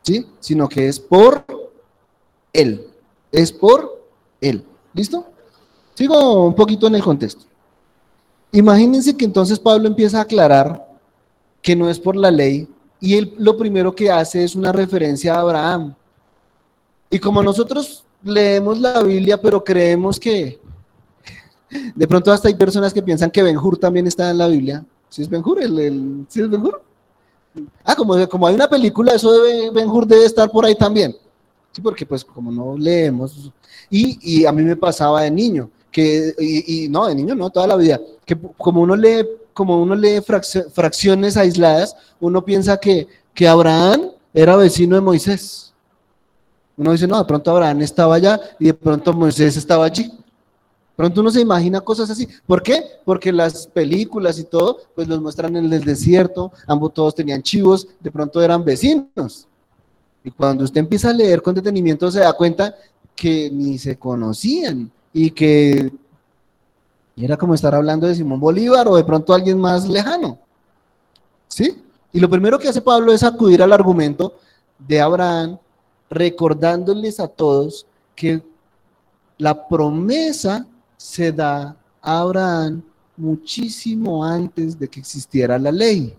¿sí? 0.02 0.26
Sino 0.40 0.68
que 0.68 0.88
es 0.88 0.98
por 1.00 1.44
Él. 2.52 2.88
Es 3.32 3.52
por 3.52 4.00
Él. 4.40 4.64
¿Listo? 4.92 5.26
Sigo 5.94 6.46
un 6.46 6.54
poquito 6.54 6.86
en 6.86 6.94
el 6.94 7.02
contexto. 7.02 7.44
Imagínense 8.52 9.16
que 9.16 9.24
entonces 9.24 9.58
Pablo 9.58 9.88
empieza 9.88 10.18
a 10.18 10.22
aclarar 10.22 10.86
que 11.60 11.74
no 11.74 11.90
es 11.90 11.98
por 11.98 12.14
la 12.14 12.30
ley 12.30 12.68
y 13.00 13.14
él 13.14 13.34
lo 13.36 13.56
primero 13.56 13.94
que 13.94 14.10
hace 14.10 14.44
es 14.44 14.54
una 14.54 14.70
referencia 14.70 15.34
a 15.34 15.40
Abraham. 15.40 15.94
Y 17.10 17.18
como 17.18 17.42
nosotros 17.42 18.04
leemos 18.22 18.80
la 18.80 19.02
Biblia, 19.02 19.40
pero 19.40 19.62
creemos 19.62 20.20
que 20.20 20.60
de 21.94 22.08
pronto 22.08 22.32
hasta 22.32 22.48
hay 22.48 22.54
personas 22.54 22.92
que 22.92 23.02
piensan 23.02 23.30
que 23.30 23.42
Benjur 23.42 23.78
también 23.78 24.06
está 24.06 24.30
en 24.30 24.38
la 24.38 24.48
Biblia. 24.48 24.84
¿Sí 25.08 25.22
es 25.22 25.28
Benjur? 25.28 25.62
¿El, 25.62 26.26
¿Sí 26.28 26.40
es 26.40 26.50
Benjur? 26.50 26.82
Ah, 27.84 27.94
como, 27.94 28.28
como 28.28 28.46
hay 28.46 28.54
una 28.54 28.68
película, 28.68 29.12
eso 29.14 29.32
de 29.42 29.70
Benjur 29.70 30.06
debe 30.06 30.24
estar 30.24 30.50
por 30.50 30.64
ahí 30.64 30.74
también. 30.74 31.16
Sí, 31.72 31.80
porque 31.80 32.06
pues 32.06 32.24
como 32.24 32.50
no 32.50 32.76
leemos. 32.76 33.52
Y, 33.90 34.18
y 34.22 34.46
a 34.46 34.52
mí 34.52 34.62
me 34.62 34.76
pasaba 34.76 35.22
de 35.22 35.30
niño, 35.30 35.70
que, 35.90 36.34
y, 36.38 36.88
no, 36.88 37.06
de 37.06 37.14
niño 37.14 37.34
no, 37.34 37.50
toda 37.50 37.66
la 37.66 37.76
vida, 37.76 38.00
que 38.24 38.36
como 38.56 38.80
uno 38.80 38.96
lee, 38.96 39.26
como 39.52 39.80
uno 39.80 39.94
lee 39.94 40.20
fracciones 40.72 41.36
aisladas, 41.36 41.96
uno 42.20 42.44
piensa 42.44 42.76
que, 42.78 43.06
que 43.32 43.46
Abraham 43.46 44.10
era 44.32 44.56
vecino 44.56 44.96
de 44.96 45.02
Moisés. 45.02 45.72
Uno 46.76 46.92
dice, 46.92 47.06
no, 47.06 47.18
de 47.18 47.24
pronto 47.24 47.50
Abraham 47.50 47.82
estaba 47.82 48.16
allá 48.16 48.40
y 48.58 48.66
de 48.66 48.74
pronto 48.74 49.12
Moisés 49.12 49.56
estaba 49.56 49.84
allí. 49.84 50.12
Pronto 50.96 51.20
uno 51.20 51.30
se 51.30 51.40
imagina 51.40 51.80
cosas 51.80 52.08
así. 52.10 52.28
¿Por 52.46 52.62
qué? 52.62 52.82
Porque 53.04 53.32
las 53.32 53.66
películas 53.66 54.38
y 54.38 54.44
todo, 54.44 54.78
pues 54.94 55.08
los 55.08 55.20
muestran 55.20 55.56
en 55.56 55.72
el 55.72 55.84
desierto, 55.84 56.52
ambos 56.66 56.94
todos 56.94 57.14
tenían 57.14 57.42
chivos, 57.42 57.88
de 58.00 58.10
pronto 58.10 58.40
eran 58.40 58.64
vecinos. 58.64 59.48
Y 60.22 60.30
cuando 60.30 60.64
usted 60.64 60.80
empieza 60.80 61.10
a 61.10 61.12
leer 61.12 61.42
con 61.42 61.54
detenimiento 61.54 62.10
se 62.10 62.20
da 62.20 62.32
cuenta 62.32 62.74
que 63.14 63.50
ni 63.50 63.76
se 63.76 63.96
conocían 63.96 64.90
y 65.12 65.30
que 65.30 65.92
era 67.16 67.36
como 67.36 67.54
estar 67.54 67.74
hablando 67.74 68.06
de 68.06 68.14
Simón 68.14 68.40
Bolívar 68.40 68.88
o 68.88 68.96
de 68.96 69.04
pronto 69.04 69.34
alguien 69.34 69.58
más 69.58 69.88
lejano. 69.88 70.38
¿Sí? 71.48 71.82
Y 72.12 72.20
lo 72.20 72.30
primero 72.30 72.58
que 72.58 72.68
hace 72.68 72.80
Pablo 72.80 73.12
es 73.12 73.22
acudir 73.22 73.62
al 73.62 73.72
argumento 73.72 74.36
de 74.78 75.00
Abraham, 75.00 75.58
recordándoles 76.08 77.18
a 77.18 77.28
todos 77.28 77.86
que 78.14 78.42
la 79.38 79.66
promesa 79.68 80.66
se 81.04 81.30
da 81.30 81.76
a 82.00 82.20
Abraham 82.20 82.82
muchísimo 83.14 84.24
antes 84.24 84.78
de 84.78 84.88
que 84.88 85.00
existiera 85.00 85.58
la 85.58 85.70
ley. 85.70 86.16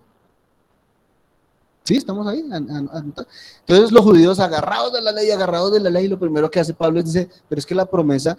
Sí, 1.83 1.97
estamos 1.97 2.27
ahí. 2.27 2.45
Entonces 2.47 3.91
los 3.91 4.03
judíos 4.03 4.39
agarrados 4.39 4.93
de 4.93 5.01
la 5.01 5.11
ley, 5.11 5.31
agarrados 5.31 5.73
de 5.73 5.79
la 5.79 5.89
ley, 5.89 6.07
lo 6.07 6.19
primero 6.19 6.51
que 6.51 6.59
hace 6.59 6.75
Pablo 6.75 6.99
es 6.99 7.05
dice, 7.05 7.27
pero 7.49 7.57
es 7.57 7.65
que 7.65 7.73
la 7.73 7.87
promesa, 7.87 8.37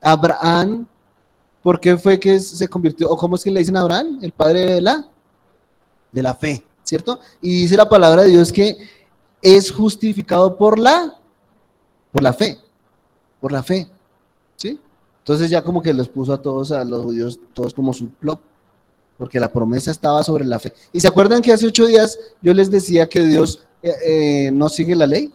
Abraham, 0.00 0.84
¿por 1.62 1.78
qué 1.78 1.96
fue 1.96 2.18
que 2.18 2.40
se 2.40 2.66
convirtió, 2.66 3.08
o 3.08 3.16
cómo 3.16 3.36
es 3.36 3.44
que 3.44 3.52
le 3.52 3.60
dicen 3.60 3.76
a 3.76 3.82
Abraham? 3.82 4.18
El 4.20 4.32
padre 4.32 4.66
de 4.66 4.80
la, 4.80 5.08
de 6.10 6.22
la 6.22 6.34
fe, 6.34 6.66
¿cierto? 6.82 7.20
Y 7.40 7.62
dice 7.62 7.76
la 7.76 7.88
palabra 7.88 8.22
de 8.22 8.30
Dios 8.30 8.52
que 8.52 8.76
es 9.40 9.70
justificado 9.70 10.56
por 10.56 10.76
la, 10.76 11.16
por 12.10 12.20
la 12.20 12.32
fe, 12.32 12.58
por 13.40 13.52
la 13.52 13.62
fe, 13.62 13.88
¿sí? 14.56 14.80
Entonces 15.24 15.50
ya 15.50 15.62
como 15.62 15.82
que 15.82 15.94
los 15.94 16.08
puso 16.08 16.32
a 16.34 16.42
todos, 16.42 16.70
a 16.70 16.84
los 16.84 17.02
judíos, 17.02 17.40
todos 17.54 17.72
como 17.72 17.92
su 17.92 18.08
plop 18.10 18.40
porque 19.16 19.40
la 19.40 19.52
promesa 19.52 19.90
estaba 19.90 20.22
sobre 20.22 20.44
la 20.44 20.58
fe. 20.58 20.72
¿Y 20.92 21.00
se 21.00 21.08
acuerdan 21.08 21.42
que 21.42 21.52
hace 21.52 21.66
ocho 21.66 21.86
días 21.86 22.18
yo 22.42 22.52
les 22.52 22.70
decía 22.70 23.08
que 23.08 23.24
Dios 23.24 23.64
eh, 23.82 23.94
eh, 24.04 24.50
no 24.52 24.68
sigue 24.68 24.96
la 24.96 25.06
ley? 25.06 25.32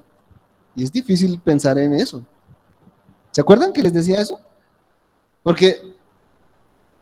Y 0.75 0.84
es 0.84 0.91
difícil 0.91 1.39
pensar 1.39 1.78
en 1.78 1.93
eso. 1.93 2.23
¿Se 3.32 3.41
acuerdan 3.41 3.73
que 3.73 3.82
les 3.82 3.93
decía 3.93 4.21
eso? 4.21 4.39
Porque, 5.43 5.82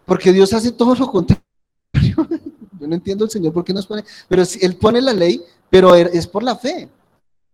porque 0.06 0.32
Dios 0.32 0.54
hace 0.54 0.72
todo 0.72 0.96
lo 0.96 1.12
contrario. 1.12 1.44
yo 2.80 2.88
no 2.88 2.96
entiendo 2.96 3.26
el 3.26 3.32
Señor 3.32 3.54
por 3.54 3.64
qué 3.64 3.74
nos 3.74 3.88
pone, 3.88 4.04
pero 4.28 4.44
Él 4.62 4.76
pone 4.76 5.02
la 5.02 5.14
ley, 5.14 5.44
pero 5.70 5.96
es 5.96 6.28
por 6.28 6.44
la 6.44 6.56
fe. 6.56 6.90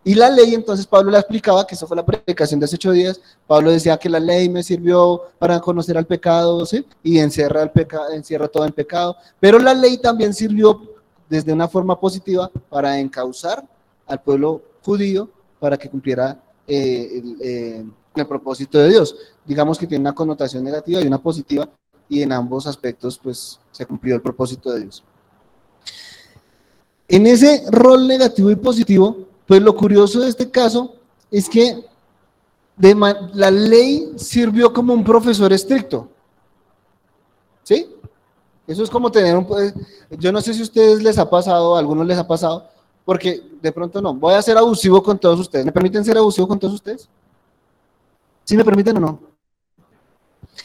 Y 0.05 0.15
la 0.15 0.29
ley, 0.29 0.53
entonces 0.53 0.85
Pablo 0.85 1.11
la 1.11 1.19
explicaba, 1.19 1.65
que 1.65 1.75
eso 1.75 1.87
fue 1.87 1.95
la 1.95 2.05
predicación 2.05 2.59
de 2.59 2.65
hace 2.65 2.75
ocho 2.75 2.91
días, 2.91 3.21
Pablo 3.47 3.71
decía 3.71 3.97
que 3.97 4.09
la 4.09 4.19
ley 4.19 4.49
me 4.49 4.61
sirvió 4.61 5.21
para 5.39 5.59
conocer 5.61 5.97
al 5.97 6.05
pecado, 6.05 6.65
¿sí? 6.65 6.85
Y 7.03 7.19
encierra, 7.19 7.63
el 7.63 7.71
pecado, 7.71 8.11
encierra 8.11 8.49
todo 8.49 8.65
el 8.65 8.73
pecado, 8.73 9.15
pero 9.39 9.59
la 9.59 9.73
ley 9.73 9.97
también 9.97 10.33
sirvió 10.33 10.81
desde 11.29 11.53
una 11.53 11.69
forma 11.69 11.97
positiva 11.97 12.51
para 12.69 12.99
encauzar 12.99 13.65
al 14.05 14.21
pueblo 14.21 14.61
judío 14.81 15.29
para 15.59 15.77
que 15.77 15.89
cumpliera 15.89 16.37
eh, 16.67 17.09
el, 17.13 17.37
eh, 17.41 17.85
el 18.15 18.27
propósito 18.27 18.77
de 18.79 18.89
Dios. 18.89 19.15
Digamos 19.45 19.77
que 19.77 19.87
tiene 19.87 20.01
una 20.01 20.13
connotación 20.13 20.65
negativa 20.65 21.01
y 21.01 21.07
una 21.07 21.17
positiva, 21.17 21.69
y 22.09 22.21
en 22.21 22.33
ambos 22.33 22.67
aspectos 22.67 23.17
pues 23.17 23.59
se 23.71 23.85
cumplió 23.85 24.15
el 24.15 24.21
propósito 24.21 24.71
de 24.71 24.81
Dios. 24.81 25.03
En 27.07 27.25
ese 27.27 27.63
rol 27.69 28.07
negativo 28.07 28.51
y 28.51 28.55
positivo, 28.55 29.27
pues 29.47 29.61
lo 29.61 29.75
curioso 29.75 30.19
de 30.19 30.29
este 30.29 30.49
caso 30.49 30.95
es 31.29 31.49
que 31.49 31.85
la 32.77 33.51
ley 33.51 34.13
sirvió 34.17 34.73
como 34.73 34.93
un 34.93 35.03
profesor 35.03 35.51
estricto. 35.53 36.09
¿Sí? 37.63 37.89
Eso 38.67 38.83
es 38.83 38.89
como 38.89 39.11
tener 39.11 39.37
un... 39.37 39.45
Pues, 39.45 39.73
yo 40.11 40.31
no 40.31 40.41
sé 40.41 40.53
si 40.53 40.61
a 40.61 40.63
ustedes 40.63 41.03
les 41.03 41.17
ha 41.17 41.29
pasado, 41.29 41.75
a 41.75 41.79
algunos 41.79 42.05
les 42.07 42.17
ha 42.17 42.27
pasado, 42.27 42.67
porque 43.05 43.43
de 43.61 43.71
pronto 43.71 44.01
no, 44.01 44.13
voy 44.13 44.33
a 44.33 44.41
ser 44.41 44.57
abusivo 44.57 45.03
con 45.03 45.19
todos 45.19 45.39
ustedes. 45.39 45.65
¿Me 45.65 45.71
permiten 45.71 46.05
ser 46.05 46.17
abusivo 46.17 46.47
con 46.47 46.59
todos 46.59 46.75
ustedes? 46.75 47.09
¿Sí 48.43 48.55
me 48.55 48.63
permiten 48.63 48.97
o 48.97 48.99
no? 48.99 49.19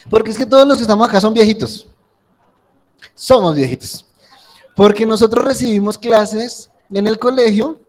Porque 0.09 0.31
es 0.31 0.37
que 0.37 0.45
todos 0.45 0.67
los 0.67 0.77
que 0.77 0.83
estamos 0.83 1.07
acá 1.07 1.19
son 1.19 1.33
viejitos. 1.33 1.87
Somos 3.13 3.55
viejitos. 3.55 4.05
Porque 4.75 5.05
nosotros 5.05 5.43
recibimos 5.43 5.97
clases 5.97 6.69
en 6.89 7.07
el 7.07 7.19
colegio 7.19 7.79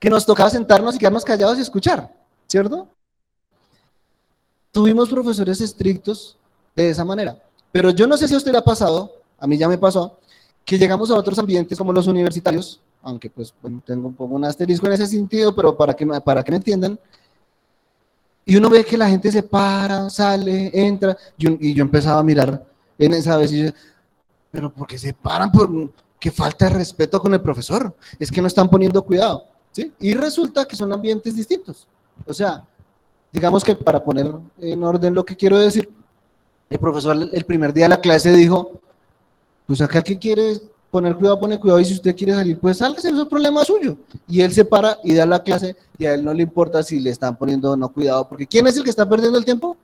que 0.00 0.10
nos 0.10 0.26
tocaba 0.26 0.50
sentarnos 0.50 0.96
y 0.96 0.98
quedarnos 0.98 1.24
callados 1.24 1.58
y 1.58 1.60
escuchar, 1.60 2.12
¿cierto? 2.48 2.88
Tuvimos 4.72 5.10
profesores 5.10 5.60
estrictos 5.60 6.38
de 6.74 6.90
esa 6.90 7.04
manera, 7.04 7.40
pero 7.70 7.90
yo 7.90 8.06
no 8.06 8.16
sé 8.16 8.26
si 8.26 8.34
a 8.34 8.38
usted 8.38 8.50
le 8.50 8.58
ha 8.58 8.64
pasado, 8.64 9.12
a 9.38 9.46
mí 9.46 9.58
ya 9.58 9.68
me 9.68 9.76
pasó, 9.76 10.18
que 10.64 10.78
llegamos 10.78 11.10
a 11.10 11.16
otros 11.16 11.38
ambientes 11.38 11.76
como 11.76 11.92
los 11.92 12.06
universitarios, 12.06 12.80
aunque 13.02 13.28
pues 13.28 13.54
tengo 13.84 14.08
un 14.08 14.14
poco 14.14 14.34
un 14.34 14.44
asterisco 14.44 14.86
en 14.86 14.94
ese 14.94 15.06
sentido, 15.06 15.54
pero 15.54 15.76
para 15.76 15.94
que, 15.94 16.06
para 16.06 16.42
que 16.42 16.50
me 16.50 16.56
entiendan, 16.56 16.98
y 18.46 18.56
uno 18.56 18.70
ve 18.70 18.84
que 18.84 18.96
la 18.96 19.08
gente 19.08 19.30
se 19.30 19.42
para, 19.42 20.08
sale, 20.08 20.70
entra, 20.72 21.16
y, 21.36 21.74
yo 21.74 21.82
empezaba 21.82 22.20
a 22.20 22.24
mirar 22.24 22.64
en 22.98 23.12
esa 23.12 23.36
vez 23.36 23.52
y 23.52 23.64
yo, 23.64 23.70
pero 24.50 24.72
¿por 24.72 24.86
qué 24.86 24.98
se 24.98 25.12
paran? 25.12 25.52
Por, 25.52 25.92
qué 26.20 26.30
falta 26.30 26.66
de 26.66 26.72
respeto 26.72 27.20
con 27.20 27.32
el 27.32 27.40
profesor, 27.40 27.96
es 28.18 28.30
que 28.30 28.40
no 28.40 28.46
están 28.46 28.68
poniendo 28.68 29.02
cuidado. 29.02 29.49
Y 29.98 30.14
resulta 30.14 30.64
que 30.64 30.76
son 30.76 30.92
ambientes 30.92 31.36
distintos. 31.36 31.86
O 32.26 32.34
sea, 32.34 32.64
digamos 33.32 33.64
que 33.64 33.74
para 33.74 34.02
poner 34.02 34.32
en 34.58 34.84
orden 34.84 35.14
lo 35.14 35.24
que 35.24 35.36
quiero 35.36 35.58
decir, 35.58 35.88
el 36.68 36.78
profesor 36.78 37.16
el 37.32 37.44
primer 37.44 37.72
día 37.72 37.84
de 37.84 37.90
la 37.90 38.00
clase 38.00 38.32
dijo, 38.32 38.80
pues 39.66 39.80
acá 39.80 40.02
que 40.02 40.18
quiere 40.18 40.60
poner 40.90 41.14
cuidado, 41.16 41.38
pone 41.38 41.58
cuidado, 41.58 41.80
y 41.80 41.84
si 41.84 41.94
usted 41.94 42.16
quiere 42.16 42.34
salir, 42.34 42.58
pues 42.58 42.78
salga, 42.78 42.98
eso 42.98 43.22
es 43.22 43.28
problema 43.28 43.64
suyo. 43.64 43.96
Y 44.26 44.40
él 44.40 44.52
se 44.52 44.64
para 44.64 44.98
y 45.04 45.14
da 45.14 45.24
la 45.24 45.42
clase, 45.42 45.76
y 45.96 46.06
a 46.06 46.14
él 46.14 46.24
no 46.24 46.34
le 46.34 46.42
importa 46.42 46.82
si 46.82 46.98
le 46.98 47.10
están 47.10 47.36
poniendo 47.36 47.70
o 47.70 47.76
no 47.76 47.88
cuidado, 47.88 48.28
porque 48.28 48.46
¿quién 48.46 48.66
es 48.66 48.76
el 48.76 48.84
que 48.84 48.90
está 48.90 49.08
perdiendo 49.08 49.38
el 49.38 49.44
tiempo? 49.44 49.76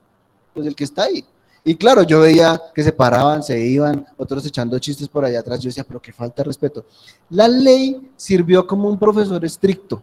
Pues 0.53 0.66
el 0.66 0.75
que 0.75 0.85
está 0.85 1.05
ahí. 1.05 1.25
Y 1.68 1.74
claro, 1.74 2.05
yo 2.05 2.20
veía 2.20 2.62
que 2.72 2.81
se 2.81 2.92
paraban, 2.92 3.42
se 3.42 3.59
iban, 3.59 4.07
otros 4.16 4.46
echando 4.46 4.79
chistes 4.79 5.08
por 5.08 5.25
allá 5.25 5.40
atrás. 5.40 5.58
Yo 5.58 5.69
decía, 5.69 5.83
pero 5.83 6.00
qué 6.00 6.12
falta 6.12 6.40
de 6.40 6.46
respeto. 6.46 6.87
La 7.31 7.48
ley 7.48 8.08
sirvió 8.14 8.64
como 8.64 8.88
un 8.88 8.96
profesor 8.96 9.44
estricto. 9.44 10.00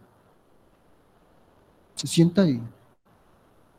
Se 1.95 2.05
sienta 2.05 2.41
ahí. 2.41 2.61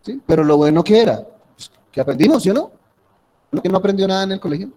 ¿Sí? 0.01 0.19
Pero 0.27 0.43
lo 0.43 0.57
bueno 0.57 0.83
que 0.83 0.99
era, 0.99 1.29
pues, 1.55 1.71
que 1.93 2.01
aprendimos, 2.01 2.43
¿sí 2.43 2.49
o 2.49 2.55
no? 2.55 2.71
¿No 3.53 3.61
que 3.61 3.69
no 3.69 3.77
aprendió 3.77 4.09
nada 4.09 4.23
en 4.23 4.33
el 4.33 4.41
colegio? 4.41 4.71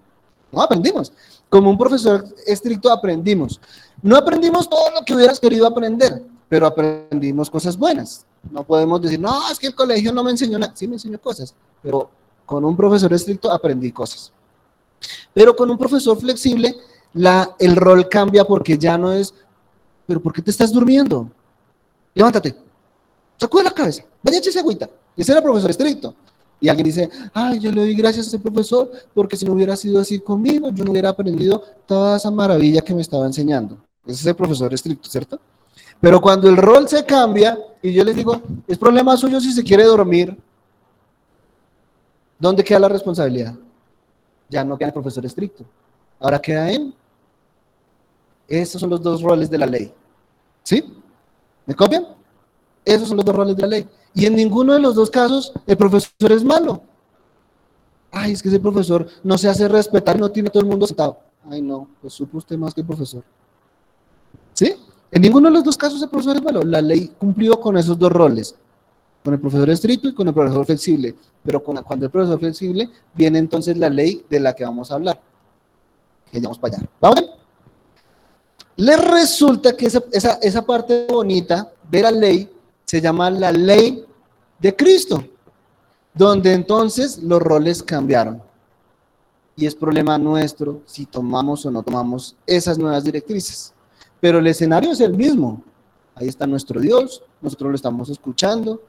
No 0.51 0.61
aprendimos. 0.61 1.13
Como 1.47 1.69
un 1.69 1.77
profesor 1.77 2.25
estricto 2.45 2.91
aprendimos. 2.91 3.61
No 4.01 4.17
aprendimos 4.17 4.69
todo 4.69 4.91
lo 4.91 5.05
que 5.05 5.15
hubieras 5.15 5.39
querido 5.39 5.65
aprender, 5.65 6.25
pero 6.49 6.67
aprendimos 6.67 7.49
cosas 7.49 7.77
buenas. 7.77 8.25
No 8.51 8.65
podemos 8.65 9.01
decir, 9.01 9.17
no, 9.17 9.49
es 9.49 9.57
que 9.57 9.67
el 9.67 9.75
colegio 9.75 10.11
no 10.11 10.25
me 10.25 10.31
enseñó 10.31 10.59
nada. 10.59 10.73
Sí 10.75 10.89
me 10.89 10.95
enseñó 10.95 11.21
cosas, 11.21 11.55
pero 11.81 12.16
con 12.47 12.63
un 12.63 12.77
profesor 12.77 13.11
estricto 13.11 13.51
aprendí 13.51 13.91
cosas. 13.91 14.31
Pero 15.33 15.53
con 15.53 15.69
un 15.69 15.77
profesor 15.77 16.17
flexible, 16.17 16.75
el 17.59 17.75
rol 17.75 18.07
cambia 18.07 18.45
porque 18.45 18.77
ya 18.77 18.97
no 18.97 19.11
es, 19.11 19.33
pero 20.05 20.21
¿por 20.21 20.31
qué 20.31 20.41
te 20.41 20.49
estás 20.51 20.71
durmiendo? 20.71 21.29
Levántate, 22.15 22.55
sacude 23.37 23.65
la 23.65 23.71
cabeza, 23.71 24.03
vaya 24.23 24.39
ese 24.39 24.57
agüita. 24.57 24.89
Ese 25.15 25.31
era 25.33 25.39
el 25.39 25.43
profesor 25.43 25.69
estricto. 25.69 26.15
Y 26.59 26.69
alguien 26.69 26.85
dice, 26.85 27.09
ay, 27.33 27.59
yo 27.59 27.71
le 27.71 27.81
doy 27.81 27.95
gracias 27.95 28.27
a 28.27 28.29
ese 28.29 28.39
profesor 28.39 28.89
porque 29.13 29.35
si 29.35 29.45
no 29.45 29.53
hubiera 29.53 29.75
sido 29.75 29.99
así 29.99 30.19
conmigo, 30.19 30.69
yo 30.71 30.85
no 30.85 30.91
hubiera 30.91 31.09
aprendido 31.09 31.61
toda 31.85 32.17
esa 32.17 32.31
maravilla 32.31 32.81
que 32.81 32.95
me 32.95 33.01
estaba 33.01 33.25
enseñando. 33.25 33.77
Ese 34.05 34.21
es 34.21 34.25
el 34.25 34.35
profesor 34.35 34.73
estricto, 34.73 35.09
¿cierto? 35.09 35.39
Pero 35.99 36.21
cuando 36.21 36.47
el 36.47 36.55
rol 36.55 36.87
se 36.87 37.03
cambia 37.03 37.57
y 37.81 37.91
yo 37.91 38.03
les 38.03 38.15
digo, 38.15 38.41
es 38.67 38.77
problema 38.77 39.17
suyo 39.17 39.41
si 39.41 39.51
se 39.51 39.63
quiere 39.63 39.83
dormir, 39.83 40.37
¿dónde 42.39 42.63
queda 42.63 42.79
la 42.79 42.89
responsabilidad? 42.89 43.55
Ya 44.49 44.63
no 44.63 44.77
queda 44.77 44.87
el 44.87 44.93
profesor 44.93 45.25
estricto. 45.25 45.65
Ahora 46.19 46.39
queda 46.39 46.71
en. 46.71 46.93
Esos 48.47 48.79
son 48.79 48.89
los 48.89 49.01
dos 49.01 49.21
roles 49.21 49.49
de 49.49 49.57
la 49.57 49.65
ley. 49.65 49.93
¿Sí? 50.63 50.83
¿Me 51.65 51.75
copian? 51.75 52.07
Esos 52.85 53.09
son 53.09 53.17
los 53.17 53.25
dos 53.25 53.35
roles 53.35 53.55
de 53.55 53.61
la 53.61 53.67
ley. 53.67 53.89
Y 54.13 54.25
en 54.25 54.35
ninguno 54.35 54.73
de 54.73 54.79
los 54.79 54.95
dos 54.95 55.11
casos 55.11 55.51
el 55.65 55.77
profesor 55.77 56.31
es 56.31 56.43
malo. 56.43 56.81
Ay, 58.11 58.31
es 58.31 58.41
que 58.41 58.47
ese 58.49 58.59
profesor 58.59 59.07
no 59.23 59.37
se 59.37 59.49
hace 59.49 59.67
respetar, 59.67 60.17
no 60.17 60.31
tiene 60.31 60.49
todo 60.49 60.63
el 60.63 60.69
mundo 60.69 60.87
sentado. 60.87 61.19
Ay, 61.49 61.61
no, 61.61 61.87
pues 62.01 62.13
supo 62.13 62.37
usted 62.37 62.57
más 62.57 62.73
que 62.73 62.81
el 62.81 62.87
profesor. 62.87 63.23
¿Sí? 64.53 64.73
En 65.11 65.21
ninguno 65.21 65.49
de 65.49 65.55
los 65.55 65.63
dos 65.63 65.77
casos 65.77 66.01
el 66.01 66.09
profesor 66.09 66.37
es 66.37 66.43
malo. 66.43 66.63
La 66.63 66.81
ley 66.81 67.11
cumplió 67.17 67.59
con 67.59 67.77
esos 67.77 67.97
dos 67.99 68.11
roles, 68.11 68.55
con 69.27 69.33
el 69.33 69.41
profesor 69.41 69.69
estricto 69.69 70.07
y 70.07 70.13
con 70.13 70.25
el 70.29 70.33
profesor 70.33 70.65
flexible. 70.65 71.13
Pero 71.43 71.61
cuando 71.61 72.05
el 72.05 72.09
profesor 72.09 72.39
flexible, 72.39 72.89
viene 73.13 73.39
entonces 73.39 73.75
la 73.75 73.89
ley 73.89 74.25
de 74.29 74.39
la 74.39 74.53
que 74.53 74.63
vamos 74.63 74.89
a 74.89 74.95
hablar. 74.95 75.21
Que 76.31 76.39
vamos 76.39 76.57
para 76.57 76.77
allá. 76.77 76.87
¿Vamos? 77.01 77.25
Le 78.77 78.95
resulta 78.95 79.75
que 79.75 79.87
esa, 79.87 80.01
esa, 80.13 80.35
esa 80.35 80.61
parte 80.61 81.07
bonita 81.09 81.69
de 81.91 82.03
la 82.03 82.11
ley 82.11 82.49
se 82.85 83.01
llama 83.01 83.29
la 83.29 83.51
ley 83.51 84.05
de 84.59 84.73
Cristo, 84.73 85.21
donde 86.13 86.53
entonces 86.53 87.21
los 87.21 87.41
roles 87.41 87.83
cambiaron. 87.83 88.41
Y 89.57 89.65
es 89.65 89.75
problema 89.75 90.17
nuestro 90.17 90.83
si 90.85 91.05
tomamos 91.05 91.65
o 91.65 91.71
no 91.71 91.83
tomamos 91.83 92.37
esas 92.45 92.77
nuevas 92.77 93.03
directrices. 93.03 93.73
Pero 94.21 94.39
el 94.39 94.47
escenario 94.47 94.93
es 94.93 95.01
el 95.01 95.17
mismo. 95.17 95.65
Ahí 96.15 96.29
está 96.29 96.47
nuestro 96.47 96.79
Dios, 96.79 97.21
nosotros 97.41 97.71
lo 97.71 97.75
estamos 97.75 98.07
escuchando. 98.07 98.81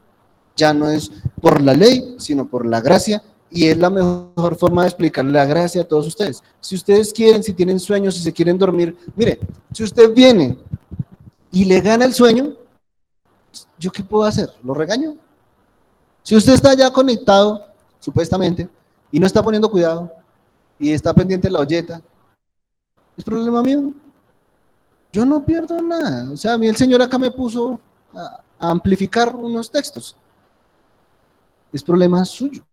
Ya 0.59 0.75
no 0.75 0.91
es 0.91 1.11
por 1.41 1.63
la 1.63 1.73
ley, 1.73 2.17
sino 2.19 2.49
por 2.49 2.67
la 2.67 2.81
gracia. 2.81 3.23
Y 3.51 3.69
es 3.69 3.79
la 3.79 3.89
mejor 3.89 4.57
forma 4.57 4.83
de 4.83 4.89
explicarle 4.89 5.33
la 5.33 5.47
gracia 5.47 5.83
a 5.83 5.85
todos 5.85 6.07
ustedes. 6.09 6.43
Si 6.61 6.75
ustedes 6.75 7.13
quieren, 7.13 7.43
si 7.43 7.55
tienen 7.55 7.79
sueños, 7.79 8.17
si 8.17 8.23
se 8.23 8.33
quieren 8.33 8.59
dormir, 8.59 8.99
mire, 9.15 9.39
si 9.73 9.85
usted 9.85 10.13
viene 10.13 10.59
y 11.51 11.65
le 11.65 11.81
gana 11.81 12.05
el 12.05 12.13
sueño, 12.13 12.55
¿yo 13.79 13.91
qué 13.91 14.03
puedo 14.03 14.25
hacer? 14.25 14.51
¿Lo 14.63 14.75
regaño? 14.75 15.17
Si 16.23 16.37
usted 16.37 16.55
está 16.55 16.75
ya 16.75 16.91
conectado, 16.91 17.65
supuestamente, 18.01 18.69
y 19.11 19.19
no 19.19 19.27
está 19.27 19.43
poniendo 19.43 19.71
cuidado, 19.71 20.13
y 20.79 20.93
está 20.93 21.15
pendiente 21.15 21.49
de 21.49 21.53
la 21.53 21.61
olleta, 21.61 22.03
¿es 23.17 23.25
problema 23.25 23.63
mío? 23.63 23.93
Yo 25.13 25.25
no 25.25 25.43
pierdo 25.45 25.81
nada. 25.81 26.31
O 26.31 26.37
sea, 26.37 26.55
a 26.55 26.59
mí 26.59 26.67
el 26.67 26.77
Señor 26.77 27.01
acá 27.01 27.17
me 27.17 27.31
puso 27.31 27.81
a 28.13 28.43
amplificar 28.59 29.35
unos 29.35 29.71
textos. 29.71 30.17
Es 31.73 31.83
problema 31.83 32.25
suyo. 32.25 32.65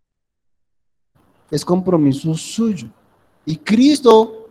Es 1.52 1.64
compromiso 1.64 2.34
suyo. 2.36 2.88
Y 3.46 3.58
Cristo 3.58 4.46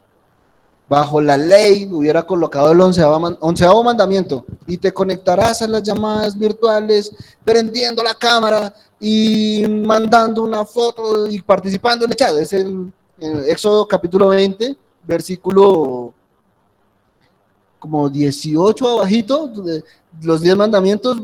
bajo 0.89 1.21
la 1.21 1.37
ley 1.37 1.89
hubiera 1.91 2.23
colocado 2.25 2.71
el 2.73 2.81
onceavo, 2.81 3.83
mandamiento 3.83 4.45
y 4.67 4.77
te 4.77 4.93
conectarás 4.93 5.63
a 5.63 5.67
las 5.67 5.83
llamadas 5.83 6.39
virtuales 6.39 7.11
prendiendo 7.43 8.03
la 8.03 8.15
cámara 8.15 8.73
y 9.01 9.67
mandando 9.67 10.43
una 10.43 10.65
foto 10.65 11.27
y 11.27 11.41
participando 11.41 12.05
en 12.05 12.11
el 12.11 12.17
chat. 12.17 12.37
Es 12.37 12.53
el, 12.53 12.93
Éxodo 13.47 13.87
capítulo 13.87 14.29
20, 14.29 14.77
versículo 15.05 16.13
como 17.79 18.11
18 18.11 18.89
abajito, 18.89 19.53
los 20.21 20.41
10 20.41 20.57
mandamientos 20.57 21.19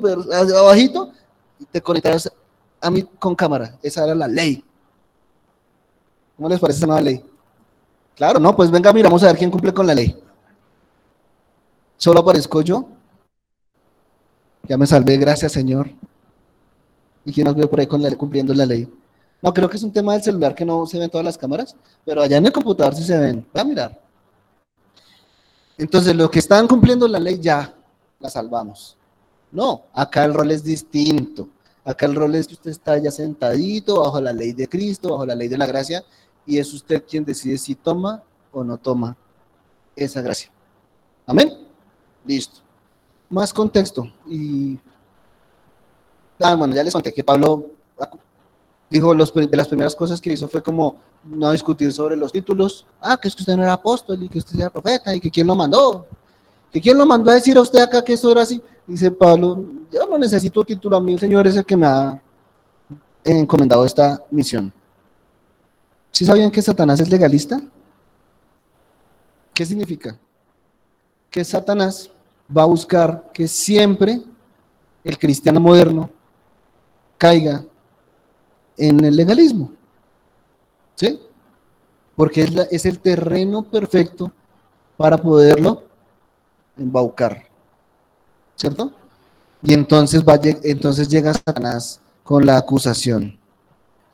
abajito, 0.57 1.11
y 1.59 1.65
te 1.65 1.81
conectarás 1.81 2.31
a 2.81 2.91
mí 2.91 3.03
con 3.19 3.35
cámara. 3.35 3.79
Esa 3.83 4.05
era 4.05 4.15
la 4.15 4.29
ley. 4.29 4.65
¿Cómo 6.37 6.49
les 6.49 6.59
parece 6.59 6.79
esa 6.79 6.87
nueva 6.87 7.03
ley? 7.03 7.25
Claro, 8.17 8.39
no, 8.39 8.55
pues 8.55 8.71
venga, 8.71 8.93
miramos 8.93 9.23
a 9.23 9.27
ver 9.27 9.37
quién 9.37 9.51
cumple 9.51 9.73
con 9.73 9.87
la 9.87 9.95
ley. 9.95 10.19
Solo 11.97 12.21
aparezco 12.21 12.63
yo. 12.63 12.89
Ya 14.69 14.79
me 14.79 14.87
salvé, 14.87 15.17
gracias 15.17 15.53
Señor. 15.53 15.91
¿Y 17.25 17.33
quién 17.33 17.47
nos 17.47 17.55
veo 17.55 17.69
por 17.69 17.81
ahí 17.81 17.87
con 17.87 18.03
la, 18.03 18.15
cumpliendo 18.17 18.55
la 18.55 18.65
ley? 18.65 18.91
No, 19.43 19.53
creo 19.53 19.69
que 19.69 19.77
es 19.77 19.83
un 19.83 19.93
tema 19.93 20.15
del 20.15 20.23
celular 20.23 20.55
que 20.55 20.65
no 20.65 20.87
se 20.87 20.99
ven 20.99 21.11
todas 21.11 21.25
las 21.25 21.39
cámaras, 21.39 21.75
pero 22.05 22.23
allá 22.23 22.37
en 22.37 22.47
el 22.47 22.53
computador 22.53 22.95
sí 22.95 23.05
se 23.05 23.19
ven. 23.19 23.47
Voy 23.53 23.61
a 23.61 23.65
mirar. 23.65 24.01
Entonces, 25.79 26.15
los 26.15 26.31
que 26.31 26.39
están 26.39 26.69
cumpliendo 26.69 27.09
la 27.09 27.19
ley 27.19 27.39
ya 27.41 27.75
la 28.19 28.29
salvamos. 28.29 28.99
No, 29.51 29.85
acá 29.95 30.25
el 30.25 30.35
rol 30.35 30.51
es 30.51 30.63
distinto. 30.63 31.49
Acá 31.85 32.07
el 32.07 32.15
rol 32.15 32.35
es 32.35 32.47
que 32.47 32.55
usted 32.55 32.71
está 32.71 32.99
ya 32.99 33.11
sentadito 33.11 34.01
bajo 34.01 34.21
la 34.21 34.33
ley 34.33 34.53
de 34.53 34.69
Cristo, 34.69 35.11
bajo 35.11 35.27
la 35.27 35.35
ley 35.35 35.49
de 35.49 35.59
la 35.59 35.67
gracia, 35.67 36.05
y 36.47 36.59
es 36.59 36.73
usted 36.73 37.05
quien 37.09 37.25
decide 37.25 37.57
si 37.59 37.75
toma 37.75 38.23
o 38.53 38.63
no 38.65 38.77
toma 38.77 39.17
esa 39.97 40.21
gracia. 40.21 40.51
Amén. 41.27 41.67
Listo. 42.25 42.61
Más 43.29 43.53
contexto. 43.53 44.13
Y 44.27 44.79
ah, 46.41 46.55
bueno, 46.55 46.75
ya 46.75 46.83
les 46.83 46.93
conté 46.93 47.13
que 47.13 47.25
Pablo 47.25 47.67
dijo 48.89 49.15
los, 49.15 49.33
de 49.33 49.57
las 49.57 49.69
primeras 49.69 49.95
cosas 49.95 50.21
que 50.21 50.33
hizo 50.33 50.49
fue 50.49 50.63
como 50.63 50.97
no 51.25 51.53
discutir 51.53 51.93
sobre 51.93 52.17
los 52.17 52.33
títulos. 52.33 52.87
Ah, 53.01 53.17
que 53.17 53.29
es 53.29 53.37
que 53.37 53.43
usted 53.43 53.57
no 53.57 53.63
era 53.63 53.75
apóstol 53.75 54.23
y 54.23 54.29
que 54.29 54.39
usted 54.39 54.59
era 54.59 54.71
profeta 54.71 55.15
y 55.15 55.21
que 55.21 55.31
quién 55.31 55.47
lo 55.47 55.55
mandó. 55.55 56.07
Que 56.73 56.81
quién 56.81 56.97
lo 56.97 57.07
mandó 57.07 57.31
a 57.31 57.35
decir 57.35 57.57
a 57.57 57.61
usted 57.61 57.81
acá 57.81 58.05
que 58.05 58.13
eso 58.13 58.31
era 58.31 58.43
así. 58.43 58.63
Dice 58.87 59.11
Pablo, 59.11 59.65
yo 59.91 60.07
no 60.07 60.19
necesito 60.19 60.65
título, 60.65 60.97
a 60.97 61.01
mí 61.01 61.13
el 61.13 61.21
Señor 61.21 61.47
es 61.47 61.57
el 61.57 61.65
que 61.65 61.77
me 61.77 61.87
ha 61.87 62.21
encomendado 63.25 63.85
esta 63.85 64.23
misión. 64.31 64.73
¿Sí 66.11 66.25
sabían 66.25 66.51
que 66.51 66.63
Satanás 66.63 67.01
es 67.01 67.09
legalista? 67.09 67.61
¿Qué 69.55 69.65
significa? 69.65 70.19
Que 71.31 71.45
Satanás 71.45 72.11
va 72.57 72.63
a 72.63 72.67
buscar 72.67 73.31
que 73.33 73.47
siempre 73.47 74.23
el 75.05 75.19
cristiano 75.19 75.61
moderno 75.61 76.11
caiga 77.17 77.65
en 78.77 79.05
el 79.05 79.17
legalismo. 79.17 79.73
¿Sí? 80.95 81.21
Porque 82.17 82.49
es, 82.71 82.87
el 82.87 82.99
terreno 82.99 83.63
perfecto 83.63 84.33
para 84.97 85.17
poderlo 85.17 85.85
embaucar. 86.81 87.45
¿Cierto? 88.57 88.93
Y 89.63 89.75
entonces, 89.75 90.25
va, 90.25 90.39
entonces 90.43 91.09
llega 91.09 91.35
Satanás 91.35 92.01
con 92.25 92.45
la 92.45 92.57
acusación 92.57 93.41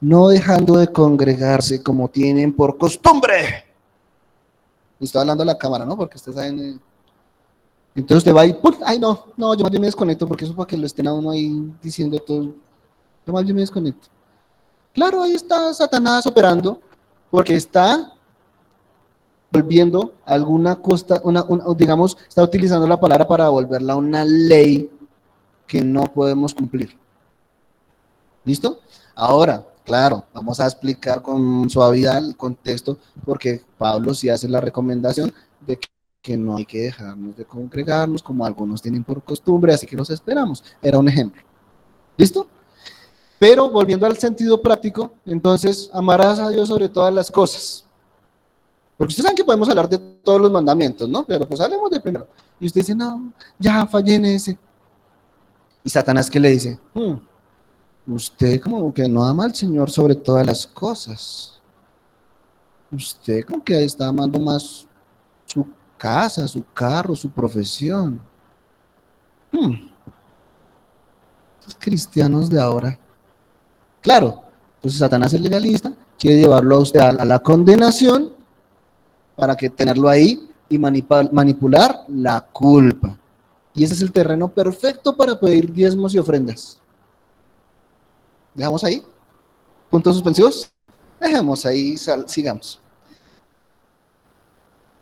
no 0.00 0.28
dejando 0.28 0.76
de 0.76 0.88
congregarse 0.88 1.82
como 1.82 2.08
tienen 2.08 2.52
por 2.52 2.76
costumbre. 2.76 3.64
Está 5.00 5.20
hablando 5.20 5.42
a 5.42 5.46
la 5.46 5.58
cámara, 5.58 5.84
¿no? 5.84 5.96
Porque 5.96 6.16
ustedes 6.16 6.36
saben. 6.36 6.58
Eh. 6.58 6.78
Entonces 7.94 8.18
usted 8.18 8.34
va 8.34 8.46
y, 8.46 8.56
ay, 8.84 8.98
no, 8.98 9.26
no, 9.36 9.54
yo 9.54 9.62
más 9.62 9.70
bien 9.70 9.80
me 9.80 9.88
desconecto 9.88 10.26
porque 10.26 10.44
eso 10.44 10.52
es 10.52 10.56
para 10.56 10.66
que 10.66 10.76
lo 10.76 10.86
estén 10.86 11.08
a 11.08 11.14
uno 11.14 11.30
ahí 11.30 11.50
diciendo 11.82 12.18
todo. 12.18 12.54
Yo 13.26 13.32
más 13.32 13.42
bien 13.44 13.56
me 13.56 13.62
desconecto. 13.62 14.08
Claro, 14.92 15.22
ahí 15.22 15.32
está 15.32 15.72
Satanás 15.72 16.26
operando 16.26 16.80
porque 17.30 17.54
está 17.54 18.12
volviendo 19.56 20.14
alguna 20.24 20.76
costa, 20.76 21.20
una, 21.24 21.44
digamos, 21.76 22.16
está 22.28 22.42
utilizando 22.42 22.86
la 22.86 23.00
palabra 23.00 23.26
para 23.26 23.48
volverla 23.48 23.96
una 23.96 24.24
ley 24.24 24.90
que 25.66 25.82
no 25.82 26.04
podemos 26.04 26.54
cumplir. 26.54 26.96
¿Listo? 28.44 28.80
Ahora, 29.14 29.64
Claro, 29.86 30.24
vamos 30.34 30.58
a 30.58 30.64
explicar 30.64 31.22
con 31.22 31.70
suavidad 31.70 32.18
el 32.18 32.36
contexto, 32.36 32.98
porque 33.24 33.62
Pablo 33.78 34.14
sí 34.14 34.28
hace 34.28 34.48
la 34.48 34.60
recomendación 34.60 35.32
de 35.64 35.78
que 36.20 36.36
no 36.36 36.56
hay 36.56 36.66
que 36.66 36.80
dejarnos 36.80 37.36
de 37.36 37.44
congregarnos 37.44 38.20
como 38.20 38.44
algunos 38.44 38.82
tienen 38.82 39.04
por 39.04 39.22
costumbre, 39.22 39.72
así 39.72 39.86
que 39.86 39.94
los 39.94 40.10
esperamos. 40.10 40.64
Era 40.82 40.98
un 40.98 41.08
ejemplo. 41.08 41.40
¿Listo? 42.16 42.48
Pero 43.38 43.70
volviendo 43.70 44.06
al 44.06 44.18
sentido 44.18 44.60
práctico, 44.60 45.12
entonces 45.24 45.88
amarás 45.92 46.40
a 46.40 46.48
Dios 46.48 46.66
sobre 46.66 46.88
todas 46.88 47.14
las 47.14 47.30
cosas. 47.30 47.85
Porque 48.96 49.10
ustedes 49.10 49.24
saben 49.24 49.36
que 49.36 49.44
podemos 49.44 49.68
hablar 49.68 49.88
de 49.88 49.98
todos 49.98 50.40
los 50.40 50.50
mandamientos, 50.50 51.08
¿no? 51.08 51.24
Pero 51.24 51.46
pues 51.46 51.60
hablemos 51.60 51.90
de 51.90 52.00
primero. 52.00 52.26
Y 52.58 52.66
usted 52.66 52.80
dice, 52.80 52.94
no, 52.94 53.32
ya 53.58 53.86
fallé 53.86 54.14
en 54.14 54.24
ese. 54.24 54.58
Y 55.84 55.90
Satanás, 55.90 56.30
¿qué 56.30 56.40
le 56.40 56.50
dice? 56.50 56.78
Hmm, 56.94 57.16
Usted 58.08 58.60
como 58.60 58.94
que 58.94 59.08
no 59.08 59.24
ama 59.24 59.44
al 59.44 59.54
Señor 59.54 59.90
sobre 59.90 60.14
todas 60.14 60.46
las 60.46 60.66
cosas. 60.66 61.60
Usted 62.90 63.44
como 63.44 63.62
que 63.62 63.84
está 63.84 64.06
amando 64.06 64.38
más 64.38 64.86
su 65.44 65.66
casa, 65.98 66.46
su 66.48 66.64
carro, 66.72 67.14
su 67.16 67.28
profesión. 67.30 68.20
Hmm. 69.52 69.90
Los 71.64 71.74
cristianos 71.78 72.48
de 72.48 72.60
ahora. 72.60 72.98
Claro, 74.00 74.44
Entonces 74.76 75.00
Satanás 75.00 75.32
es 75.32 75.40
legalista, 75.40 75.92
quiere 76.16 76.40
llevarlo 76.40 76.76
a 76.76 76.80
usted 76.80 77.00
a 77.00 77.24
la 77.24 77.40
condenación 77.40 78.35
para 79.36 79.56
que 79.56 79.70
tenerlo 79.70 80.08
ahí 80.08 80.48
y 80.68 80.78
manipular 80.78 82.04
la 82.08 82.40
culpa. 82.40 83.16
Y 83.74 83.84
ese 83.84 83.94
es 83.94 84.00
el 84.00 84.10
terreno 84.10 84.48
perfecto 84.48 85.16
para 85.16 85.38
pedir 85.38 85.70
diezmos 85.72 86.14
y 86.14 86.18
ofrendas. 86.18 86.80
¿Dejamos 88.54 88.82
ahí? 88.84 89.02
¿Puntos 89.90 90.14
suspensivos? 90.14 90.72
Dejemos 91.20 91.64
ahí, 91.66 91.96
sigamos. 92.26 92.80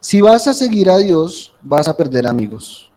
Si 0.01 0.21
vas 0.21 0.47
a 0.49 0.53
seguir 0.53 0.91
a 0.91 0.99
Dios, 0.99 1.55
vas 1.63 1.89
a 1.89 1.97
perder 1.97 2.27
amigos. 2.27 2.91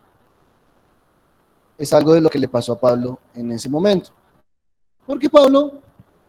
Es 1.78 1.92
algo 1.92 2.12
de 2.12 2.20
lo 2.20 2.28
que 2.28 2.38
le 2.38 2.48
pasó 2.48 2.72
a 2.72 2.80
Pablo 2.80 3.18
en 3.34 3.52
ese 3.52 3.68
momento. 3.68 4.10
Porque 5.06 5.30
Pablo 5.30 5.80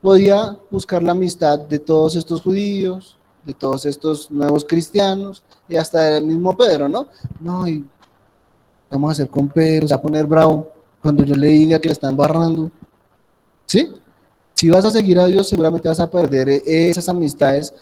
podía 0.01 0.57
buscar 0.71 1.03
la 1.03 1.11
amistad 1.11 1.59
de 1.59 1.79
todos 1.79 2.15
estos 2.15 2.41
judíos, 2.41 3.18
todos 3.53 3.85
estos 3.85 4.29
nuevos 4.31 4.65
cristianos 4.65 5.43
y 5.67 5.75
hasta 5.75 6.01
del 6.01 6.25
mismo 6.25 6.55
Pedro, 6.55 6.89
¿no? 6.89 7.07
No, 7.39 7.67
y 7.67 7.85
vamos 8.89 9.09
a 9.09 9.11
hacer 9.13 9.29
con 9.29 9.49
Pedro, 9.49 9.87
se 9.87 9.93
va 9.93 9.99
a 9.99 10.01
poner 10.01 10.25
bravo 10.25 10.71
cuando 11.01 11.23
yo 11.23 11.35
le 11.35 11.47
diga 11.47 11.79
que 11.79 11.89
le 11.89 11.93
están 11.93 12.15
barrando. 12.15 12.71
¿Sí? 13.65 13.93
Si 14.55 14.69
vas 14.69 14.83
a 14.83 14.91
seguir 14.91 15.19
a 15.19 15.25
Dios, 15.25 15.47
seguramente 15.47 15.87
vas 15.87 15.99
a 15.99 16.09
perder 16.09 16.49
esas 16.65 17.07
amistades, 17.07 17.73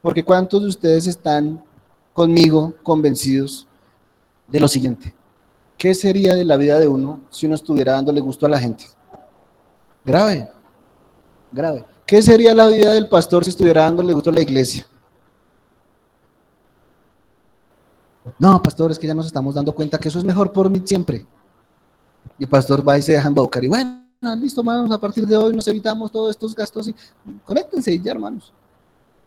porque 0.00 0.24
¿cuántos 0.24 0.62
de 0.62 0.68
ustedes 0.68 1.06
están 1.06 1.62
conmigo 2.12 2.74
convencidos 2.82 3.66
de 4.46 4.60
lo 4.60 4.68
siguiente? 4.68 5.14
¿Qué 5.76 5.94
sería 5.94 6.34
de 6.34 6.44
la 6.44 6.56
vida 6.56 6.78
de 6.80 6.88
uno 6.88 7.20
si 7.30 7.46
uno 7.46 7.54
estuviera 7.54 7.92
dándole 7.92 8.20
gusto 8.20 8.46
a 8.46 8.48
la 8.48 8.58
gente? 8.58 8.84
Grave, 10.04 10.50
grave. 11.52 11.84
¿Qué 12.08 12.22
sería 12.22 12.54
la 12.54 12.68
vida 12.68 12.94
del 12.94 13.06
pastor 13.06 13.44
si 13.44 13.50
estuviera 13.50 13.82
dándole 13.82 14.14
gusto 14.14 14.30
a 14.30 14.32
la 14.32 14.40
iglesia? 14.40 14.86
No, 18.38 18.62
pastor, 18.62 18.90
es 18.90 18.98
que 18.98 19.06
ya 19.06 19.12
nos 19.12 19.26
estamos 19.26 19.54
dando 19.54 19.74
cuenta 19.74 19.98
que 19.98 20.08
eso 20.08 20.18
es 20.18 20.24
mejor 20.24 20.50
por 20.50 20.70
mí 20.70 20.80
siempre. 20.86 21.26
Y 22.38 22.44
el 22.44 22.48
pastor 22.48 22.86
va 22.86 22.96
y 22.96 23.02
se 23.02 23.12
deja 23.12 23.28
embaucar. 23.28 23.62
Y 23.62 23.68
bueno, 23.68 24.06
listo, 24.40 24.62
hermanos, 24.62 24.90
a 24.90 24.98
partir 24.98 25.26
de 25.26 25.36
hoy 25.36 25.54
nos 25.54 25.68
evitamos 25.68 26.10
todos 26.10 26.30
estos 26.30 26.54
gastos. 26.54 26.88
Y 26.88 26.94
conéctense 27.44 28.00
ya, 28.00 28.12
hermanos. 28.12 28.54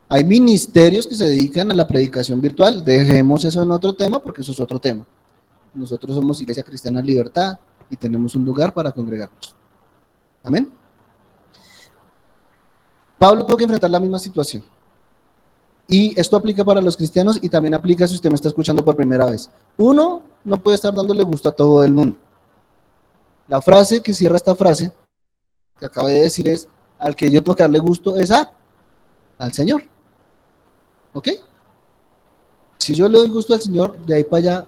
Hay 0.10 0.24
ministerios 0.24 1.06
que 1.06 1.14
se 1.14 1.26
dedican 1.26 1.70
a 1.70 1.76
la 1.76 1.88
predicación 1.88 2.42
virtual. 2.42 2.84
Dejemos 2.84 3.46
eso 3.46 3.62
en 3.62 3.70
otro 3.70 3.94
tema 3.94 4.18
porque 4.20 4.42
eso 4.42 4.54
es 4.54 4.60
otro 4.60 4.80
tema. 4.80 5.06
Nosotros 5.76 6.16
somos 6.16 6.42
Iglesia 6.42 6.64
Cristiana 6.64 7.00
Libertad 7.00 7.60
y 7.92 7.96
tenemos 7.96 8.34
un 8.34 8.44
lugar 8.44 8.74
para 8.74 8.92
congregarnos. 8.92 9.56
Amén. 10.44 10.81
Pablo 13.22 13.46
tuvo 13.46 13.56
que 13.56 13.66
enfrentar 13.66 13.92
la 13.92 14.00
misma 14.00 14.18
situación. 14.18 14.64
Y 15.88 16.20
esto 16.20 16.36
aplica 16.36 16.66
para 16.66 16.82
los 16.82 16.98
cristianos 16.98 17.38
y 17.40 17.50
también 17.50 17.76
aplica 17.76 18.08
si 18.08 18.16
usted 18.16 18.30
me 18.32 18.36
está 18.36 18.48
escuchando 18.48 18.84
por 18.84 18.96
primera 18.96 19.28
vez. 19.28 19.48
Uno 19.78 20.24
no 20.44 20.58
puede 20.58 20.74
estar 20.74 20.92
dándole 20.92 21.22
gusto 21.22 21.50
a 21.50 21.52
todo 21.52 21.84
el 21.84 21.94
mundo. 21.94 22.18
La 23.48 23.62
frase 23.62 24.02
que 24.02 24.12
cierra 24.16 24.38
esta 24.38 24.56
frase, 24.56 24.92
que 25.78 25.86
acabé 25.86 26.14
de 26.14 26.22
decir, 26.22 26.48
es, 26.48 26.68
al 26.98 27.16
que 27.16 27.30
yo 27.30 27.44
tengo 27.44 27.56
que 27.56 27.62
darle 27.62 27.78
gusto 27.78 28.18
es 28.18 28.32
a, 28.32 28.52
al 29.38 29.54
Señor. 29.54 29.84
¿Ok? 31.14 31.28
Si 32.80 32.96
yo 32.96 33.08
le 33.08 33.20
doy 33.20 33.30
gusto 33.30 33.54
al 33.54 33.62
Señor, 33.62 34.04
de 34.04 34.16
ahí 34.16 34.24
para 34.24 34.38
allá. 34.40 34.68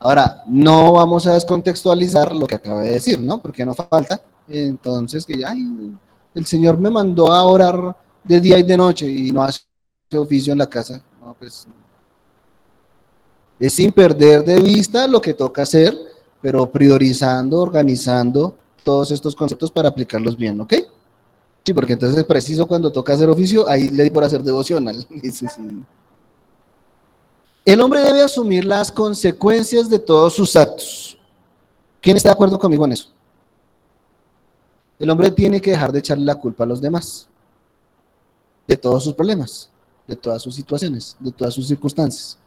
Ahora, 0.00 0.42
no 0.48 0.92
vamos 0.92 1.26
a 1.26 1.32
descontextualizar 1.32 2.36
lo 2.36 2.46
que 2.46 2.56
acabé 2.56 2.88
de 2.88 2.92
decir, 2.92 3.18
¿no? 3.18 3.40
Porque 3.40 3.64
no 3.64 3.72
falta. 3.72 4.20
Entonces, 4.48 5.24
que 5.24 5.38
ya, 5.38 5.54
el 6.34 6.46
Señor 6.46 6.78
me 6.78 6.90
mandó 6.90 7.32
a 7.32 7.42
orar 7.44 7.96
de 8.24 8.40
día 8.40 8.58
y 8.58 8.62
de 8.62 8.76
noche 8.76 9.06
y 9.10 9.32
no 9.32 9.42
hace 9.42 9.62
oficio 10.16 10.52
en 10.52 10.58
la 10.58 10.68
casa. 10.68 11.02
Pues, 11.38 11.66
es 13.58 13.72
sin 13.72 13.92
perder 13.92 14.44
de 14.44 14.60
vista 14.60 15.06
lo 15.06 15.20
que 15.20 15.34
toca 15.34 15.62
hacer, 15.62 15.96
pero 16.40 16.70
priorizando, 16.70 17.60
organizando 17.60 18.56
todos 18.82 19.10
estos 19.12 19.36
conceptos 19.36 19.70
para 19.70 19.88
aplicarlos 19.88 20.36
bien, 20.36 20.60
¿ok? 20.60 20.74
Sí, 21.64 21.72
porque 21.72 21.92
entonces 21.92 22.18
es 22.18 22.24
preciso 22.24 22.66
cuando 22.66 22.90
toca 22.90 23.12
hacer 23.12 23.28
oficio, 23.28 23.68
ahí 23.68 23.88
le 23.88 24.02
di 24.04 24.10
por 24.10 24.24
hacer 24.24 24.42
devocional. 24.42 25.06
El 27.64 27.80
hombre 27.80 28.00
debe 28.00 28.22
asumir 28.22 28.64
las 28.64 28.90
consecuencias 28.90 29.88
de 29.88 30.00
todos 30.00 30.34
sus 30.34 30.56
actos. 30.56 31.16
¿Quién 32.00 32.16
está 32.16 32.30
de 32.30 32.32
acuerdo 32.32 32.58
conmigo 32.58 32.84
en 32.84 32.92
eso? 32.92 33.10
El 35.02 35.10
hombre 35.10 35.32
tiene 35.32 35.60
que 35.60 35.72
dejar 35.72 35.90
de 35.90 35.98
echarle 35.98 36.24
la 36.24 36.36
culpa 36.36 36.62
a 36.62 36.66
los 36.68 36.80
demás 36.80 37.26
de 38.68 38.76
todos 38.76 39.02
sus 39.02 39.14
problemas, 39.14 39.68
de 40.06 40.14
todas 40.14 40.40
sus 40.40 40.54
situaciones, 40.54 41.16
de 41.18 41.32
todas 41.32 41.52
sus 41.52 41.66
circunstancias. 41.66 42.38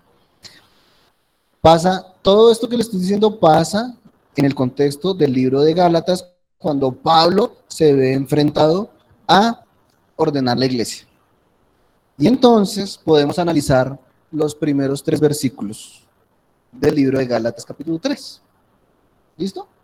Pasa, 1.60 2.14
todo 2.22 2.50
esto 2.50 2.70
que 2.70 2.78
le 2.78 2.84
estoy 2.84 3.02
diciendo 3.02 3.42
pasa 3.42 3.98
en 4.38 4.46
el 4.46 4.56
contexto 4.56 5.14
del 5.14 5.34
libro 5.34 5.60
de 5.60 5.74
Gálatas, 5.74 6.32
cuando 6.58 6.94
Pablo 6.94 7.58
se 7.68 7.92
ve 7.94 8.14
enfrentado 8.14 8.90
a 9.28 9.62
ordenar 10.16 10.58
la 10.58 10.68
iglesia. 10.68 11.06
Y 12.18 12.26
entonces 12.26 12.98
podemos 12.98 13.38
analizar 13.38 14.00
los 14.32 14.56
primeros 14.56 15.04
tres 15.04 15.20
versículos 15.20 16.08
del 16.72 16.96
libro 16.96 17.20
de 17.20 17.26
Gálatas 17.26 17.66
capítulo 17.66 18.00
3. 18.00 18.42
¿Listo? 19.36 19.75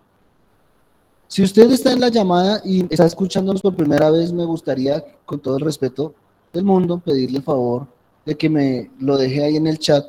Si 1.32 1.42
usted 1.42 1.72
está 1.72 1.94
en 1.94 2.02
la 2.02 2.10
llamada 2.10 2.62
y 2.66 2.86
está 2.94 3.06
escuchándonos 3.06 3.62
por 3.62 3.74
primera 3.74 4.12
vez, 4.12 4.34
me 4.34 4.44
gustaría, 4.44 5.02
con 5.26 5.40
todo 5.40 5.56
el 5.56 5.64
respeto 5.64 6.14
del 6.52 6.66
mundo, 6.66 7.00
pedirle 7.00 7.38
el 7.38 7.44
favor 7.46 7.88
de 8.26 8.36
que 8.36 8.50
me 8.50 8.92
lo 9.00 9.16
deje 9.16 9.42
ahí 9.42 9.56
en 9.56 9.66
el 9.66 9.80
chat 9.80 10.06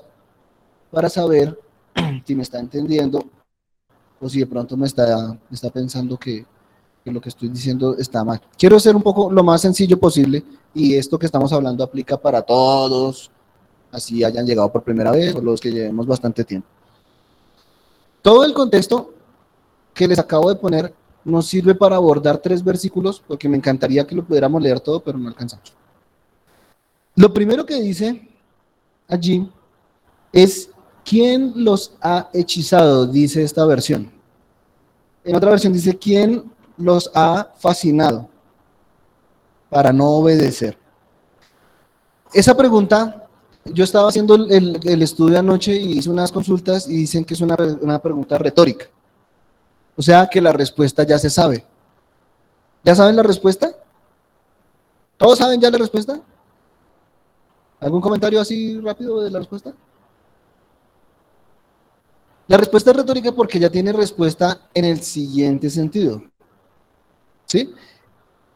para 0.91 1.09
saber 1.09 1.57
si 2.27 2.35
me 2.35 2.43
está 2.43 2.59
entendiendo 2.59 3.25
o 4.21 4.29
si 4.29 4.41
de 4.41 4.49
pronto 4.49 4.77
me 4.77 4.89
está, 4.89 5.39
está 5.49 5.71
pensando 5.71 6.19
que, 6.19 6.45
que 7.05 7.13
lo 7.13 7.21
que 7.21 7.29
estoy 7.29 7.51
diciendo 7.51 7.97
está 7.97 8.25
mal. 8.25 8.43
Quiero 8.59 8.81
ser 8.81 8.97
un 8.97 9.03
poco 9.03 9.31
lo 9.31 9.45
más 9.45 9.61
sencillo 9.61 10.01
posible 10.01 10.43
y 10.75 10.97
esto 10.97 11.21
que 11.21 11.27
estamos 11.27 11.53
hablando 11.53 11.85
aplica 11.85 12.17
para 12.17 12.43
todos, 12.43 13.31
así 13.93 14.25
hayan 14.25 14.45
llegado 14.45 14.73
por 14.73 14.83
primera 14.83 15.13
vez 15.13 15.37
o 15.37 15.41
los 15.41 15.61
que 15.61 15.71
llevemos 15.71 16.05
bastante 16.05 16.43
tiempo. 16.43 16.67
Todo 18.23 18.45
el 18.45 18.53
contexto 18.53 19.15
que 19.95 20.09
les 20.09 20.19
acabo 20.19 20.49
de 20.49 20.57
poner 20.57 20.93
nos 21.25 21.47
sirve 21.47 21.75
para 21.75 21.97
abordar 21.97 22.39
tres 22.39 22.63
versículos, 22.63 23.23
porque 23.27 23.49
me 23.49 23.57
encantaría 23.57 24.07
que 24.07 24.15
lo 24.15 24.25
pudiéramos 24.25 24.63
leer 24.63 24.81
todo, 24.81 25.01
pero 25.01 25.19
no 25.19 25.29
alcanzamos. 25.29 25.73
Lo 27.15 27.33
primero 27.33 27.67
que 27.67 27.81
dice 27.81 28.29
allí 29.09 29.51
es, 30.33 30.71
¿quién 31.05 31.53
los 31.57 31.93
ha 32.01 32.29
hechizado? 32.33 33.07
Dice 33.07 33.43
esta 33.43 33.65
versión. 33.67 34.11
En 35.25 35.37
otra 35.37 35.51
versión 35.51 35.73
dice, 35.73 35.97
¿quién 35.97 36.51
los 36.77 37.11
ha 37.15 37.53
fascinado 37.59 38.29
para 39.69 39.93
no 39.93 40.09
obedecer? 40.11 40.77
Esa 42.33 42.57
pregunta, 42.57 43.29
yo 43.67 43.85
estaba 43.85 44.09
haciendo 44.09 44.35
el, 44.35 45.03
estudio 45.03 45.39
anoche 45.39 45.77
y 45.77 45.99
hice 45.99 46.11
unas 46.11 46.33
consultas 46.33 46.89
y 46.89 46.97
dicen 46.97 47.25
que 47.25 47.35
es 47.35 47.41
una, 47.41 47.99
pregunta 47.99 48.39
retórica. 48.39 48.87
O 49.97 50.03
sea 50.03 50.27
que 50.27 50.41
la 50.41 50.53
respuesta 50.53 51.03
ya 51.05 51.19
se 51.19 51.31
sabe. 51.31 51.65
¿Ya 52.85 52.95
saben 52.95 53.17
la 53.17 53.23
respuesta? 53.23 53.75
¿Todos 55.17 55.39
saben 55.39 55.61
ya 55.61 55.71
la 55.71 55.79
respuesta? 55.79 56.21
¿Algún 57.81 58.01
comentario 58.01 58.41
así 58.41 58.79
rápido 58.81 59.21
de 59.21 59.31
la 59.31 59.39
respuesta? 59.39 59.73
La 62.49 62.57
respuesta 62.57 62.91
es 62.91 62.97
retórica 62.97 63.33
porque 63.33 63.59
ya 63.59 63.71
tiene 63.71 63.93
respuesta 63.93 64.69
en 64.75 64.85
el 64.85 65.03
siguiente 65.03 65.71
sentido. 65.71 66.23
¿Sí? 67.47 67.73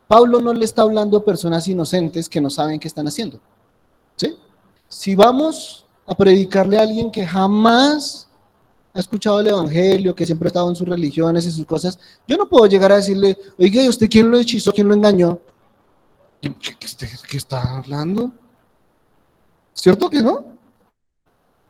Pablo 0.09 0.41
no 0.41 0.53
le 0.53 0.65
está 0.65 0.83
hablando 0.83 1.19
a 1.19 1.25
personas 1.25 1.67
inocentes 1.69 2.29
que 2.29 2.41
no 2.41 2.51
saben 2.51 2.79
qué 2.79 2.89
están 2.89 3.09
haciendo. 3.09 3.41
¿Sí? 4.17 4.37
Si 4.89 5.15
vamos 5.15 5.87
a 6.07 6.15
predicarle 6.15 6.79
a 6.79 6.83
alguien 6.83 7.11
que 7.11 7.27
jamás 7.27 8.29
ha 8.97 9.01
escuchado 9.01 9.41
el 9.41 9.49
Evangelio, 9.49 10.15
que 10.15 10.27
siempre 10.27 10.47
ha 10.47 10.51
estado 10.51 10.69
en 10.71 10.77
sus 10.77 10.89
religiones 10.89 11.47
y 11.47 11.53
sus 11.53 11.67
cosas, 11.67 11.99
yo 12.27 12.37
no 12.37 12.49
puedo 12.49 12.67
llegar 12.67 12.93
a 12.93 12.97
decirle, 12.97 13.37
oiga, 13.59 13.83
¿y 13.83 13.89
usted 13.89 14.09
quién 14.09 14.31
lo 14.31 14.39
hechizó, 14.39 14.73
quién 14.73 14.89
lo 14.89 14.95
engañó? 14.95 15.39
¿Qué, 16.41 16.55
qué 17.29 17.37
está 17.37 17.77
hablando? 17.77 18.33
¿Cierto 19.73 20.09
que 20.09 20.23
no? 20.23 20.45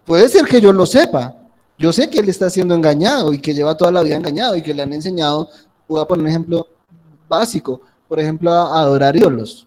Puede 0.04 0.28
ser 0.28 0.44
que 0.44 0.60
yo 0.60 0.72
lo 0.72 0.86
sepa. 0.86 1.34
Yo 1.78 1.92
sé 1.92 2.08
que 2.08 2.20
él 2.20 2.28
está 2.28 2.48
siendo 2.48 2.74
engañado 2.74 3.32
y 3.32 3.38
que 3.38 3.52
lleva 3.52 3.76
toda 3.76 3.90
la 3.90 4.02
vida 4.02 4.16
engañado 4.16 4.56
y 4.56 4.62
que 4.62 4.72
le 4.72 4.82
han 4.82 4.92
enseñado, 4.92 5.50
voy 5.88 6.00
a 6.00 6.06
poner 6.06 6.22
un 6.22 6.28
ejemplo 6.28 6.68
básico, 7.28 7.80
por 8.08 8.18
ejemplo, 8.20 8.50
a 8.50 8.80
adorar 8.80 9.16
ídolos. 9.16 9.66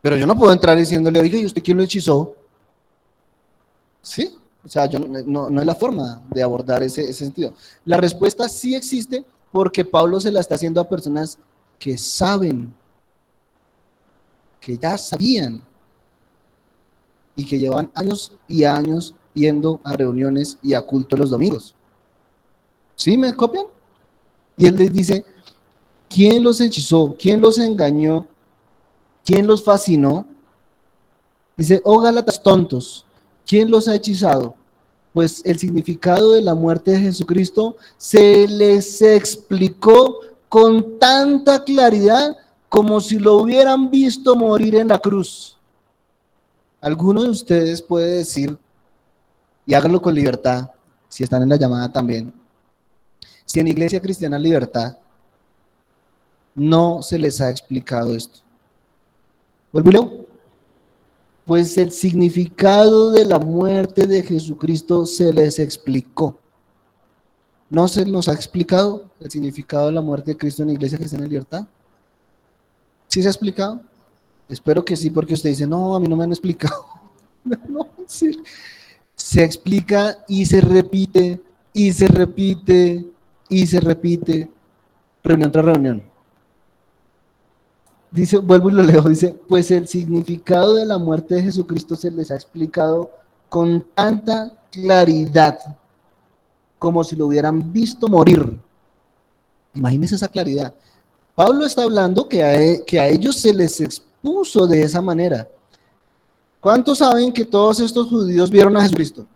Pero 0.00 0.16
yo 0.16 0.26
no 0.26 0.36
puedo 0.36 0.52
entrar 0.52 0.76
diciéndole, 0.76 1.20
oiga, 1.20 1.38
¿y 1.38 1.44
usted 1.44 1.62
quién 1.62 1.76
lo 1.76 1.82
hechizó? 1.82 2.34
¿Sí? 4.02 4.39
O 4.64 4.68
sea, 4.68 4.86
yo, 4.86 4.98
no, 4.98 5.48
no, 5.48 5.60
es 5.60 5.66
la 5.66 5.74
forma 5.74 6.22
de 6.30 6.42
abordar 6.42 6.82
ese, 6.82 7.02
ese 7.02 7.24
sentido. 7.24 7.54
La 7.84 7.96
respuesta 7.96 8.48
sí 8.48 8.74
existe 8.74 9.24
porque 9.50 9.84
Pablo 9.84 10.20
se 10.20 10.30
la 10.30 10.40
está 10.40 10.54
haciendo 10.54 10.80
a 10.80 10.88
personas 10.88 11.38
que 11.78 11.96
saben 11.96 12.74
que 14.60 14.76
ya 14.76 14.98
sabían 14.98 15.62
y 17.34 17.46
que 17.46 17.58
llevan 17.58 17.90
años 17.94 18.32
y 18.46 18.64
años 18.64 19.14
yendo 19.32 19.80
a 19.82 19.94
reuniones 19.94 20.58
y 20.62 20.74
a 20.74 20.82
culto 20.82 21.16
los 21.16 21.30
domingos. 21.30 21.74
¿Sí 22.94 23.16
me 23.16 23.34
copian? 23.34 23.64
Y 24.56 24.66
él 24.66 24.76
les 24.76 24.92
dice, 24.92 25.24
¿quién 26.08 26.44
los 26.44 26.60
hechizó? 26.60 27.16
¿Quién 27.18 27.40
los 27.40 27.58
engañó? 27.58 28.26
¿Quién 29.24 29.46
los 29.46 29.64
fascinó? 29.64 30.26
Dice, 31.56 31.80
oh 31.84 32.00
Gálatas 32.00 32.42
tontos, 32.42 33.06
¿quién 33.50 33.68
los 33.68 33.88
ha 33.88 33.96
hechizado? 33.96 34.54
Pues 35.12 35.42
el 35.44 35.58
significado 35.58 36.34
de 36.34 36.40
la 36.40 36.54
muerte 36.54 36.92
de 36.92 37.00
Jesucristo 37.00 37.76
se 37.96 38.46
les 38.46 39.02
explicó 39.02 40.20
con 40.48 41.00
tanta 41.00 41.64
claridad 41.64 42.36
como 42.68 43.00
si 43.00 43.18
lo 43.18 43.38
hubieran 43.38 43.90
visto 43.90 44.36
morir 44.36 44.76
en 44.76 44.86
la 44.86 45.00
cruz. 45.00 45.58
Alguno 46.80 47.24
de 47.24 47.30
ustedes 47.30 47.82
puede 47.82 48.18
decir, 48.18 48.56
y 49.66 49.74
háganlo 49.74 50.00
con 50.00 50.14
libertad, 50.14 50.70
si 51.08 51.24
están 51.24 51.42
en 51.42 51.48
la 51.48 51.56
llamada 51.56 51.90
también, 51.90 52.32
si 53.44 53.58
en 53.58 53.66
Iglesia 53.66 54.00
Cristiana 54.00 54.38
Libertad 54.38 54.96
no 56.54 57.02
se 57.02 57.18
les 57.18 57.40
ha 57.40 57.50
explicado 57.50 58.14
esto. 58.14 58.38
Pues 61.50 61.76
el 61.78 61.90
significado 61.90 63.10
de 63.10 63.24
la 63.24 63.40
muerte 63.40 64.06
de 64.06 64.22
Jesucristo 64.22 65.04
se 65.04 65.32
les 65.32 65.58
explicó. 65.58 66.38
¿No 67.68 67.88
se 67.88 68.06
nos 68.06 68.28
ha 68.28 68.34
explicado 68.34 69.10
el 69.18 69.32
significado 69.32 69.86
de 69.86 69.92
la 69.94 70.00
muerte 70.00 70.30
de 70.30 70.36
Cristo 70.36 70.62
en 70.62 70.70
Iglesia 70.70 70.96
Cristiana 70.96 71.26
Libertad? 71.26 71.66
¿Sí 73.08 73.20
se 73.20 73.26
ha 73.26 73.32
explicado? 73.32 73.80
Espero 74.48 74.84
que 74.84 74.94
sí, 74.94 75.10
porque 75.10 75.34
usted 75.34 75.50
dice, 75.50 75.66
no, 75.66 75.96
a 75.96 75.98
mí 75.98 76.06
no 76.06 76.14
me 76.14 76.22
han 76.22 76.30
explicado. 76.30 76.86
Se 79.16 79.42
explica 79.42 80.18
y 80.28 80.46
se 80.46 80.60
repite 80.60 81.42
y 81.72 81.92
se 81.92 82.06
repite 82.06 83.06
y 83.48 83.66
se 83.66 83.80
repite 83.80 84.48
reunión 85.24 85.50
tras 85.50 85.64
reunión. 85.64 86.09
Dice, 88.10 88.38
vuelvo 88.38 88.70
y 88.70 88.72
lo 88.72 88.82
leo, 88.82 89.02
dice, 89.02 89.38
pues 89.48 89.70
el 89.70 89.86
significado 89.86 90.74
de 90.74 90.84
la 90.84 90.98
muerte 90.98 91.36
de 91.36 91.42
Jesucristo 91.42 91.94
se 91.94 92.10
les 92.10 92.30
ha 92.30 92.34
explicado 92.34 93.10
con 93.48 93.86
tanta 93.94 94.52
claridad 94.70 95.58
como 96.78 97.04
si 97.04 97.14
lo 97.14 97.26
hubieran 97.26 97.72
visto 97.72 98.08
morir. 98.08 98.58
Imagínense 99.74 100.16
esa 100.16 100.28
claridad. 100.28 100.74
Pablo 101.34 101.66
está 101.66 101.82
hablando 101.82 102.28
que 102.28 102.42
a, 102.42 102.60
e, 102.60 102.84
que 102.84 102.98
a 102.98 103.08
ellos 103.08 103.36
se 103.36 103.52
les 103.54 103.80
expuso 103.80 104.66
de 104.66 104.82
esa 104.82 105.00
manera. 105.00 105.48
¿Cuántos 106.60 106.98
saben 106.98 107.32
que 107.32 107.44
todos 107.44 107.80
estos 107.80 108.08
judíos 108.08 108.50
vieron 108.50 108.76
a 108.76 108.82
Jesucristo? 108.82 109.26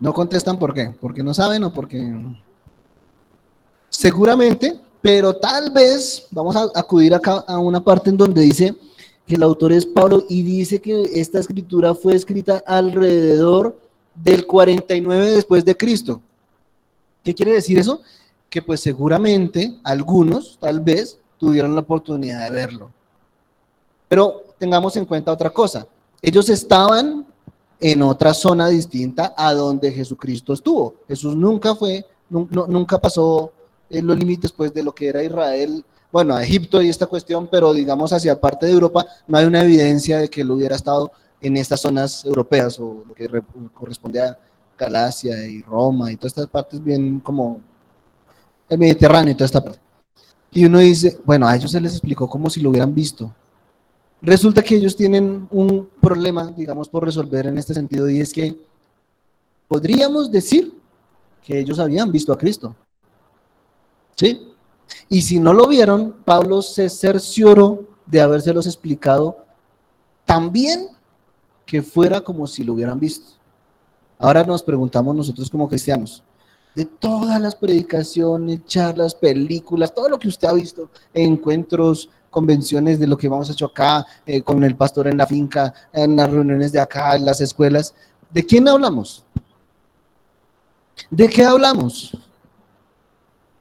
No 0.00 0.14
contestan 0.14 0.58
por 0.58 0.72
qué, 0.72 0.94
porque 1.00 1.22
no 1.22 1.34
saben 1.34 1.64
o 1.64 1.72
porque... 1.72 2.00
Seguramente, 3.90 4.80
pero 5.00 5.34
tal 5.36 5.70
vez 5.70 6.26
vamos 6.30 6.56
a 6.56 6.68
acudir 6.74 7.14
acá 7.14 7.44
a 7.46 7.58
una 7.58 7.82
parte 7.82 8.10
en 8.10 8.16
donde 8.16 8.42
dice 8.42 8.74
que 9.26 9.34
el 9.34 9.42
autor 9.42 9.72
es 9.72 9.86
Pablo 9.86 10.24
y 10.28 10.42
dice 10.42 10.80
que 10.80 11.02
esta 11.14 11.38
escritura 11.38 11.94
fue 11.94 12.14
escrita 12.14 12.62
alrededor 12.66 13.78
del 14.14 14.46
49 14.46 15.30
después 15.32 15.64
de 15.64 15.76
Cristo. 15.76 16.20
¿Qué 17.22 17.34
quiere 17.34 17.52
decir 17.52 17.78
eso? 17.78 18.00
Que 18.48 18.62
pues 18.62 18.80
seguramente 18.80 19.78
algunos, 19.84 20.58
tal 20.58 20.80
vez, 20.80 21.18
tuvieron 21.38 21.74
la 21.74 21.82
oportunidad 21.82 22.44
de 22.44 22.50
verlo. 22.50 22.90
Pero 24.08 24.44
tengamos 24.58 24.96
en 24.96 25.04
cuenta 25.04 25.32
otra 25.32 25.50
cosa. 25.50 25.86
Ellos 26.22 26.48
estaban 26.48 27.26
en 27.80 28.02
otra 28.02 28.34
zona 28.34 28.68
distinta 28.68 29.34
a 29.36 29.52
donde 29.52 29.92
Jesucristo 29.92 30.52
estuvo. 30.52 30.94
Jesús 31.06 31.36
nunca 31.36 31.74
fue, 31.74 32.04
nunca 32.28 32.98
pasó 32.98 33.52
en 33.90 34.06
los 34.06 34.18
límites 34.18 34.52
pues, 34.52 34.72
de 34.72 34.82
lo 34.82 34.94
que 34.94 35.08
era 35.08 35.22
Israel, 35.22 35.84
bueno, 36.10 36.34
a 36.34 36.42
Egipto 36.42 36.80
y 36.80 36.88
esta 36.88 37.06
cuestión, 37.06 37.48
pero 37.50 37.72
digamos 37.72 38.12
hacia 38.12 38.40
parte 38.40 38.66
de 38.66 38.72
Europa 38.72 39.06
no 39.26 39.36
hay 39.36 39.44
una 39.44 39.62
evidencia 39.62 40.18
de 40.18 40.28
que 40.28 40.40
él 40.40 40.50
hubiera 40.50 40.76
estado 40.76 41.12
en 41.40 41.56
estas 41.56 41.80
zonas 41.80 42.24
europeas 42.24 42.78
o 42.80 43.04
lo 43.06 43.14
que 43.14 43.28
corresponde 43.74 44.20
a 44.22 44.38
Galacia 44.78 45.46
y 45.46 45.62
Roma 45.62 46.10
y 46.10 46.16
todas 46.16 46.32
estas 46.32 46.46
partes 46.46 46.82
bien 46.82 47.20
como 47.20 47.60
el 48.68 48.78
Mediterráneo 48.78 49.32
y 49.32 49.34
toda 49.34 49.46
esta 49.46 49.62
parte. 49.62 49.80
Y 50.50 50.64
uno 50.64 50.78
dice, 50.78 51.18
bueno, 51.24 51.46
a 51.46 51.54
ellos 51.56 51.70
se 51.70 51.80
les 51.80 51.92
explicó 51.92 52.28
como 52.28 52.48
si 52.48 52.60
lo 52.60 52.70
hubieran 52.70 52.94
visto. 52.94 53.34
Resulta 54.20 54.62
que 54.62 54.76
ellos 54.76 54.96
tienen 54.96 55.46
un 55.50 55.88
problema, 56.00 56.46
digamos, 56.46 56.88
por 56.88 57.04
resolver 57.04 57.46
en 57.46 57.58
este 57.58 57.74
sentido, 57.74 58.08
y 58.08 58.20
es 58.20 58.32
que 58.32 58.58
podríamos 59.68 60.30
decir 60.32 60.74
que 61.44 61.60
ellos 61.60 61.78
habían 61.78 62.10
visto 62.10 62.32
a 62.32 62.38
Cristo. 62.38 62.74
¿Sí? 64.18 64.52
Y 65.08 65.22
si 65.22 65.38
no 65.38 65.52
lo 65.52 65.68
vieron, 65.68 66.16
Pablo 66.24 66.60
se 66.60 66.88
cercioró 66.88 67.84
de 68.06 68.20
habérselos 68.20 68.66
explicado 68.66 69.44
también 70.24 70.88
que 71.64 71.82
fuera 71.82 72.20
como 72.20 72.46
si 72.46 72.64
lo 72.64 72.72
hubieran 72.72 72.98
visto. 72.98 73.32
Ahora 74.18 74.42
nos 74.42 74.62
preguntamos 74.62 75.14
nosotros 75.14 75.48
como 75.48 75.68
cristianos, 75.68 76.24
de 76.74 76.84
todas 76.84 77.40
las 77.40 77.54
predicaciones, 77.54 78.64
charlas, 78.66 79.14
películas, 79.14 79.94
todo 79.94 80.08
lo 80.08 80.18
que 80.18 80.28
usted 80.28 80.48
ha 80.48 80.52
visto, 80.52 80.90
encuentros, 81.14 82.10
convenciones 82.30 82.98
de 82.98 83.06
lo 83.06 83.16
que 83.16 83.28
hemos 83.28 83.48
hecho 83.50 83.66
acá, 83.66 84.04
eh, 84.26 84.42
con 84.42 84.64
el 84.64 84.76
pastor 84.76 85.06
en 85.06 85.18
la 85.18 85.26
finca, 85.26 85.72
en 85.92 86.16
las 86.16 86.30
reuniones 86.30 86.72
de 86.72 86.80
acá, 86.80 87.14
en 87.14 87.24
las 87.24 87.40
escuelas. 87.40 87.94
¿De 88.30 88.44
quién 88.44 88.66
hablamos? 88.66 89.24
¿De 91.10 91.28
qué 91.28 91.44
hablamos? 91.44 92.16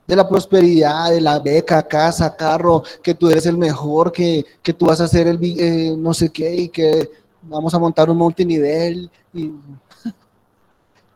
De 0.08 0.16
la 0.16 0.28
prosperidad, 0.28 1.12
de 1.12 1.20
la 1.20 1.38
beca, 1.39 1.84
casa, 1.84 2.34
carro, 2.36 2.82
que 3.03 3.14
tú 3.14 3.30
eres 3.30 3.45
el 3.45 3.58
mejor, 3.58 4.12
que, 4.12 4.45
tú 4.78 4.86
vas 4.86 5.01
a 5.01 5.03
hacer 5.03 5.28
el 5.28 5.38
eh, 5.41 5.93
no 5.97 6.14
sé 6.14 6.30
qué 6.30 6.55
y 6.55 6.70
que 6.70 7.12
vamos 7.41 7.74
a 7.74 7.80
montar 7.80 8.10
un 8.10 8.18
multinivel. 8.18 9.12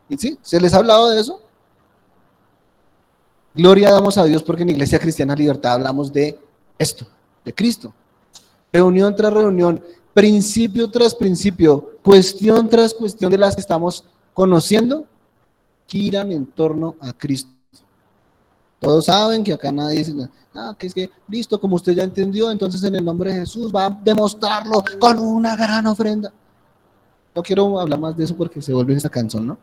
Y 0.08 0.18
sí, 0.18 0.38
¿se 0.42 0.60
les 0.60 0.74
ha 0.74 0.76
hablado 0.76 1.08
de 1.08 1.20
eso? 1.20 1.40
Gloria 3.54 3.90
damos 3.90 4.18
a 4.18 4.24
Dios 4.24 4.42
porque 4.42 4.62
en 4.62 4.70
Iglesia 4.70 4.98
Cristiana 4.98 5.34
Libertad 5.34 5.74
hablamos 5.74 6.12
de 6.12 6.38
esto, 6.78 7.06
de 7.44 7.54
Cristo. 7.54 7.94
Reunión 8.72 9.14
tras 9.14 9.32
reunión, 9.32 9.82
principio 10.14 10.90
tras 10.90 11.14
principio, 11.14 11.92
cuestión 12.02 12.68
tras 12.68 12.94
cuestión 12.94 13.30
de 13.30 13.38
las 13.38 13.54
que 13.54 13.60
estamos 13.60 14.04
conociendo, 14.34 15.06
giran 15.86 16.32
en 16.32 16.46
torno 16.46 16.96
a 17.00 17.12
Cristo. 17.12 17.50
Todos 18.82 19.06
saben 19.06 19.44
que 19.44 19.52
acá 19.52 19.72
nadie 19.72 19.98
dice, 19.98 20.28
ah, 20.54 20.74
que 20.78 20.88
es 20.88 20.94
que, 20.94 21.10
listo, 21.28 21.60
como 21.60 21.76
usted 21.76 21.92
ya 21.92 22.02
entendió, 22.02 22.50
entonces 22.50 22.82
en 22.82 22.96
el 22.96 23.04
nombre 23.04 23.32
de 23.32 23.40
Jesús 23.40 23.72
va 23.74 23.86
a 23.86 23.90
demostrarlo 23.90 24.84
con 24.98 25.18
una 25.18 25.56
gran 25.56 25.86
ofrenda. 25.86 26.32
No 27.34 27.42
quiero 27.42 27.80
hablar 27.80 27.98
más 27.98 28.16
de 28.16 28.24
eso 28.24 28.36
porque 28.36 28.60
se 28.60 28.74
vuelve 28.74 28.94
esa 28.94 29.08
canción, 29.08 29.46
¿no? 29.46 29.58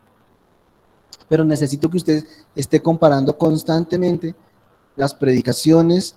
Pero 1.28 1.44
necesito 1.44 1.88
que 1.88 1.98
usted 1.98 2.24
esté 2.56 2.82
comparando 2.82 3.36
constantemente 3.36 4.34
las 4.96 5.14
predicaciones 5.14 6.16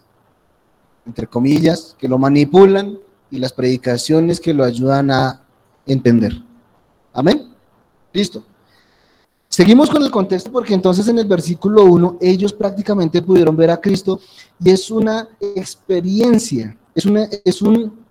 entre 1.05 1.27
comillas, 1.27 1.95
que 1.99 2.07
lo 2.07 2.17
manipulan 2.17 2.97
y 3.29 3.39
las 3.39 3.53
predicaciones 3.53 4.39
que 4.39 4.53
lo 4.53 4.63
ayudan 4.63 5.11
a 5.11 5.41
entender. 5.85 6.33
Amén. 7.13 7.53
Listo. 8.11 8.43
Seguimos 9.53 9.87
con 9.91 10.01
el 10.01 10.09
contexto 10.09 10.51
porque 10.51 10.73
entonces 10.73 11.07
en 11.07 11.19
el 11.19 11.27
versículo 11.27 11.83
1 11.83 12.17
ellos 12.21 12.51
prácticamente 12.51 13.21
pudieron 13.21 13.55
ver 13.55 13.69
a 13.69 13.79
Cristo 13.79 14.19
y 14.59 14.71
es 14.71 14.89
una 14.89 15.29
experiencia, 15.39 16.75
es 16.95 17.05
una, 17.05 17.29
es 17.45 17.61
un, 17.61 18.03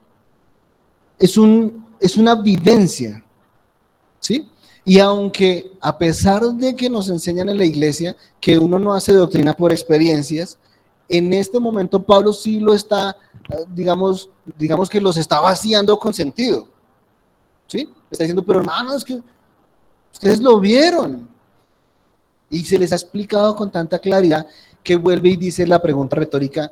es 1.18 1.36
un, 1.36 1.84
es 1.98 2.16
una 2.16 2.36
vivencia. 2.36 3.24
¿Sí? 4.20 4.48
Y 4.84 5.00
aunque 5.00 5.72
a 5.80 5.98
pesar 5.98 6.44
de 6.44 6.76
que 6.76 6.88
nos 6.88 7.08
enseñan 7.08 7.48
en 7.48 7.58
la 7.58 7.64
iglesia 7.64 8.14
que 8.40 8.56
uno 8.56 8.78
no 8.78 8.94
hace 8.94 9.12
doctrina 9.12 9.52
por 9.52 9.72
experiencias, 9.72 10.60
en 11.08 11.32
este 11.32 11.58
momento 11.58 12.04
Pablo 12.04 12.32
sí 12.32 12.60
lo 12.60 12.72
está, 12.72 13.16
digamos, 13.74 14.30
digamos 14.56 14.88
que 14.88 15.00
los 15.00 15.16
está 15.16 15.40
vaciando 15.40 15.98
con 15.98 16.14
sentido. 16.14 16.68
¿Sí? 17.66 17.92
Está 18.12 18.22
diciendo, 18.22 18.44
pero 18.44 18.60
hermanos, 18.60 18.98
es 18.98 19.04
que 19.04 19.20
ustedes 20.12 20.40
lo 20.40 20.60
vieron. 20.60 21.31
Y 22.52 22.64
se 22.64 22.78
les 22.78 22.92
ha 22.92 22.94
explicado 22.94 23.56
con 23.56 23.72
tanta 23.72 23.98
claridad 23.98 24.46
que 24.84 24.94
vuelve 24.94 25.30
y 25.30 25.36
dice 25.36 25.66
la 25.66 25.82
pregunta 25.82 26.14
retórica, 26.14 26.70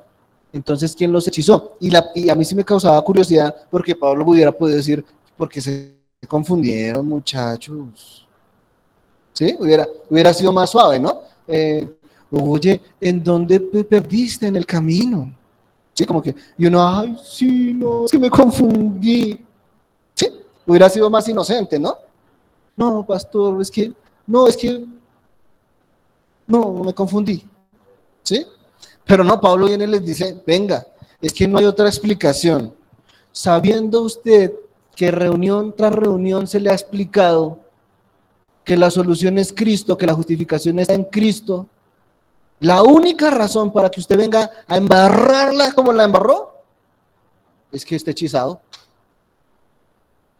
entonces, 0.52 0.94
¿quién 0.94 1.12
los 1.12 1.26
hechizó? 1.26 1.76
Y, 1.80 1.92
a 1.94 2.34
mí 2.36 2.44
sí 2.44 2.54
me 2.54 2.64
causaba 2.64 3.02
curiosidad 3.02 3.54
porque 3.68 3.96
Pablo 3.96 4.24
hubiera 4.26 4.52
podido 4.52 4.76
decir, 4.76 5.04
porque 5.36 5.60
se 5.60 5.96
confundieron 6.28 7.06
muchachos. 7.06 8.28
¿Sí? 9.32 9.56
Hubiera, 9.58 9.88
hubiera 10.08 10.32
sido 10.32 10.52
más 10.52 10.70
suave, 10.70 11.00
¿no? 11.00 11.22
Eh, 11.48 11.88
Oye, 12.30 12.80
¿en 13.00 13.24
dónde 13.24 13.58
perdiste 13.58 14.46
en 14.46 14.56
el 14.56 14.64
camino? 14.64 15.34
Sí, 15.92 16.06
como 16.06 16.22
que, 16.22 16.34
y 16.56 16.66
uno, 16.66 16.86
ay, 16.86 17.18
sí, 17.22 17.74
no, 17.74 18.04
es 18.04 18.12
que 18.12 18.18
me 18.18 18.30
confundí. 18.30 19.44
Sí, 20.14 20.28
hubiera 20.64 20.88
sido 20.88 21.10
más 21.10 21.26
inocente, 21.28 21.78
¿no? 21.78 21.96
No, 22.76 23.04
pastor, 23.04 23.60
es 23.60 23.70
que, 23.70 23.92
no, 24.26 24.46
es 24.46 24.56
que, 24.56 24.86
no, 26.50 26.84
me 26.84 26.92
confundí. 26.92 27.44
¿Sí? 28.22 28.46
Pero 29.04 29.24
no, 29.24 29.40
Pablo 29.40 29.66
viene 29.66 29.84
y 29.84 29.88
les 29.88 30.04
dice, 30.04 30.42
venga, 30.46 30.86
es 31.20 31.32
que 31.32 31.48
no 31.48 31.58
hay 31.58 31.64
otra 31.64 31.88
explicación. 31.88 32.74
Sabiendo 33.32 34.02
usted 34.02 34.52
que 34.94 35.10
reunión 35.10 35.74
tras 35.76 35.94
reunión 35.94 36.46
se 36.46 36.60
le 36.60 36.70
ha 36.70 36.74
explicado 36.74 37.60
que 38.64 38.76
la 38.76 38.90
solución 38.90 39.38
es 39.38 39.52
Cristo, 39.52 39.96
que 39.96 40.06
la 40.06 40.14
justificación 40.14 40.78
está 40.78 40.94
en 40.94 41.04
Cristo, 41.04 41.66
la 42.60 42.82
única 42.82 43.30
razón 43.30 43.72
para 43.72 43.90
que 43.90 44.00
usted 44.00 44.18
venga 44.18 44.50
a 44.66 44.76
embarrarla 44.76 45.72
como 45.72 45.92
la 45.92 46.04
embarró 46.04 46.62
es 47.72 47.84
que 47.84 47.96
esté 47.96 48.10
hechizado. 48.10 48.60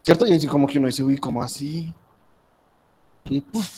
¿Cierto? 0.03 0.27
Y 0.27 0.33
así 0.33 0.47
como 0.47 0.67
que 0.67 0.77
uno 0.77 0.87
dice, 0.87 1.03
uy, 1.03 1.17
¿cómo 1.17 1.41
así? 1.41 1.93
Y 3.25 3.41
puf, 3.41 3.69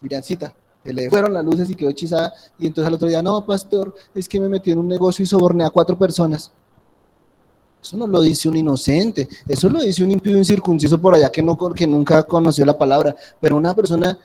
mirancita, 0.00 0.54
le 0.84 1.10
fueron 1.10 1.34
las 1.34 1.44
luces 1.44 1.70
y 1.70 1.74
quedó 1.74 1.90
hechizada. 1.90 2.32
Y 2.58 2.66
entonces 2.66 2.88
al 2.88 2.94
otro 2.94 3.08
día, 3.08 3.22
no, 3.22 3.44
pastor, 3.44 3.94
es 4.14 4.28
que 4.28 4.40
me 4.40 4.48
metí 4.48 4.70
en 4.70 4.78
un 4.78 4.88
negocio 4.88 5.22
y 5.22 5.26
soborné 5.26 5.64
a 5.64 5.70
cuatro 5.70 5.98
personas. 5.98 6.50
Eso 7.82 7.96
no 7.96 8.06
lo 8.06 8.20
dice 8.20 8.48
un 8.48 8.56
inocente, 8.56 9.28
eso 9.48 9.70
lo 9.70 9.80
dice 9.80 10.04
un 10.04 10.10
impío 10.10 10.36
incircunciso 10.36 11.00
por 11.00 11.14
allá 11.14 11.30
que, 11.30 11.42
no, 11.42 11.56
que 11.74 11.86
nunca 11.86 12.22
conoció 12.24 12.64
la 12.66 12.76
palabra. 12.76 13.16
Pero 13.40 13.56
una 13.56 13.74
persona 13.74 14.18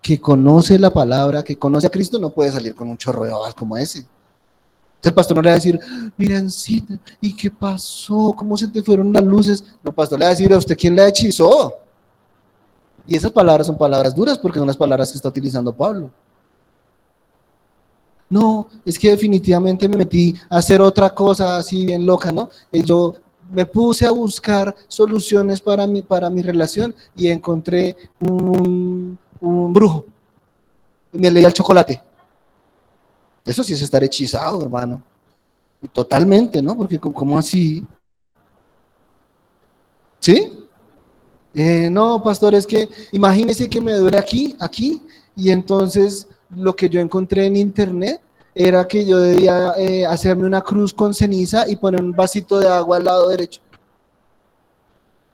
que 0.00 0.20
conoce 0.20 0.78
la 0.78 0.90
palabra, 0.90 1.42
que 1.42 1.56
conoce 1.56 1.88
a 1.88 1.90
Cristo, 1.90 2.18
no 2.18 2.30
puede 2.30 2.52
salir 2.52 2.74
con 2.74 2.88
un 2.88 2.96
chorro 2.96 3.24
de 3.24 3.32
babas 3.32 3.54
como 3.54 3.76
ese. 3.76 4.06
El 5.02 5.14
pastor 5.14 5.36
no 5.36 5.42
le 5.42 5.48
va 5.48 5.54
a 5.54 5.56
decir, 5.56 5.80
mirancita, 6.16 6.98
¿y 7.20 7.34
qué 7.34 7.50
pasó? 7.50 8.34
¿Cómo 8.36 8.56
se 8.56 8.68
te 8.68 8.82
fueron 8.82 9.12
las 9.12 9.24
luces? 9.24 9.64
No, 9.82 9.92
pastor 9.92 10.18
le 10.18 10.26
va 10.26 10.30
a 10.30 10.34
decir, 10.34 10.52
¿a 10.52 10.58
usted 10.58 10.76
quién 10.76 10.94
le 10.94 11.08
hechizó? 11.08 11.74
Y 13.10 13.16
esas 13.16 13.32
palabras 13.32 13.66
son 13.66 13.76
palabras 13.76 14.14
duras 14.14 14.38
porque 14.38 14.60
son 14.60 14.68
las 14.68 14.76
palabras 14.76 15.10
que 15.10 15.16
está 15.16 15.28
utilizando 15.28 15.74
Pablo. 15.74 16.12
No, 18.28 18.68
es 18.84 18.96
que 18.96 19.10
definitivamente 19.10 19.88
me 19.88 19.96
metí 19.96 20.36
a 20.48 20.58
hacer 20.58 20.80
otra 20.80 21.12
cosa 21.12 21.56
así 21.56 21.86
bien 21.86 22.06
loca, 22.06 22.30
¿no? 22.30 22.50
Y 22.70 22.84
yo 22.84 23.16
me 23.50 23.66
puse 23.66 24.06
a 24.06 24.12
buscar 24.12 24.76
soluciones 24.86 25.60
para 25.60 25.88
mi, 25.88 26.02
para 26.02 26.30
mi 26.30 26.40
relación 26.40 26.94
y 27.16 27.26
encontré 27.26 27.96
un, 28.20 29.18
un 29.40 29.72
brujo. 29.72 30.04
Me 31.10 31.32
leía 31.32 31.48
el 31.48 31.52
chocolate. 31.52 32.00
Eso 33.44 33.64
sí 33.64 33.72
es 33.72 33.82
estar 33.82 34.04
hechizado, 34.04 34.62
hermano. 34.62 35.02
Totalmente, 35.92 36.62
¿no? 36.62 36.76
Porque 36.76 37.00
como 37.00 37.36
así? 37.36 37.84
¿Sí? 40.20 40.59
Eh, 41.54 41.88
no, 41.90 42.22
pastor, 42.22 42.54
es 42.54 42.66
que 42.66 42.88
imagínese 43.12 43.68
que 43.68 43.80
me 43.80 43.92
duele 43.94 44.18
aquí, 44.18 44.54
aquí, 44.60 45.02
y 45.34 45.50
entonces 45.50 46.28
lo 46.54 46.74
que 46.74 46.88
yo 46.88 47.00
encontré 47.00 47.46
en 47.46 47.56
internet 47.56 48.20
era 48.54 48.86
que 48.86 49.04
yo 49.04 49.18
debía 49.18 49.74
eh, 49.78 50.04
hacerme 50.06 50.46
una 50.46 50.60
cruz 50.60 50.92
con 50.92 51.14
ceniza 51.14 51.68
y 51.68 51.76
poner 51.76 52.02
un 52.02 52.12
vasito 52.12 52.58
de 52.58 52.68
agua 52.68 52.96
al 52.96 53.04
lado 53.04 53.28
derecho. 53.28 53.60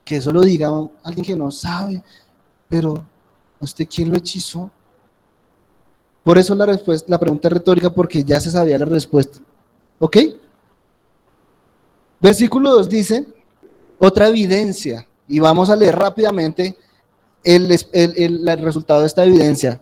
Que 0.03 0.17
eso 0.17 0.31
lo 0.31 0.41
diga 0.41 0.69
alguien 1.03 1.25
que 1.25 1.35
no 1.35 1.51
sabe, 1.51 2.01
pero 2.69 3.03
¿usted 3.59 3.87
quién 3.87 4.09
lo 4.09 4.17
hechizó? 4.17 4.71
Por 6.23 6.37
eso 6.37 6.53
la, 6.55 6.65
respuesta, 6.65 7.09
la 7.09 7.19
pregunta 7.19 7.47
es 7.47 7.53
retórica, 7.53 7.89
porque 7.89 8.23
ya 8.23 8.39
se 8.39 8.51
sabía 8.51 8.77
la 8.77 8.85
respuesta. 8.85 9.39
¿Ok? 9.99 10.17
Versículo 12.19 12.71
2 12.71 12.89
dice, 12.89 13.25
otra 13.99 14.27
evidencia, 14.27 15.07
y 15.27 15.39
vamos 15.39 15.69
a 15.69 15.75
leer 15.75 15.95
rápidamente 15.95 16.77
el, 17.43 17.77
el 17.93 18.59
resultado 18.59 19.01
de 19.01 19.07
esta 19.07 19.25
evidencia. 19.25 19.79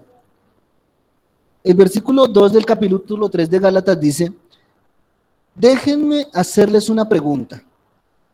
El 1.63 1.73
versículo 1.73 2.27
2 2.27 2.53
del 2.53 2.65
capítulo 2.65 3.27
3 3.27 3.49
de 3.49 3.59
Gálatas 3.59 3.99
dice, 3.99 4.31
déjenme 5.55 6.27
hacerles 6.31 6.89
una 6.89 7.09
pregunta. 7.09 7.63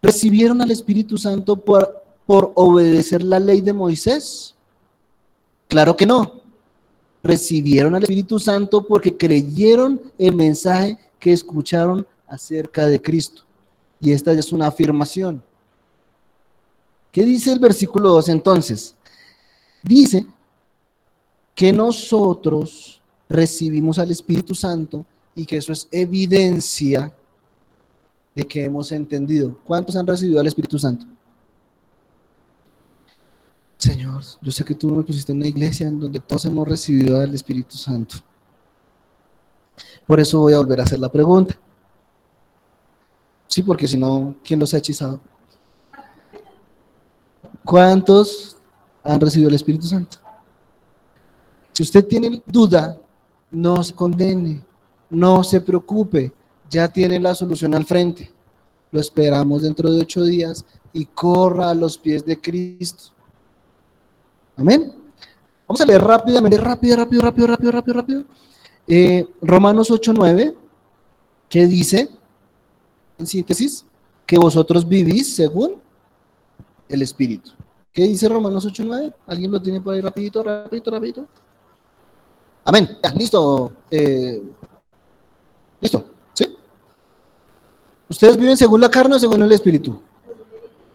¿Recibieron 0.01 0.61
al 0.61 0.71
Espíritu 0.71 1.17
Santo 1.17 1.55
por, 1.55 2.03
por 2.25 2.51
obedecer 2.55 3.23
la 3.23 3.39
ley 3.39 3.61
de 3.61 3.71
Moisés? 3.71 4.55
Claro 5.69 5.95
que 5.95 6.05
no. 6.05 6.41
Recibieron 7.23 7.95
al 7.95 8.03
Espíritu 8.03 8.37
Santo 8.37 8.85
porque 8.85 9.15
creyeron 9.15 10.01
el 10.17 10.35
mensaje 10.35 10.97
que 11.19 11.31
escucharon 11.31 12.05
acerca 12.27 12.87
de 12.87 13.01
Cristo. 13.01 13.43
Y 14.01 14.11
esta 14.11 14.33
es 14.33 14.51
una 14.51 14.67
afirmación. 14.67 15.41
¿Qué 17.11 17.25
dice 17.25 17.51
el 17.51 17.59
versículo 17.59 18.09
2 18.09 18.29
entonces? 18.29 18.95
Dice 19.83 20.25
que 21.53 21.73
nosotros 21.73 23.01
recibimos 23.27 23.99
al 23.99 24.11
Espíritu 24.11 24.55
Santo 24.55 25.05
y 25.35 25.45
que 25.45 25.57
eso 25.57 25.73
es 25.73 25.87
evidencia 25.91 27.13
de 28.33 28.47
que 28.47 28.63
hemos 28.63 28.91
entendido. 28.91 29.57
¿Cuántos 29.65 29.95
han 29.95 30.07
recibido 30.07 30.39
al 30.39 30.47
Espíritu 30.47 30.79
Santo? 30.79 31.05
Señor, 33.77 34.23
yo 34.41 34.51
sé 34.51 34.63
que 34.63 34.75
tú 34.75 34.89
me 34.89 35.03
pusiste 35.03 35.31
en 35.31 35.39
una 35.39 35.47
iglesia 35.47 35.87
en 35.87 35.99
donde 35.99 36.19
todos 36.19 36.45
hemos 36.45 36.67
recibido 36.67 37.19
al 37.19 37.33
Espíritu 37.33 37.75
Santo. 37.77 38.17
Por 40.05 40.19
eso 40.19 40.39
voy 40.39 40.53
a 40.53 40.57
volver 40.57 40.79
a 40.79 40.83
hacer 40.83 40.99
la 40.99 41.11
pregunta. 41.11 41.57
Sí, 43.47 43.63
porque 43.63 43.87
si 43.87 43.97
no, 43.97 44.35
¿quién 44.43 44.59
los 44.59 44.73
ha 44.73 44.77
hechizado? 44.77 45.19
¿Cuántos 47.63 48.57
han 49.03 49.19
recibido 49.19 49.49
el 49.49 49.55
Espíritu 49.55 49.87
Santo? 49.87 50.17
Si 51.73 51.83
usted 51.83 52.05
tiene 52.05 52.41
duda 52.45 52.97
no 53.51 53.83
se 53.83 53.93
condene, 53.93 54.63
no 55.09 55.43
se 55.43 55.61
preocupe, 55.61 56.31
ya 56.69 56.87
tiene 56.87 57.19
la 57.19 57.35
solución 57.35 57.75
al 57.75 57.85
frente. 57.85 58.31
Lo 58.91 58.99
esperamos 58.99 59.61
dentro 59.61 59.91
de 59.91 60.01
ocho 60.01 60.23
días 60.23 60.65
y 60.93 61.05
corra 61.05 61.69
a 61.69 61.75
los 61.75 61.97
pies 61.97 62.25
de 62.25 62.39
Cristo. 62.39 63.11
Amén. 64.55 64.93
Vamos 65.67 65.81
a 65.81 65.85
leer 65.85 66.01
rápidamente, 66.01 66.57
rápido, 66.57 66.95
rápido, 66.97 67.21
rápido, 67.21 67.47
rápido, 67.47 67.71
rápido, 67.71 67.93
rápido. 67.93 68.23
Eh, 68.87 69.27
Romanos 69.41 69.89
8:9, 69.91 70.55
que 71.47 71.67
dice, 71.67 72.09
en 73.17 73.27
síntesis, 73.27 73.85
que 74.25 74.37
vosotros 74.37 74.87
vivís 74.87 75.35
según 75.35 75.81
el 76.91 77.01
Espíritu. 77.01 77.51
¿Qué 77.93 78.03
dice 78.03 78.29
Romanos 78.29 78.65
8:9? 78.65 79.13
¿Alguien 79.27 79.51
lo 79.51 79.61
tiene 79.61 79.81
por 79.81 79.93
ahí 79.93 80.01
rapidito, 80.01 80.43
rapidito, 80.43 80.91
rapidito? 80.91 81.27
Amén. 82.63 82.97
listo. 83.15 83.71
Eh, 83.89 84.41
listo. 85.79 86.05
¿Sí? 86.33 86.55
¿Ustedes 88.09 88.37
viven 88.37 88.55
según 88.55 88.81
la 88.81 88.89
carne 88.89 89.15
o 89.15 89.19
según 89.19 89.41
el 89.41 89.51
espíritu? 89.51 90.01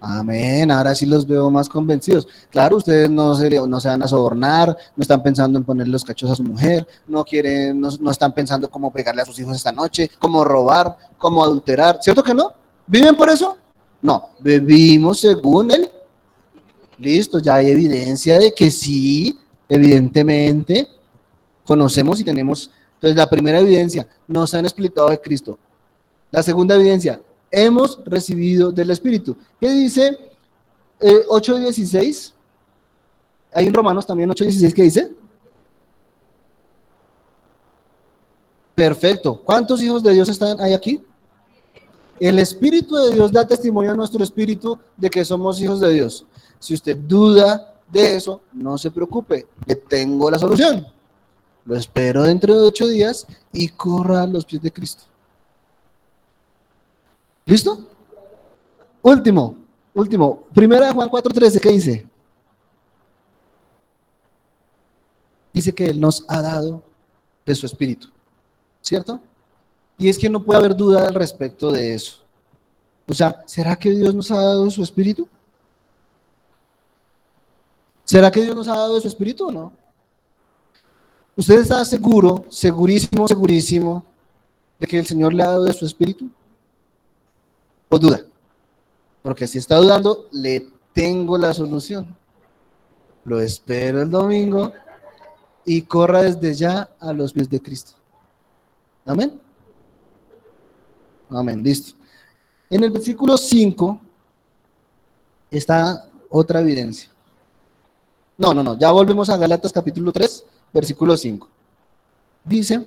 Amén. 0.00 0.70
Ahora 0.70 0.94
sí 0.94 1.04
los 1.04 1.26
veo 1.26 1.50
más 1.50 1.68
convencidos. 1.68 2.28
Claro, 2.50 2.76
ustedes 2.76 3.10
no 3.10 3.34
se, 3.34 3.50
no 3.50 3.80
se 3.80 3.88
van 3.88 4.02
a 4.02 4.08
sobornar, 4.08 4.68
no 4.68 5.02
están 5.02 5.22
pensando 5.22 5.58
en 5.58 5.64
poner 5.64 5.88
los 5.88 6.04
cachos 6.04 6.30
a 6.30 6.36
su 6.36 6.44
mujer, 6.44 6.86
no 7.08 7.24
quieren, 7.24 7.80
no, 7.80 7.90
no 8.00 8.10
están 8.10 8.32
pensando 8.32 8.70
cómo 8.70 8.92
pegarle 8.92 9.22
a 9.22 9.26
sus 9.26 9.38
hijos 9.38 9.56
esta 9.56 9.72
noche, 9.72 10.10
cómo 10.18 10.44
robar, 10.44 10.96
cómo 11.18 11.42
adulterar. 11.42 11.98
¿Cierto 12.00 12.22
que 12.22 12.34
no? 12.34 12.52
¿Viven 12.86 13.16
por 13.16 13.28
eso? 13.28 13.56
No, 14.06 14.30
vivimos 14.38 15.18
según 15.18 15.68
él. 15.72 15.90
Listo, 16.96 17.40
ya 17.40 17.56
hay 17.56 17.72
evidencia 17.72 18.38
de 18.38 18.54
que 18.54 18.70
sí, 18.70 19.36
evidentemente, 19.68 20.86
conocemos 21.64 22.20
y 22.20 22.24
tenemos. 22.24 22.70
Entonces, 22.94 23.16
la 23.16 23.28
primera 23.28 23.58
evidencia, 23.58 24.06
nos 24.28 24.54
han 24.54 24.64
explicado 24.64 25.08
de 25.08 25.20
Cristo. 25.20 25.58
La 26.30 26.40
segunda 26.40 26.76
evidencia, 26.76 27.20
hemos 27.50 27.98
recibido 28.04 28.70
del 28.70 28.92
Espíritu. 28.92 29.36
¿Qué 29.58 29.70
dice 29.70 30.16
eh, 31.00 31.24
8.16? 31.28 32.32
Hay 33.54 33.66
en 33.66 33.74
Romanos 33.74 34.06
también 34.06 34.30
8.16 34.30 34.72
que 34.72 34.82
dice. 34.84 35.12
Perfecto. 38.72 39.42
¿Cuántos 39.42 39.82
hijos 39.82 40.00
de 40.04 40.12
Dios 40.12 40.28
están 40.28 40.60
ahí 40.60 40.74
aquí? 40.74 41.02
El 42.18 42.38
Espíritu 42.38 42.94
de 42.96 43.14
Dios 43.14 43.32
da 43.32 43.46
testimonio 43.46 43.92
a 43.92 43.94
nuestro 43.94 44.22
espíritu 44.22 44.78
de 44.96 45.10
que 45.10 45.24
somos 45.24 45.60
hijos 45.60 45.80
de 45.80 45.92
Dios. 45.92 46.26
Si 46.58 46.74
usted 46.74 46.96
duda 46.96 47.74
de 47.90 48.16
eso, 48.16 48.40
no 48.52 48.78
se 48.78 48.90
preocupe, 48.90 49.46
que 49.66 49.76
tengo 49.76 50.30
la 50.30 50.38
solución 50.38 50.86
lo 51.66 51.76
espero 51.76 52.22
dentro 52.22 52.56
de 52.56 52.68
ocho 52.68 52.86
días 52.86 53.26
y 53.52 53.68
corra 53.68 54.22
a 54.22 54.26
los 54.26 54.44
pies 54.44 54.62
de 54.62 54.72
Cristo. 54.72 55.02
¿Listo? 57.44 57.86
Último, 59.02 59.56
último. 59.92 60.44
Primera 60.54 60.92
Juan 60.92 61.08
4:13, 61.10 61.60
¿qué 61.60 61.70
dice? 61.70 62.06
Dice 65.52 65.74
que 65.74 65.86
Él 65.86 66.00
nos 66.00 66.24
ha 66.28 66.40
dado 66.40 66.82
de 67.44 67.54
su 67.54 67.66
espíritu. 67.66 68.08
¿Cierto? 68.80 69.20
Y 69.98 70.08
es 70.08 70.18
que 70.18 70.28
no 70.28 70.42
puede 70.42 70.58
haber 70.58 70.76
duda 70.76 71.06
al 71.06 71.14
respecto 71.14 71.70
de 71.70 71.94
eso. 71.94 72.18
O 73.08 73.14
sea, 73.14 73.42
¿será 73.46 73.76
que 73.76 73.90
Dios 73.90 74.14
nos 74.14 74.30
ha 74.30 74.36
dado 74.36 74.70
su 74.70 74.82
espíritu? 74.82 75.28
¿Será 78.04 78.30
que 78.30 78.42
Dios 78.42 78.54
nos 78.54 78.68
ha 78.68 78.76
dado 78.76 79.00
su 79.00 79.08
espíritu 79.08 79.48
o 79.48 79.52
no? 79.52 79.72
¿Usted 81.36 81.60
está 81.60 81.84
seguro, 81.84 82.44
segurísimo, 82.48 83.28
segurísimo 83.28 84.04
de 84.78 84.86
que 84.86 84.98
el 84.98 85.06
Señor 85.06 85.34
le 85.34 85.42
ha 85.42 85.48
dado 85.48 85.64
de 85.64 85.72
su 85.72 85.86
espíritu? 85.86 86.30
¿O 87.88 87.98
duda? 87.98 88.20
Porque 89.22 89.46
si 89.46 89.58
está 89.58 89.76
dudando, 89.76 90.28
le 90.32 90.68
tengo 90.92 91.36
la 91.36 91.52
solución. 91.52 92.16
Lo 93.24 93.40
espero 93.40 94.02
el 94.02 94.10
domingo 94.10 94.72
y 95.64 95.82
corra 95.82 96.22
desde 96.22 96.54
ya 96.54 96.88
a 97.00 97.12
los 97.12 97.32
pies 97.32 97.50
de 97.50 97.60
Cristo. 97.60 97.92
Amén. 99.04 99.40
Amén, 101.30 101.62
listo. 101.62 101.94
En 102.70 102.82
el 102.84 102.90
versículo 102.90 103.36
5 103.36 104.00
está 105.50 106.08
otra 106.30 106.60
evidencia. 106.60 107.10
No, 108.38 108.52
no, 108.52 108.62
no, 108.62 108.78
ya 108.78 108.90
volvemos 108.90 109.28
a 109.30 109.36
Galatas 109.36 109.72
capítulo 109.72 110.12
3, 110.12 110.44
versículo 110.72 111.16
5. 111.16 111.48
Dice, 112.44 112.86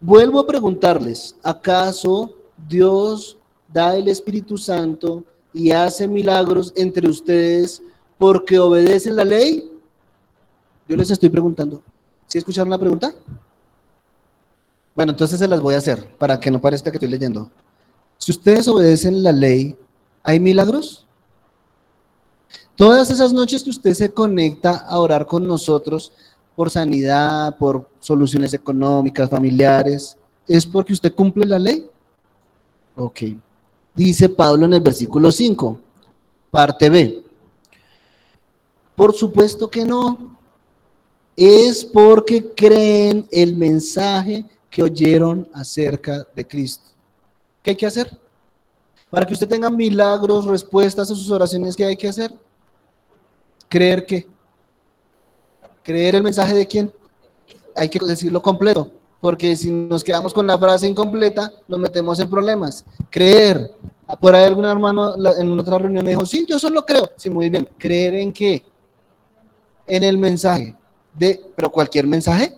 vuelvo 0.00 0.40
a 0.40 0.46
preguntarles, 0.46 1.36
¿acaso 1.42 2.34
Dios 2.68 3.38
da 3.68 3.96
el 3.96 4.08
Espíritu 4.08 4.58
Santo 4.58 5.24
y 5.52 5.70
hace 5.70 6.08
milagros 6.08 6.72
entre 6.76 7.08
ustedes 7.08 7.82
porque 8.18 8.58
obedecen 8.58 9.16
la 9.16 9.24
ley? 9.24 9.70
Yo 10.88 10.96
les 10.96 11.10
estoy 11.10 11.28
preguntando. 11.28 11.82
¿Sí 12.26 12.38
escucharon 12.38 12.70
la 12.70 12.78
pregunta? 12.78 13.14
Bueno, 14.94 15.12
entonces 15.12 15.38
se 15.38 15.48
las 15.48 15.60
voy 15.60 15.74
a 15.74 15.78
hacer 15.78 16.16
para 16.18 16.38
que 16.38 16.50
no 16.50 16.60
parezca 16.60 16.90
que 16.90 16.96
estoy 16.96 17.08
leyendo. 17.08 17.50
Si 18.18 18.32
ustedes 18.32 18.68
obedecen 18.68 19.22
la 19.22 19.32
ley, 19.32 19.76
¿hay 20.22 20.40
milagros? 20.40 21.06
Todas 22.76 23.10
esas 23.10 23.32
noches 23.32 23.62
que 23.62 23.70
usted 23.70 23.94
se 23.94 24.10
conecta 24.10 24.78
a 24.78 24.98
orar 24.98 25.26
con 25.26 25.46
nosotros 25.46 26.12
por 26.56 26.70
sanidad, 26.70 27.56
por 27.56 27.88
soluciones 28.00 28.52
económicas, 28.52 29.30
familiares, 29.30 30.16
¿es 30.46 30.66
porque 30.66 30.92
usted 30.92 31.14
cumple 31.14 31.46
la 31.46 31.58
ley? 31.58 31.88
Ok. 32.96 33.20
Dice 33.94 34.28
Pablo 34.28 34.66
en 34.66 34.74
el 34.74 34.80
versículo 34.80 35.30
5, 35.30 35.78
parte 36.50 36.90
B. 36.90 37.24
Por 38.94 39.14
supuesto 39.14 39.70
que 39.70 39.84
no. 39.84 40.38
Es 41.36 41.84
porque 41.84 42.52
creen 42.54 43.26
el 43.30 43.56
mensaje 43.56 44.44
que 44.70 44.82
oyeron 44.82 45.48
acerca 45.52 46.26
de 46.34 46.46
Cristo. 46.46 46.84
¿Qué 47.62 47.70
hay 47.72 47.76
que 47.76 47.86
hacer? 47.86 48.16
Para 49.10 49.26
que 49.26 49.34
usted 49.34 49.48
tenga 49.48 49.68
milagros, 49.68 50.46
respuestas 50.46 51.10
a 51.10 51.14
sus 51.14 51.30
oraciones, 51.30 51.74
¿qué 51.74 51.84
hay 51.84 51.96
que 51.96 52.08
hacer? 52.08 52.32
Creer 53.68 54.06
que. 54.06 54.26
Creer 55.82 56.14
el 56.14 56.22
mensaje 56.22 56.54
de 56.54 56.66
quién. 56.66 56.92
Hay 57.74 57.88
que 57.88 57.98
decirlo 57.98 58.40
completo, 58.40 58.90
porque 59.20 59.56
si 59.56 59.70
nos 59.70 60.04
quedamos 60.04 60.32
con 60.32 60.46
la 60.46 60.58
frase 60.58 60.86
incompleta, 60.86 61.52
nos 61.66 61.80
metemos 61.80 62.18
en 62.20 62.30
problemas. 62.30 62.84
Creer. 63.10 63.72
Por 64.20 64.34
ahí 64.34 64.44
algún 64.44 64.64
hermano 64.64 65.14
en 65.36 65.58
otra 65.58 65.78
reunión 65.78 66.04
me 66.04 66.10
dijo, 66.10 66.26
sí, 66.26 66.44
yo 66.48 66.58
solo 66.58 66.84
creo. 66.84 67.10
Sí, 67.16 67.30
muy 67.30 67.48
bien. 67.48 67.68
¿Creer 67.78 68.14
en 68.14 68.32
qué? 68.32 68.64
En 69.86 70.04
el 70.04 70.18
mensaje. 70.18 70.76
De, 71.14 71.40
pero 71.56 71.70
cualquier 71.70 72.06
mensaje, 72.06 72.56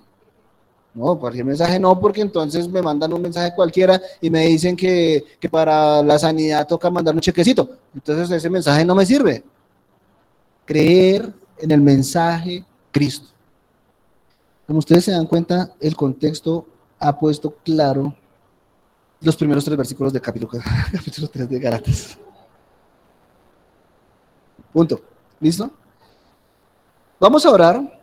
no, 0.95 1.19
cualquier 1.19 1.47
mensaje 1.47 1.79
no, 1.79 1.99
porque 1.99 2.21
entonces 2.21 2.69
me 2.69 2.83
mandan 2.83 3.13
un 3.13 3.23
mensaje 3.23 3.55
cualquiera 3.55 4.01
y 4.21 4.29
me 4.29 4.47
dicen 4.47 4.77
que, 4.77 5.25
para 5.51 6.03
la 6.03 6.19
sanidad 6.19 6.67
toca 6.67 6.91
mandar 6.91 7.15
un 7.15 7.21
chequecito. 7.21 7.71
Entonces 7.95 8.31
ese 8.31 8.51
mensaje 8.51 8.85
no 8.85 8.95
me 8.95 9.07
sirve. 9.07 9.43
Creer 10.67 11.33
en 11.59 11.71
el 11.71 11.81
mensaje 11.81 12.65
Cristo. 12.91 13.29
Como 14.67 14.81
ustedes 14.81 15.07
se 15.07 15.13
dan 15.13 15.27
cuenta, 15.27 15.73
el 15.81 15.97
contexto 15.97 16.67
ha 16.99 17.19
puesto 17.19 17.57
claro 17.65 18.15
los 19.21 19.37
primeros 19.37 19.65
tres 19.65 19.77
versículos 19.77 20.13
del 20.13 20.23
capítulo, 20.23 20.51
capítulo 20.93 21.29
3 21.29 21.49
de 21.49 21.59
Galatas. 21.59 22.19
Punto. 24.73 25.01
¿Listo? 25.41 25.71
Vamos 27.19 27.45
a 27.47 27.51
orar 27.51 28.02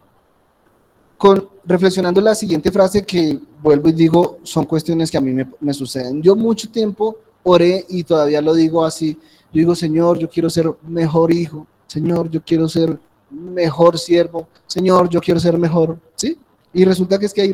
con, 1.19 1.49
reflexionando 1.65 2.21
la 2.21 2.33
siguiente 2.33 2.71
frase 2.71 3.03
que 3.03 3.37
vuelvo 3.61 3.89
y 3.89 3.91
digo, 3.91 4.39
son 4.43 4.63
cuestiones 4.63 5.11
que 5.11 5.17
a 5.17 5.21
mí 5.21 5.33
me, 5.59 5.73
suceden. 5.73 6.21
Yo 6.21 6.33
mucho 6.33 6.71
tiempo 6.71 7.17
oré 7.43 7.85
y 7.89 8.05
todavía 8.05 8.41
lo 8.41 8.53
digo 8.53 8.85
así. 8.85 9.19
Yo 9.51 9.59
digo, 9.59 9.75
Señor, 9.75 10.17
yo 10.17 10.29
quiero 10.29 10.49
ser 10.49 10.73
mejor 10.81 11.33
hijo. 11.33 11.67
Señor, 11.87 12.31
yo 12.31 12.41
quiero 12.41 12.69
ser 12.69 12.97
mejor 13.29 13.99
siervo. 13.99 14.47
Señor, 14.65 15.09
yo 15.09 15.19
quiero 15.19 15.41
ser 15.41 15.57
mejor. 15.57 15.99
¿Sí? 16.15 16.39
Y 16.71 16.85
resulta 16.85 17.19
que 17.19 17.25
es 17.25 17.33
que 17.33 17.41
ahí 17.41 17.53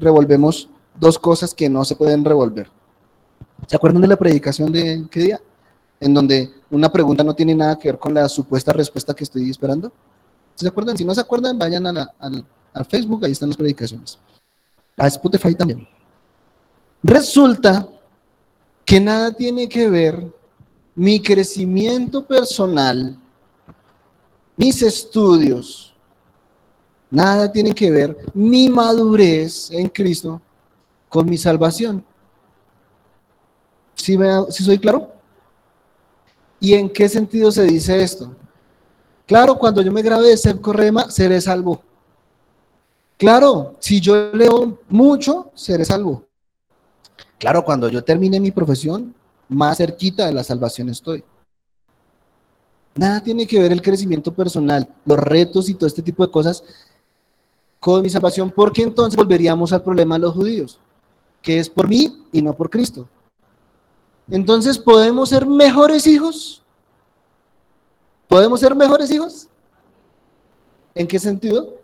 revolvemos 0.00 0.70
dos 0.98 1.18
cosas 1.18 1.52
que 1.52 1.68
no 1.68 1.84
se 1.84 1.96
pueden 1.96 2.24
revolver. 2.24 2.70
¿Se 3.66 3.76
acuerdan 3.76 4.00
de 4.00 4.08
la 4.08 4.16
predicación 4.16 4.72
de 4.72 5.06
qué 5.10 5.20
día? 5.20 5.40
En 6.00 6.14
donde 6.14 6.50
una 6.70 6.90
pregunta 6.90 7.22
no 7.22 7.34
tiene 7.34 7.54
nada 7.54 7.78
que 7.78 7.88
ver 7.88 7.98
con 7.98 8.14
la 8.14 8.26
supuesta 8.30 8.72
respuesta 8.72 9.12
que 9.12 9.24
estoy 9.24 9.50
esperando. 9.50 9.92
¿Se 10.54 10.66
acuerdan? 10.66 10.96
Si 10.96 11.04
no 11.04 11.14
se 11.14 11.20
acuerdan, 11.20 11.58
vayan 11.58 11.86
a 11.86 11.92
la, 11.92 12.14
a 12.72 12.84
Facebook, 12.84 13.24
ahí 13.24 13.32
están 13.32 13.48
las 13.48 13.56
predicaciones. 13.56 14.18
A 14.96 15.06
Spotify 15.06 15.54
también. 15.54 15.86
Resulta 17.02 17.88
que 18.84 19.00
nada 19.00 19.32
tiene 19.32 19.68
que 19.68 19.88
ver 19.88 20.32
mi 20.94 21.20
crecimiento 21.20 22.24
personal, 22.24 23.18
mis 24.56 24.82
estudios, 24.82 25.94
nada 27.10 27.50
tiene 27.50 27.74
que 27.74 27.90
ver 27.90 28.16
mi 28.34 28.68
madurez 28.68 29.70
en 29.70 29.88
Cristo 29.88 30.40
con 31.08 31.28
mi 31.28 31.38
salvación. 31.38 32.04
¿Sí, 33.94 34.18
soy 34.50 34.78
claro? 34.78 35.12
¿Y 36.58 36.74
en 36.74 36.88
qué 36.90 37.08
sentido 37.08 37.50
se 37.50 37.64
dice 37.64 38.02
esto? 38.02 38.34
Claro, 39.26 39.58
cuando 39.58 39.82
yo 39.82 39.92
me 39.92 40.02
grabé 40.02 40.28
de 40.28 40.36
ser 40.36 40.60
Correma, 40.60 41.10
seré 41.10 41.40
salvo. 41.40 41.82
Claro, 43.22 43.76
si 43.78 44.00
yo 44.00 44.32
leo 44.32 44.80
mucho, 44.88 45.52
seré 45.54 45.84
salvo. 45.84 46.26
Claro, 47.38 47.64
cuando 47.64 47.88
yo 47.88 48.02
termine 48.02 48.40
mi 48.40 48.50
profesión, 48.50 49.14
más 49.48 49.78
cerquita 49.78 50.26
de 50.26 50.32
la 50.32 50.42
salvación 50.42 50.88
estoy. 50.88 51.22
Nada 52.96 53.22
tiene 53.22 53.46
que 53.46 53.60
ver 53.60 53.70
el 53.70 53.80
crecimiento 53.80 54.34
personal, 54.34 54.88
los 55.04 55.20
retos 55.20 55.68
y 55.68 55.74
todo 55.74 55.86
este 55.86 56.02
tipo 56.02 56.26
de 56.26 56.32
cosas 56.32 56.64
con 57.78 58.02
mi 58.02 58.10
salvación, 58.10 58.50
porque 58.50 58.82
entonces 58.82 59.16
volveríamos 59.16 59.72
al 59.72 59.84
problema 59.84 60.16
de 60.16 60.22
los 60.22 60.34
judíos, 60.34 60.80
que 61.40 61.60
es 61.60 61.70
por 61.70 61.86
mí 61.86 62.24
y 62.32 62.42
no 62.42 62.54
por 62.54 62.70
Cristo. 62.70 63.08
Entonces, 64.28 64.76
¿podemos 64.76 65.28
ser 65.28 65.46
mejores 65.46 66.08
hijos? 66.08 66.60
¿Podemos 68.26 68.58
ser 68.58 68.74
mejores 68.74 69.12
hijos? 69.12 69.46
¿En 70.92 71.06
qué 71.06 71.20
sentido? 71.20 71.81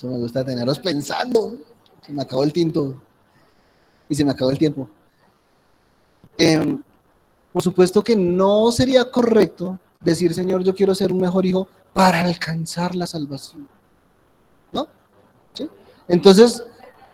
Eso 0.00 0.08
me 0.08 0.16
gusta 0.16 0.42
tenerlos 0.42 0.78
pensando. 0.78 1.58
Se 2.00 2.10
me 2.10 2.22
acabó 2.22 2.42
el 2.42 2.54
tinto. 2.54 3.02
Y 4.08 4.14
se 4.14 4.24
me 4.24 4.30
acabó 4.30 4.50
el 4.50 4.56
tiempo. 4.56 4.88
Em, 6.38 6.82
por 7.52 7.62
supuesto 7.62 8.02
que 8.02 8.16
no 8.16 8.72
sería 8.72 9.10
correcto 9.10 9.78
decir, 10.00 10.32
Señor, 10.32 10.62
yo 10.62 10.74
quiero 10.74 10.94
ser 10.94 11.12
un 11.12 11.20
mejor 11.20 11.44
hijo 11.44 11.68
para 11.92 12.22
alcanzar 12.22 12.94
la 12.94 13.06
salvación. 13.06 13.68
¿No? 14.72 14.88
Entonces, 16.08 16.64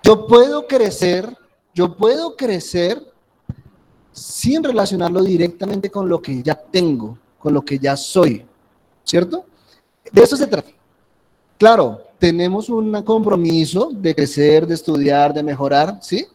yo 0.05 0.28
puedo 0.28 0.68
crecer, 0.68 1.37
yo 1.74 1.97
puedo 1.97 2.37
crecer 2.37 3.05
sin 4.12 4.62
relacionarlo 4.62 5.24
directamente 5.24 5.91
con 5.91 6.09
lo 6.09 6.22
que 6.22 6.41
ya 6.41 6.55
tengo, 6.55 7.18
con 7.41 7.53
lo 7.53 7.62
que 7.62 7.80
ya 7.80 7.97
soy. 7.97 8.47
¿Cierto? 9.03 9.45
De 10.12 10.22
eso 10.22 10.37
se 10.37 10.47
trata. 10.47 10.70
Claro, 11.59 12.06
tenemos 12.19 12.69
un 12.69 13.03
compromiso 13.03 13.91
de 13.93 14.14
crecer, 14.14 14.67
de 14.67 14.75
estudiar, 14.75 15.33
de 15.35 15.43
mejorar, 15.43 15.99
¿sí? 16.03 16.27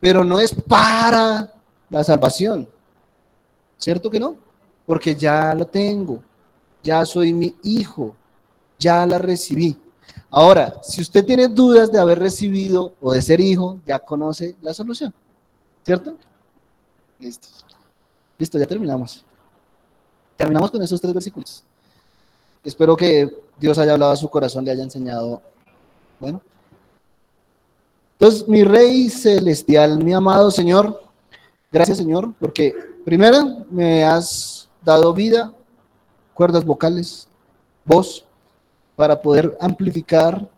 Pero 0.00 0.24
no 0.24 0.38
es 0.38 0.54
para 0.54 1.52
la 1.90 2.04
salvación. 2.04 2.68
¿Cierto 3.78 4.10
que 4.10 4.20
no? 4.20 4.36
Porque 4.86 5.14
ya 5.14 5.54
lo 5.54 5.66
tengo, 5.66 6.22
ya 6.82 7.04
soy 7.04 7.32
mi 7.32 7.54
hijo, 7.62 8.14
ya 8.78 9.06
la 9.06 9.18
recibí. 9.18 9.76
Ahora, 10.30 10.80
si 10.82 11.00
usted 11.00 11.24
tiene 11.24 11.48
dudas 11.48 11.90
de 11.90 11.98
haber 11.98 12.18
recibido 12.18 12.94
o 13.00 13.12
de 13.12 13.22
ser 13.22 13.40
hijo, 13.40 13.80
ya 13.86 13.98
conoce 13.98 14.56
la 14.60 14.74
solución. 14.74 15.14
¿Cierto? 15.84 16.16
Listo. 17.18 17.48
Listo, 18.38 18.58
ya 18.58 18.66
terminamos. 18.66 19.24
Terminamos 20.36 20.70
con 20.70 20.82
esos 20.82 21.00
tres 21.00 21.14
versículos. 21.14 21.62
Espero 22.64 22.96
que 22.96 23.43
Dios 23.58 23.78
haya 23.78 23.92
hablado 23.92 24.12
a 24.12 24.16
su 24.16 24.28
corazón, 24.28 24.64
le 24.64 24.70
haya 24.70 24.82
enseñado. 24.82 25.42
Bueno, 26.20 26.40
Entonces, 28.12 28.48
mi 28.48 28.64
Rey 28.64 29.08
Celestial, 29.08 30.02
mi 30.02 30.12
amado 30.12 30.50
Señor, 30.50 31.02
gracias 31.70 31.98
Señor, 31.98 32.32
porque 32.38 32.74
primero 33.04 33.66
me 33.70 34.04
has 34.04 34.68
dado 34.82 35.12
vida, 35.12 35.52
cuerdas 36.32 36.64
vocales, 36.64 37.28
voz, 37.84 38.24
para 38.96 39.20
poder 39.20 39.56
amplificar 39.60 40.48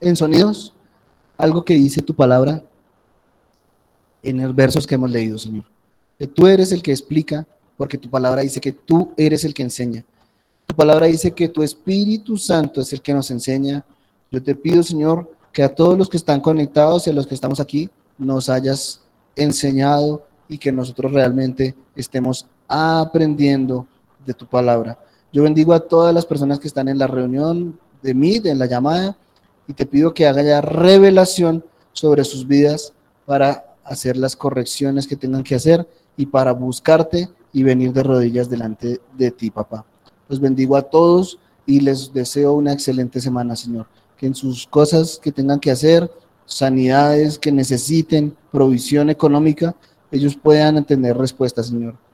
en 0.00 0.14
sonidos 0.16 0.74
algo 1.36 1.64
que 1.64 1.74
dice 1.74 2.02
tu 2.02 2.14
palabra 2.14 2.62
en 4.22 4.42
los 4.42 4.54
versos 4.54 4.86
que 4.86 4.94
hemos 4.94 5.10
leído, 5.10 5.38
Señor. 5.38 5.64
Que 6.18 6.26
tú 6.26 6.46
eres 6.46 6.70
el 6.72 6.82
que 6.82 6.92
explica, 6.92 7.46
porque 7.76 7.98
tu 7.98 8.08
palabra 8.08 8.42
dice 8.42 8.60
que 8.60 8.72
tú 8.72 9.12
eres 9.16 9.44
el 9.44 9.54
que 9.54 9.62
enseña. 9.62 10.04
Tu 10.72 10.76
palabra 10.76 11.04
dice 11.04 11.32
que 11.32 11.50
tu 11.50 11.62
Espíritu 11.62 12.38
Santo 12.38 12.80
es 12.80 12.90
el 12.94 13.02
que 13.02 13.12
nos 13.12 13.30
enseña. 13.30 13.84
Yo 14.30 14.42
te 14.42 14.54
pido, 14.54 14.82
Señor, 14.82 15.30
que 15.52 15.62
a 15.62 15.74
todos 15.74 15.98
los 15.98 16.08
que 16.08 16.16
están 16.16 16.40
conectados 16.40 17.06
y 17.06 17.10
a 17.10 17.12
los 17.12 17.26
que 17.26 17.34
estamos 17.34 17.60
aquí, 17.60 17.90
nos 18.16 18.48
hayas 18.48 19.02
enseñado 19.36 20.24
y 20.48 20.56
que 20.56 20.72
nosotros 20.72 21.12
realmente 21.12 21.74
estemos 21.94 22.46
aprendiendo 22.66 23.86
de 24.24 24.32
tu 24.32 24.46
palabra. 24.46 24.98
Yo 25.30 25.42
bendigo 25.42 25.74
a 25.74 25.80
todas 25.80 26.14
las 26.14 26.24
personas 26.24 26.58
que 26.58 26.68
están 26.68 26.88
en 26.88 26.96
la 26.96 27.06
reunión 27.06 27.78
de 28.00 28.14
mí, 28.14 28.40
en 28.42 28.58
la 28.58 28.64
llamada, 28.64 29.14
y 29.68 29.74
te 29.74 29.84
pido 29.84 30.14
que 30.14 30.26
haga 30.26 30.42
ya 30.42 30.62
revelación 30.62 31.62
sobre 31.92 32.24
sus 32.24 32.48
vidas 32.48 32.94
para 33.26 33.74
hacer 33.84 34.16
las 34.16 34.36
correcciones 34.36 35.06
que 35.06 35.16
tengan 35.16 35.42
que 35.42 35.54
hacer 35.54 35.86
y 36.16 36.24
para 36.24 36.52
buscarte 36.52 37.28
y 37.52 37.62
venir 37.62 37.92
de 37.92 38.04
rodillas 38.04 38.48
delante 38.48 39.02
de 39.18 39.30
ti, 39.32 39.50
papá. 39.50 39.84
Los 40.32 40.40
bendigo 40.40 40.78
a 40.78 40.82
todos 40.88 41.38
y 41.66 41.80
les 41.80 42.10
deseo 42.10 42.54
una 42.54 42.72
excelente 42.72 43.20
semana, 43.20 43.54
Señor. 43.54 43.86
Que 44.16 44.24
en 44.24 44.34
sus 44.34 44.66
cosas 44.66 45.20
que 45.22 45.30
tengan 45.30 45.60
que 45.60 45.70
hacer, 45.70 46.10
sanidades 46.46 47.38
que 47.38 47.52
necesiten, 47.52 48.34
provisión 48.50 49.10
económica, 49.10 49.76
ellos 50.10 50.34
puedan 50.34 50.82
tener 50.86 51.18
respuesta, 51.18 51.62
Señor. 51.62 51.96